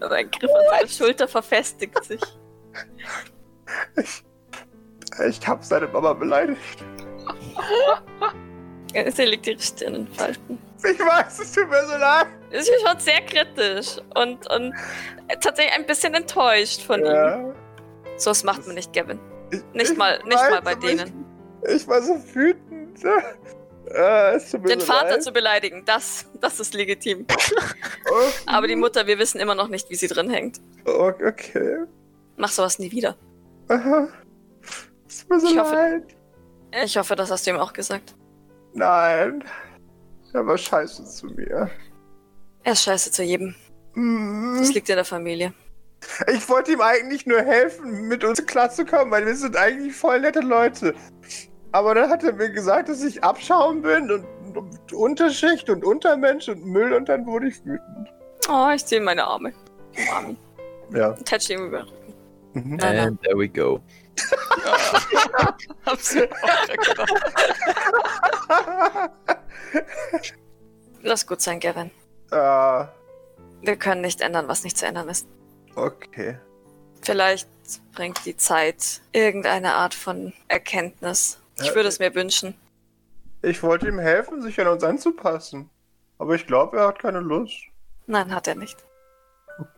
Sein 0.00 0.30
Griff 0.30 0.50
an 0.50 0.64
seiner 0.70 0.88
Schulter 0.88 1.28
verfestigt 1.28 2.04
sich. 2.04 2.20
Ich, 3.96 4.24
ich 5.28 5.46
habe 5.46 5.64
seine 5.64 5.86
Mama 5.88 6.12
beleidigt. 6.12 6.84
Sie 9.12 9.24
legt 9.24 9.46
ihre 9.46 9.60
Stirn 9.60 9.94
in 9.94 10.08
Falten. 10.08 10.58
Ich 10.78 10.98
weiß, 10.98 11.38
es 11.38 11.52
tut 11.52 11.68
mir 11.68 11.86
so 11.86 11.96
leid. 11.96 12.26
Sie 12.50 12.72
schaut 12.84 13.00
sehr 13.00 13.20
kritisch 13.20 13.98
und, 14.14 14.50
und 14.50 14.74
tatsächlich 15.40 15.74
ein 15.74 15.86
bisschen 15.86 16.14
enttäuscht 16.14 16.82
von 16.82 17.04
ihm. 17.04 17.54
So 18.20 18.30
was 18.30 18.44
macht 18.44 18.66
man 18.66 18.74
nicht, 18.76 18.92
Gavin. 18.92 19.18
Ich, 19.50 19.62
Nicht 19.72 19.90
ich 19.92 19.96
mal, 19.98 20.18
nicht 20.24 20.36
mal 20.36 20.62
bei 20.62 20.74
denen. 20.74 21.24
Ich, 21.66 21.74
ich 21.76 21.88
war 21.88 22.00
so 22.02 22.14
wütend. 22.34 22.98
Äh, 23.92 24.38
Den 24.68 24.80
Vater 24.80 25.14
leid. 25.14 25.22
zu 25.24 25.32
beleidigen, 25.32 25.82
das, 25.84 26.24
das 26.40 26.60
ist 26.60 26.74
legitim. 26.74 27.26
Aber 28.46 28.68
die 28.68 28.76
Mutter, 28.76 29.08
wir 29.08 29.18
wissen 29.18 29.40
immer 29.40 29.56
noch 29.56 29.66
nicht, 29.66 29.90
wie 29.90 29.96
sie 29.96 30.06
drin 30.06 30.30
hängt. 30.30 30.60
okay. 30.84 31.78
Mach 32.36 32.50
sowas 32.50 32.78
nie 32.78 32.92
wieder. 32.92 33.16
Aha. 33.68 34.06
Es 35.08 35.20
tut 35.22 35.30
mir 35.30 35.40
so 35.40 35.48
Ich 35.48 35.58
hoffe- 35.58 35.74
leid. 35.74 36.16
Ich 36.84 36.96
hoffe, 36.96 37.16
das 37.16 37.32
hast 37.32 37.44
du 37.48 37.50
ihm 37.50 37.56
auch 37.56 37.72
gesagt. 37.72 38.14
Nein. 38.74 39.42
Er 40.34 40.46
war 40.46 40.56
scheiße 40.56 41.04
zu 41.06 41.26
mir. 41.26 41.68
Er 42.62 42.72
ist 42.72 42.84
scheiße 42.84 43.10
zu 43.10 43.24
jedem. 43.24 43.56
Mhm. 43.94 44.58
Das 44.60 44.72
liegt 44.72 44.88
in 44.88 44.94
der 44.96 45.04
Familie. 45.04 45.52
Ich 46.32 46.48
wollte 46.48 46.72
ihm 46.72 46.80
eigentlich 46.80 47.26
nur 47.26 47.42
helfen, 47.42 48.08
mit 48.08 48.24
uns 48.24 48.44
klarzukommen, 48.46 49.10
weil 49.10 49.26
wir 49.26 49.34
sind 49.36 49.56
eigentlich 49.56 49.94
voll 49.94 50.20
nette 50.20 50.40
Leute. 50.40 50.94
Aber 51.72 51.94
dann 51.94 52.10
hat 52.10 52.24
er 52.24 52.32
mir 52.32 52.50
gesagt, 52.50 52.88
dass 52.88 53.02
ich 53.02 53.22
Abschaum 53.22 53.82
bin 53.82 54.10
und, 54.10 54.24
und 54.56 54.92
Unterschicht 54.92 55.68
und 55.70 55.84
Untermensch 55.84 56.48
und 56.48 56.64
Müll 56.64 56.92
und 56.94 57.08
dann 57.08 57.26
wurde 57.26 57.48
ich 57.48 57.64
wütend. 57.64 58.08
Oh, 58.48 58.70
ich 58.74 58.84
ziehe 58.84 59.00
meine 59.00 59.24
Arme. 59.24 59.52
Mami. 60.10 60.36
Ja. 60.92 61.12
Tätsch 61.12 61.50
ihm 61.50 61.66
über. 61.66 61.86
Mhm. 62.54 62.80
And 62.80 63.22
there 63.22 63.38
we 63.38 63.48
go. 63.48 63.80
Hab's 65.86 66.14
mir 66.14 66.24
auch 66.24 66.66
grad 66.66 66.78
gedacht. 66.88 67.14
Lass 71.02 71.26
gut 71.26 71.40
sein, 71.40 71.60
Gavin. 71.60 71.90
Ah, 72.30 72.88
Wir 73.62 73.76
können 73.76 74.00
nicht 74.00 74.20
ändern, 74.20 74.48
was 74.48 74.64
nicht 74.64 74.76
zu 74.76 74.86
ändern 74.86 75.08
ist. 75.08 75.26
Okay. 75.74 76.38
Vielleicht 77.02 77.48
bringt 77.92 78.24
die 78.26 78.36
Zeit 78.36 79.00
irgendeine 79.12 79.74
Art 79.74 79.94
von 79.94 80.32
Erkenntnis. 80.48 81.40
Ich 81.60 81.74
würde 81.74 81.88
es 81.88 81.98
mir 81.98 82.14
wünschen. 82.14 82.54
Ich 83.42 83.62
wollte 83.62 83.88
ihm 83.88 83.98
helfen, 83.98 84.42
sich 84.42 84.60
an 84.60 84.68
uns 84.68 84.84
anzupassen. 84.84 85.70
Aber 86.18 86.34
ich 86.34 86.46
glaube, 86.46 86.78
er 86.78 86.88
hat 86.88 86.98
keine 86.98 87.20
Lust. 87.20 87.56
Nein, 88.06 88.34
hat 88.34 88.46
er 88.46 88.54
nicht. 88.54 88.76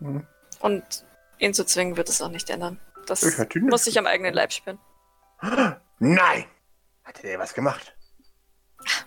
Mhm. 0.01 0.27
Und 0.61 1.05
ihn 1.39 1.55
zu 1.55 1.65
zwingen 1.65 1.97
wird 1.97 2.09
es 2.09 2.21
auch 2.23 2.29
nicht 2.29 2.51
ändern. 2.51 2.81
Das 3.07 3.23
Ich 3.23 3.63
muss 3.63 3.87
ich 3.87 3.99
am 3.99 4.07
eigenen 4.07 4.35
Leib 4.35 4.53
spüren. 4.53 4.79
Nein! 5.99 6.45
Hat 7.05 7.23
er 7.25 7.39
was 7.39 7.53
gemacht? 7.53 7.95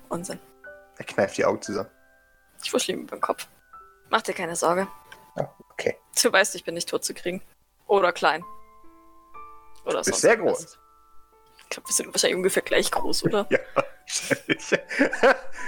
Unsinn. 0.09 0.39
Er 0.97 1.05
kneift 1.05 1.37
die 1.37 1.45
Augen 1.45 1.61
zusammen. 1.61 1.89
Ich 2.63 2.73
wuschel 2.73 2.95
ihm 2.95 3.01
über 3.01 3.15
den 3.15 3.21
Kopf. 3.21 3.47
Mach 4.09 4.21
dir 4.21 4.33
keine 4.33 4.55
Sorge. 4.55 4.87
Ja, 5.35 5.53
okay. 5.77 5.97
Du 6.21 6.31
weißt, 6.31 6.55
ich 6.55 6.63
bin 6.63 6.73
nicht 6.73 6.89
tot 6.89 7.03
zu 7.03 7.13
kriegen. 7.13 7.41
Oder 7.87 8.11
klein. 8.11 8.43
Oder 9.85 9.99
Ist 9.99 10.07
sonst 10.07 10.21
sehr 10.21 10.37
groß. 10.37 10.79
Ich 11.57 11.69
glaube, 11.69 11.89
wir 11.89 11.93
sind 11.93 12.07
wahrscheinlich 12.13 12.37
ungefähr 12.37 12.63
gleich 12.63 12.91
groß, 12.91 13.25
oder? 13.25 13.47
Ja, 13.49 13.59
wahrscheinlich. 13.73 14.79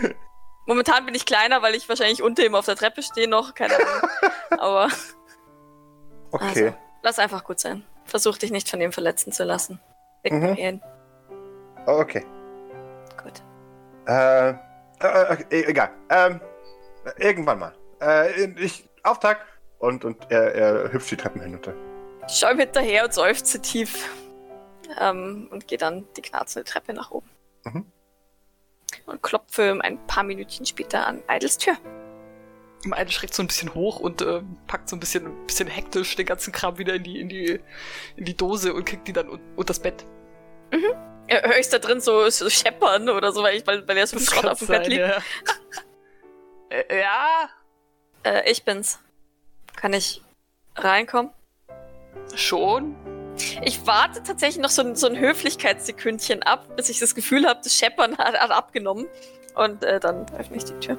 Momentan 0.66 1.06
bin 1.06 1.16
ich 1.16 1.26
kleiner, 1.26 1.62
weil 1.62 1.76
ich 1.76 1.88
wahrscheinlich 1.88 2.22
unter 2.22 2.44
ihm 2.44 2.56
auf 2.56 2.66
der 2.66 2.76
Treppe 2.76 3.02
stehe 3.02 3.28
noch. 3.28 3.56
Keine 3.56 3.76
Ahnung. 3.76 4.10
Aber 4.60 4.90
okay. 6.32 6.66
also, 6.66 6.78
lass 7.04 7.20
einfach 7.20 7.44
gut 7.44 7.60
sein. 7.60 7.86
Versuch 8.06 8.38
dich 8.38 8.52
nicht 8.52 8.70
von 8.70 8.82
ihm 8.82 8.92
verletzen 8.92 9.32
zu 9.32 9.44
lassen. 9.44 9.80
Mhm. 10.24 10.36
Ignorieren. 10.36 10.76
ihn. 10.76 10.82
Okay. 11.86 12.26
Gut. 13.22 13.42
Äh, 14.08 14.50
äh, 14.50 14.56
äh, 15.50 15.64
egal. 15.70 15.92
Ähm, 16.10 16.42
irgendwann 17.18 17.60
mal. 17.60 17.76
Äh, 18.02 18.46
ich, 18.60 18.90
Auftakt. 19.04 19.42
Und, 19.80 20.06
und 20.06 20.18
er, 20.30 20.56
er 20.56 20.94
hüpft 20.94 21.12
die 21.12 21.18
Treppen 21.18 21.42
hinunter. 21.42 21.74
Ich 22.28 22.36
schau 22.36 22.50
ihm 22.52 22.60
hinterher 22.60 23.06
und 23.06 23.14
seufze 23.14 23.62
tief. 23.62 24.10
Ähm, 25.00 25.48
und 25.52 25.68
gehe 25.68 25.78
dann 25.78 26.06
die 26.16 26.22
knarzende 26.22 26.64
Treppe 26.64 26.94
nach 26.94 27.12
oben. 27.12 27.30
Mhm. 27.66 27.86
Und 29.06 29.22
klopfe 29.22 29.78
ein 29.82 30.06
paar 30.08 30.24
Minütchen 30.24 30.66
später 30.66 31.06
an 31.06 31.22
Idles 31.30 31.58
Tür. 31.58 31.78
Meine 32.86 33.12
schreckt 33.12 33.34
so 33.34 33.44
ein 33.44 33.48
bisschen 33.48 33.74
hoch 33.74 34.00
und 34.00 34.22
äh, 34.22 34.42
packt 34.68 34.88
so 34.88 34.96
ein 34.96 35.00
bisschen, 35.00 35.26
ein 35.26 35.46
bisschen 35.46 35.68
hektisch 35.68 36.16
den 36.16 36.26
ganzen 36.26 36.54
Kram 36.54 36.78
wieder 36.78 36.96
in 36.96 37.04
die, 37.04 37.20
in 37.20 37.28
die, 37.28 37.60
in 38.16 38.26
die 38.26 38.38
Dose 38.38 38.74
und 38.74 38.86
kriegt 38.86 39.08
die 39.08 39.14
dann 39.14 39.30
un 39.30 39.42
unter 39.56 39.68
das 39.68 39.80
Bett. 39.80 40.06
Ja, 41.30 41.42
Hör 41.42 41.58
ich 41.60 41.70
da 41.70 41.80
drin 41.80 42.00
so, 42.00 42.30
so 42.30 42.50
scheppern 42.50 43.10
oder 43.10 43.32
so, 43.34 43.44
weil, 43.44 43.58
ich, 43.58 43.68
weil, 43.68 43.86
weil 43.88 43.98
er 43.98 44.08
so 44.08 44.18
viel 44.18 44.28
Schrott 44.28 44.46
auf 44.46 44.60
dem 44.60 44.68
Bett 44.68 44.84
sein, 44.86 44.92
liegt? 44.92 45.02
Ja. 45.02 45.22
äh, 46.70 47.00
ja, 47.00 47.50
Äh, 48.24 48.50
ich 48.52 48.64
bin's. 48.64 49.00
Kann 49.78 49.94
ich 49.94 50.22
reinkommen? 50.76 51.32
schon. 52.36 52.96
Ich 53.64 53.86
warte 53.86 54.24
tatsächlich 54.24 54.62
noch 54.62 54.70
so 54.70 54.82
ein, 54.82 54.96
so 54.96 55.08
ein 55.08 55.18
Höflichkeitssekündchen 55.18 56.44
ab, 56.44 56.76
bis 56.76 56.90
ich 56.90 57.00
das 57.00 57.14
Gefühl 57.14 57.48
habe, 57.48 57.60
das 57.64 57.76
Scheppern 57.76 58.18
hat, 58.18 58.40
hat 58.40 58.52
abgenommen. 58.52 59.08
Und 59.56 59.84
äh, 59.84 60.00
dann 60.00 60.26
öffne 60.38 60.58
ich 60.58 60.66
die 60.66 60.80
Tür. 60.80 60.98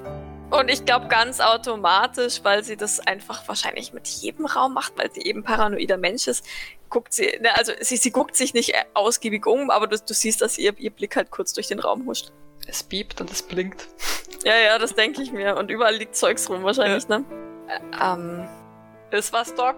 Und 0.51 0.69
ich 0.69 0.85
glaube 0.85 1.09
ganz 1.09 1.41
automatisch, 1.41 2.41
weil 2.43 2.65
sie 2.65 2.77
das 2.77 3.01
einfach 3.01 3.47
wahrscheinlich 3.47 3.93
mit 3.93 4.09
jedem 4.09 4.47
Raum 4.47 4.75
macht, 4.75 4.97
weil 4.97 5.13
sie 5.13 5.23
eben 5.23 5.45
paranoider 5.45 5.97
Mensch 5.97 6.27
ist, 6.27 6.45
guckt 6.89 7.13
sie, 7.13 7.39
ne, 7.41 7.57
also 7.57 7.73
sie, 7.81 7.99
sie 7.99 8.11
guckt 8.11 8.35
sich 8.35 8.55
nicht 8.55 8.75
äh, 8.75 8.85
ausgiebig 8.95 9.47
um, 9.47 9.71
aber 9.71 9.87
du, 9.87 9.99
du 9.99 10.15
siehst, 10.15 10.41
dass 10.41 10.59
ihr, 10.59 10.77
ihr 10.79 10.91
Blick 10.91 11.17
halt 11.17 11.31
kurz 11.31 11.53
durch 11.53 11.69
den 11.69 11.81
Raum 11.81 12.07
huscht. 12.07 12.33
Es 12.67 12.83
biebt 12.83 13.21
und 13.21 13.31
es 13.31 13.43
blinkt. 13.43 13.87
Ja, 14.45 14.57
ja, 14.57 14.79
das 14.79 14.95
denke 14.95 15.23
ich 15.23 15.33
mir. 15.33 15.57
Und 15.57 15.71
überall 15.71 15.95
liegt 15.97 16.17
Zeugs 16.17 16.49
rum 16.49 16.63
wahrscheinlich, 16.65 17.09
ne? 17.09 17.25
Äh, 17.69 17.81
ähm, 18.03 18.49
Ist 19.11 19.33
was, 19.33 19.55
Doc? 19.55 19.77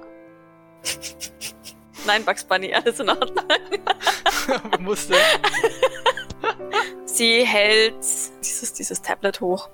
nein, 2.06 2.24
Bugs 2.24 2.44
Bunny, 2.44 2.74
alles 2.74 2.98
in 3.00 3.08
Ordnung. 3.10 3.44
Musste. 4.80 5.14
Sie 7.04 7.44
hält 7.44 7.94
dieses, 8.42 8.72
dieses 8.72 9.02
Tablet 9.02 9.40
hoch, 9.40 9.68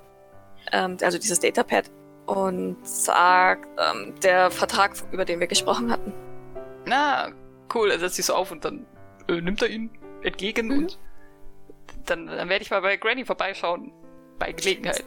ähm, 0.71 0.97
also 1.01 1.17
dieses 1.17 1.39
Datapad, 1.39 1.89
und 2.25 2.75
sagt, 2.85 3.67
ähm, 3.79 4.13
der 4.21 4.51
Vertrag, 4.51 4.95
über 5.11 5.23
den 5.25 5.39
wir 5.39 5.47
gesprochen 5.47 5.91
hatten. 5.91 6.13
Na, 6.85 7.31
cool. 7.73 7.89
Er 7.91 7.99
setzt 7.99 8.15
sich 8.15 8.25
so 8.25 8.33
auf 8.35 8.51
und 8.51 8.65
dann 8.65 8.85
äh, 9.29 9.39
nimmt 9.39 9.61
er 9.61 9.69
ihn 9.69 9.89
entgegen 10.23 10.67
Mhm. 10.67 10.77
und 10.79 10.99
dann, 12.05 12.27
dann 12.27 12.49
werde 12.49 12.63
ich 12.63 12.71
mal 12.71 12.81
bei 12.81 12.97
Granny 12.97 13.23
vorbeischauen. 13.25 13.91
Bei 14.39 14.51
Gelegenheit. 14.51 15.03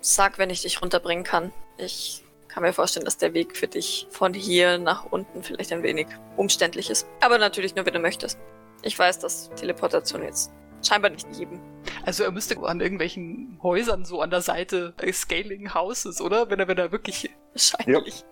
Sag, 0.00 0.38
wenn 0.38 0.50
ich 0.50 0.62
dich 0.62 0.80
runterbringen 0.82 1.24
kann. 1.24 1.52
Ich 1.76 2.24
kann 2.50 2.62
mir 2.62 2.72
vorstellen, 2.72 3.04
dass 3.04 3.16
der 3.16 3.32
Weg 3.32 3.56
für 3.56 3.68
dich 3.68 4.06
von 4.10 4.34
hier 4.34 4.78
nach 4.78 5.06
unten 5.06 5.42
vielleicht 5.42 5.72
ein 5.72 5.82
wenig 5.82 6.06
umständlich 6.36 6.90
ist. 6.90 7.06
Aber 7.20 7.38
natürlich 7.38 7.74
nur, 7.74 7.86
wenn 7.86 7.94
du 7.94 8.00
möchtest. 8.00 8.38
Ich 8.82 8.98
weiß, 8.98 9.18
dass 9.20 9.50
Teleportation 9.50 10.22
jetzt 10.22 10.50
scheinbar 10.86 11.10
nicht 11.10 11.26
jedem. 11.36 11.60
Also 12.04 12.24
er 12.24 12.32
müsste 12.32 12.58
an 12.60 12.80
irgendwelchen 12.80 13.58
Häusern 13.62 14.04
so 14.04 14.20
an 14.20 14.30
der 14.30 14.40
Seite 14.40 14.94
Scaling 15.12 15.74
Houses, 15.74 16.20
oder? 16.20 16.50
Wenn 16.50 16.58
er, 16.58 16.68
wenn 16.68 16.78
er 16.78 16.92
wirklich. 16.92 17.30
Wahrscheinlich. 17.52 18.24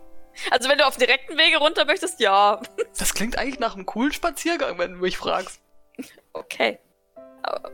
Also 0.50 0.68
wenn 0.68 0.78
du 0.78 0.86
auf 0.86 0.96
direkten 0.96 1.36
Wege 1.36 1.58
runter 1.58 1.84
möchtest, 1.84 2.20
ja. 2.20 2.60
Das 2.98 3.14
klingt 3.14 3.38
eigentlich 3.38 3.60
nach 3.60 3.74
einem 3.74 3.86
coolen 3.86 4.12
Spaziergang, 4.12 4.78
wenn 4.78 4.94
du 4.94 4.98
mich 4.98 5.18
fragst. 5.18 5.60
Okay. 6.32 6.78
Aber, 7.42 7.70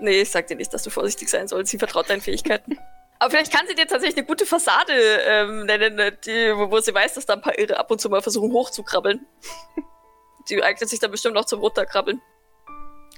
nee, 0.00 0.20
ich 0.20 0.30
sag 0.30 0.46
dir 0.46 0.56
nicht, 0.56 0.72
dass 0.72 0.82
du 0.82 0.90
vorsichtig 0.90 1.28
sein 1.28 1.48
sollst. 1.48 1.70
Sie 1.70 1.78
vertraut 1.78 2.08
deinen 2.10 2.20
Fähigkeiten. 2.20 2.78
Aber 3.18 3.30
vielleicht 3.30 3.52
kann 3.52 3.66
sie 3.66 3.74
dir 3.74 3.86
tatsächlich 3.86 4.16
eine 4.16 4.26
gute 4.26 4.46
Fassade 4.46 4.92
ähm, 4.92 5.66
nennen, 5.66 5.98
äh, 5.98 6.16
die, 6.24 6.52
wo, 6.54 6.78
sie 6.78 6.94
weiß, 6.94 7.14
dass 7.14 7.26
da 7.26 7.34
ein 7.34 7.40
paar 7.40 7.58
Irre 7.58 7.78
ab 7.78 7.90
und 7.90 8.00
zu 8.00 8.08
mal 8.08 8.22
versuchen 8.22 8.52
hochzukrabbeln. 8.52 9.26
Die 10.48 10.62
eignet 10.62 10.88
sich 10.88 10.98
dann 10.98 11.10
bestimmt 11.10 11.36
auch 11.36 11.44
zum 11.44 11.60
Runterkrabbeln. 11.60 12.22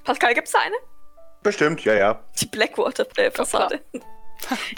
Pascal, 0.02 0.34
gibt's 0.34 0.50
da 0.50 0.58
eine? 0.60 0.74
Bestimmt, 1.42 1.84
ja, 1.84 1.94
ja. 1.94 2.24
Die 2.40 2.46
Blackwater-Fassade. 2.46 3.84
Ja, 3.92 4.00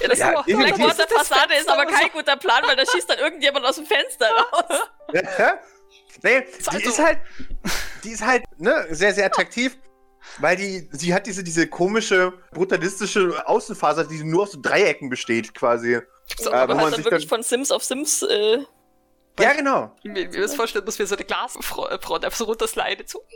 das 0.09 0.19
Ja, 0.19 0.43
definitiv. 0.43 0.77
Blackwater-Fassade 0.77 1.55
ist 1.55 1.69
aber 1.71 1.87
kein 1.87 2.11
guter 2.11 2.37
Plan, 2.37 2.63
weil 2.67 2.77
da 2.77 2.85
schießt 2.85 3.09
dann 3.09 3.19
irgendjemand 3.19 3.65
aus 3.65 3.77
dem 3.77 3.87
Fenster 3.87 4.29
raus. 4.53 4.81
nee, 6.23 6.43
die 6.43 6.63
so. 6.85 6.91
ist 6.91 6.99
halt, 6.99 7.21
die 8.05 8.11
ist 8.11 8.27
halt, 8.27 8.45
ne, 8.59 8.87
sehr, 8.91 9.15
sehr 9.15 9.27
attraktiv, 9.27 9.79
weil 10.39 10.57
die, 10.57 10.89
sie 10.93 11.13
hat 11.15 11.27
diese, 11.27 11.43
diese 11.45 11.67
komische, 11.67 12.33
brutalistische 12.53 13.47
Außenfaser, 13.47 14.05
die 14.05 14.23
nur 14.25 14.43
aus 14.45 14.53
so 14.53 14.61
Dreiecken 14.61 15.09
besteht, 15.11 15.55
quasi. 15.55 16.01
So, 16.39 16.51
Äh, 16.51 16.55
aber 16.55 16.77
halt 16.77 16.95
dann 16.95 17.05
wirklich 17.05 17.25
dann- 17.25 17.29
von 17.29 17.43
Sims 17.43 17.71
auf 17.71 17.83
Sims 17.85 18.23
äh, 18.23 18.59
Ja, 19.39 19.53
genau. 19.55 19.95
Mir, 20.05 20.29
mir 20.29 20.45
ist 20.45 20.55
vorstellen, 20.57 20.85
dass 20.87 20.99
wir 20.99 21.07
so 21.07 21.17
eine 21.17 21.25
Glasfront 21.25 22.25
einfach 22.25 22.39
so 22.39 22.45
runtersliden. 22.45 23.07
So. 23.07 23.23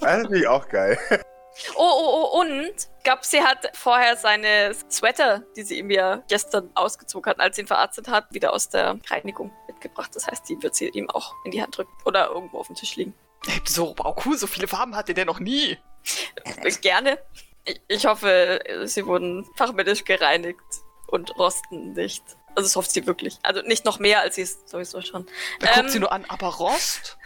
Das 0.00 0.20
finde 0.22 0.38
ich 0.40 0.46
auch 0.46 0.68
geil. 0.68 0.98
Oh, 1.76 1.80
oh, 1.82 2.30
oh, 2.32 2.40
und 2.40 2.72
gab 3.04 3.24
sie 3.24 3.40
hat 3.42 3.70
vorher 3.76 4.16
seine 4.16 4.74
Sweater, 4.90 5.42
die 5.56 5.62
sie 5.62 5.78
ihm 5.78 5.90
ja 5.90 6.22
gestern 6.28 6.70
ausgezogen 6.74 7.30
hat, 7.30 7.40
als 7.40 7.56
sie 7.56 7.62
ihn 7.62 7.66
verarztet 7.66 8.08
hat, 8.08 8.26
wieder 8.32 8.52
aus 8.52 8.68
der 8.70 8.98
Reinigung 9.10 9.52
mitgebracht. 9.68 10.10
Das 10.14 10.26
heißt, 10.26 10.48
die 10.48 10.62
wird 10.62 10.74
sie 10.74 10.88
ihm 10.88 11.08
auch 11.10 11.34
in 11.44 11.50
die 11.50 11.62
Hand 11.62 11.76
drücken 11.76 11.92
oder 12.04 12.28
irgendwo 12.30 12.58
auf 12.58 12.66
dem 12.68 12.76
Tisch 12.76 12.96
liegen. 12.96 13.14
So, 13.64 13.94
wow, 13.98 14.16
cool, 14.24 14.36
so 14.38 14.46
viele 14.46 14.68
Farben 14.68 14.94
hatte 14.96 15.14
der 15.14 15.24
noch 15.24 15.40
nie. 15.40 15.78
Gerne. 16.80 17.18
Ich, 17.88 18.06
hoffe, 18.06 18.60
sie 18.84 19.06
wurden 19.06 19.46
fachmännisch 19.56 20.04
gereinigt 20.04 20.58
und 21.08 21.36
rosten 21.38 21.92
nicht. 21.92 22.22
Also 22.54 22.66
das 22.68 22.76
hofft 22.76 22.90
sie 22.90 23.06
wirklich. 23.06 23.38
Also 23.42 23.62
nicht 23.62 23.84
noch 23.84 23.98
mehr, 23.98 24.20
als 24.20 24.34
sie 24.34 24.42
es 24.42 24.58
sowieso 24.66 25.00
schon. 25.00 25.26
Da 25.60 25.68
Ähm, 25.68 25.74
guckt 25.76 25.90
sie 25.90 26.00
nur 26.00 26.12
an, 26.12 26.24
aber 26.28 26.48
Rost? 26.48 27.16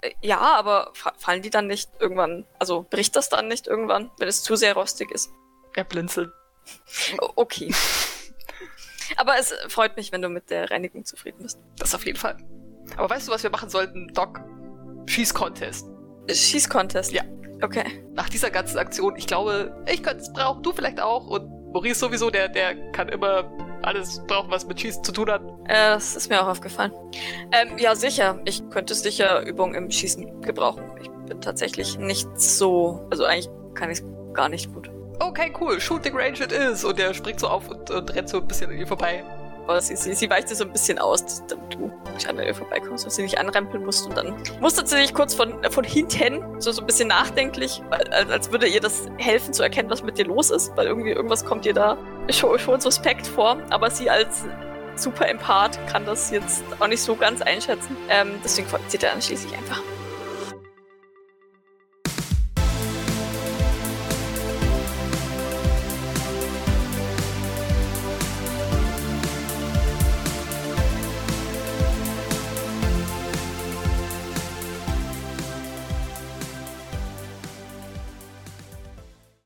Äh, 0.00 0.12
Ja, 0.22 0.38
aber 0.40 0.90
fa- 0.94 1.12
fallen 1.18 1.42
die 1.42 1.50
dann 1.50 1.66
nicht 1.66 1.90
irgendwann, 1.98 2.46
also 2.58 2.86
bricht 2.88 3.14
das 3.16 3.28
dann 3.28 3.48
nicht 3.48 3.66
irgendwann, 3.66 4.10
wenn 4.18 4.28
es 4.28 4.42
zu 4.42 4.56
sehr 4.56 4.74
rostig 4.74 5.10
ist? 5.10 5.30
Er 5.74 5.84
blinzelt. 5.84 6.30
Okay. 7.36 7.74
aber 9.16 9.38
es 9.38 9.52
freut 9.68 9.96
mich, 9.96 10.12
wenn 10.12 10.22
du 10.22 10.28
mit 10.28 10.50
der 10.50 10.70
Reinigung 10.70 11.04
zufrieden 11.04 11.42
bist. 11.42 11.58
Das 11.76 11.94
auf 11.94 12.06
jeden 12.06 12.18
Fall. 12.18 12.36
Aber 12.96 13.10
weißt 13.10 13.28
du, 13.28 13.32
was 13.32 13.42
wir 13.42 13.50
machen 13.50 13.68
sollten, 13.70 14.08
Doc? 14.14 14.40
Schieß-Contest. 15.06 15.88
Schieß-Contest. 16.30 17.12
Ja. 17.12 17.22
Okay. 17.62 17.84
Nach 18.14 18.28
dieser 18.28 18.50
ganzen 18.50 18.78
Aktion, 18.78 19.16
ich 19.16 19.26
glaube, 19.26 19.74
ich 19.86 20.02
könnte 20.02 20.22
es 20.22 20.32
brauchen, 20.32 20.62
du 20.62 20.72
vielleicht 20.72 21.00
auch. 21.00 21.26
Und 21.26 21.48
Maurice 21.72 22.00
sowieso, 22.00 22.30
der, 22.30 22.48
der 22.48 22.74
kann 22.92 23.08
immer 23.08 23.44
alles 23.82 24.22
brauchen, 24.26 24.50
was 24.50 24.66
mit 24.66 24.80
Schießen 24.80 25.04
zu 25.04 25.12
tun 25.12 25.30
hat. 25.30 25.42
Äh, 25.64 25.94
das 25.94 26.16
ist 26.16 26.28
mir 26.28 26.42
auch 26.42 26.48
aufgefallen. 26.48 26.92
Ähm, 27.52 27.78
ja, 27.78 27.94
sicher. 27.94 28.40
Ich 28.44 28.68
könnte 28.70 28.94
sicher 28.94 29.46
Übung 29.46 29.74
im 29.74 29.90
Schießen 29.90 30.42
gebrauchen. 30.42 30.84
Ich 31.00 31.10
bin 31.26 31.40
tatsächlich 31.40 31.98
nicht 31.98 32.28
so, 32.38 33.06
also 33.10 33.24
eigentlich 33.24 33.50
kann 33.74 33.90
ich 33.90 34.02
gar 34.32 34.48
nicht 34.48 34.72
gut. 34.72 34.90
Okay, 35.20 35.52
cool, 35.60 35.80
Shooting 35.80 36.16
Range 36.16 36.38
it 36.42 36.52
is. 36.52 36.84
Und 36.84 36.98
der 36.98 37.12
springt 37.14 37.40
so 37.40 37.48
auf 37.48 37.68
und, 37.68 37.90
und 37.90 38.14
rennt 38.14 38.28
so 38.28 38.38
ein 38.38 38.48
bisschen 38.48 38.70
an 38.70 38.78
ihr 38.78 38.86
vorbei. 38.86 39.22
Aber 39.66 39.80
sie, 39.80 39.96
sie, 39.96 40.14
sie 40.14 40.28
weicht 40.28 40.50
dir 40.50 40.54
so 40.54 40.64
ein 40.64 40.72
bisschen 40.72 40.98
aus, 40.98 41.44
damit 41.46 41.74
du 41.74 41.90
nicht 42.14 42.28
an 42.28 42.38
ihr 42.38 42.54
vorbeikommst 42.54 43.04
und 43.04 43.10
sie 43.10 43.22
nicht 43.22 43.38
anrempeln 43.38 43.84
musst. 43.84 44.06
Und 44.06 44.16
dann 44.16 44.34
mustert 44.60 44.88
sie 44.88 44.96
dich 44.96 45.14
kurz 45.14 45.34
von, 45.34 45.54
von 45.70 45.84
hinten, 45.84 46.60
so, 46.60 46.72
so 46.72 46.80
ein 46.82 46.86
bisschen 46.86 47.08
nachdenklich, 47.08 47.82
als, 47.90 48.30
als 48.30 48.52
würde 48.52 48.66
ihr 48.66 48.80
das 48.80 49.06
helfen 49.18 49.52
zu 49.52 49.62
erkennen, 49.62 49.90
was 49.90 50.02
mit 50.02 50.18
dir 50.18 50.26
los 50.26 50.50
ist, 50.50 50.76
weil 50.76 50.86
irgendwie 50.86 51.10
irgendwas 51.10 51.44
kommt 51.44 51.66
ihr 51.66 51.74
da 51.74 51.96
schon, 52.30 52.58
schon 52.58 52.80
suspekt 52.80 53.26
vor. 53.26 53.58
Aber 53.70 53.90
sie 53.90 54.10
als 54.10 54.44
super 54.96 55.28
Empath 55.28 55.78
kann 55.88 56.04
das 56.04 56.30
jetzt 56.30 56.62
auch 56.78 56.88
nicht 56.88 57.02
so 57.02 57.14
ganz 57.16 57.42
einschätzen. 57.42 57.96
Ähm, 58.08 58.34
deswegen 58.44 58.68
folgt 58.68 58.90
sie 58.90 58.98
dann 58.98 59.20
schließlich 59.22 59.56
einfach. 59.56 59.82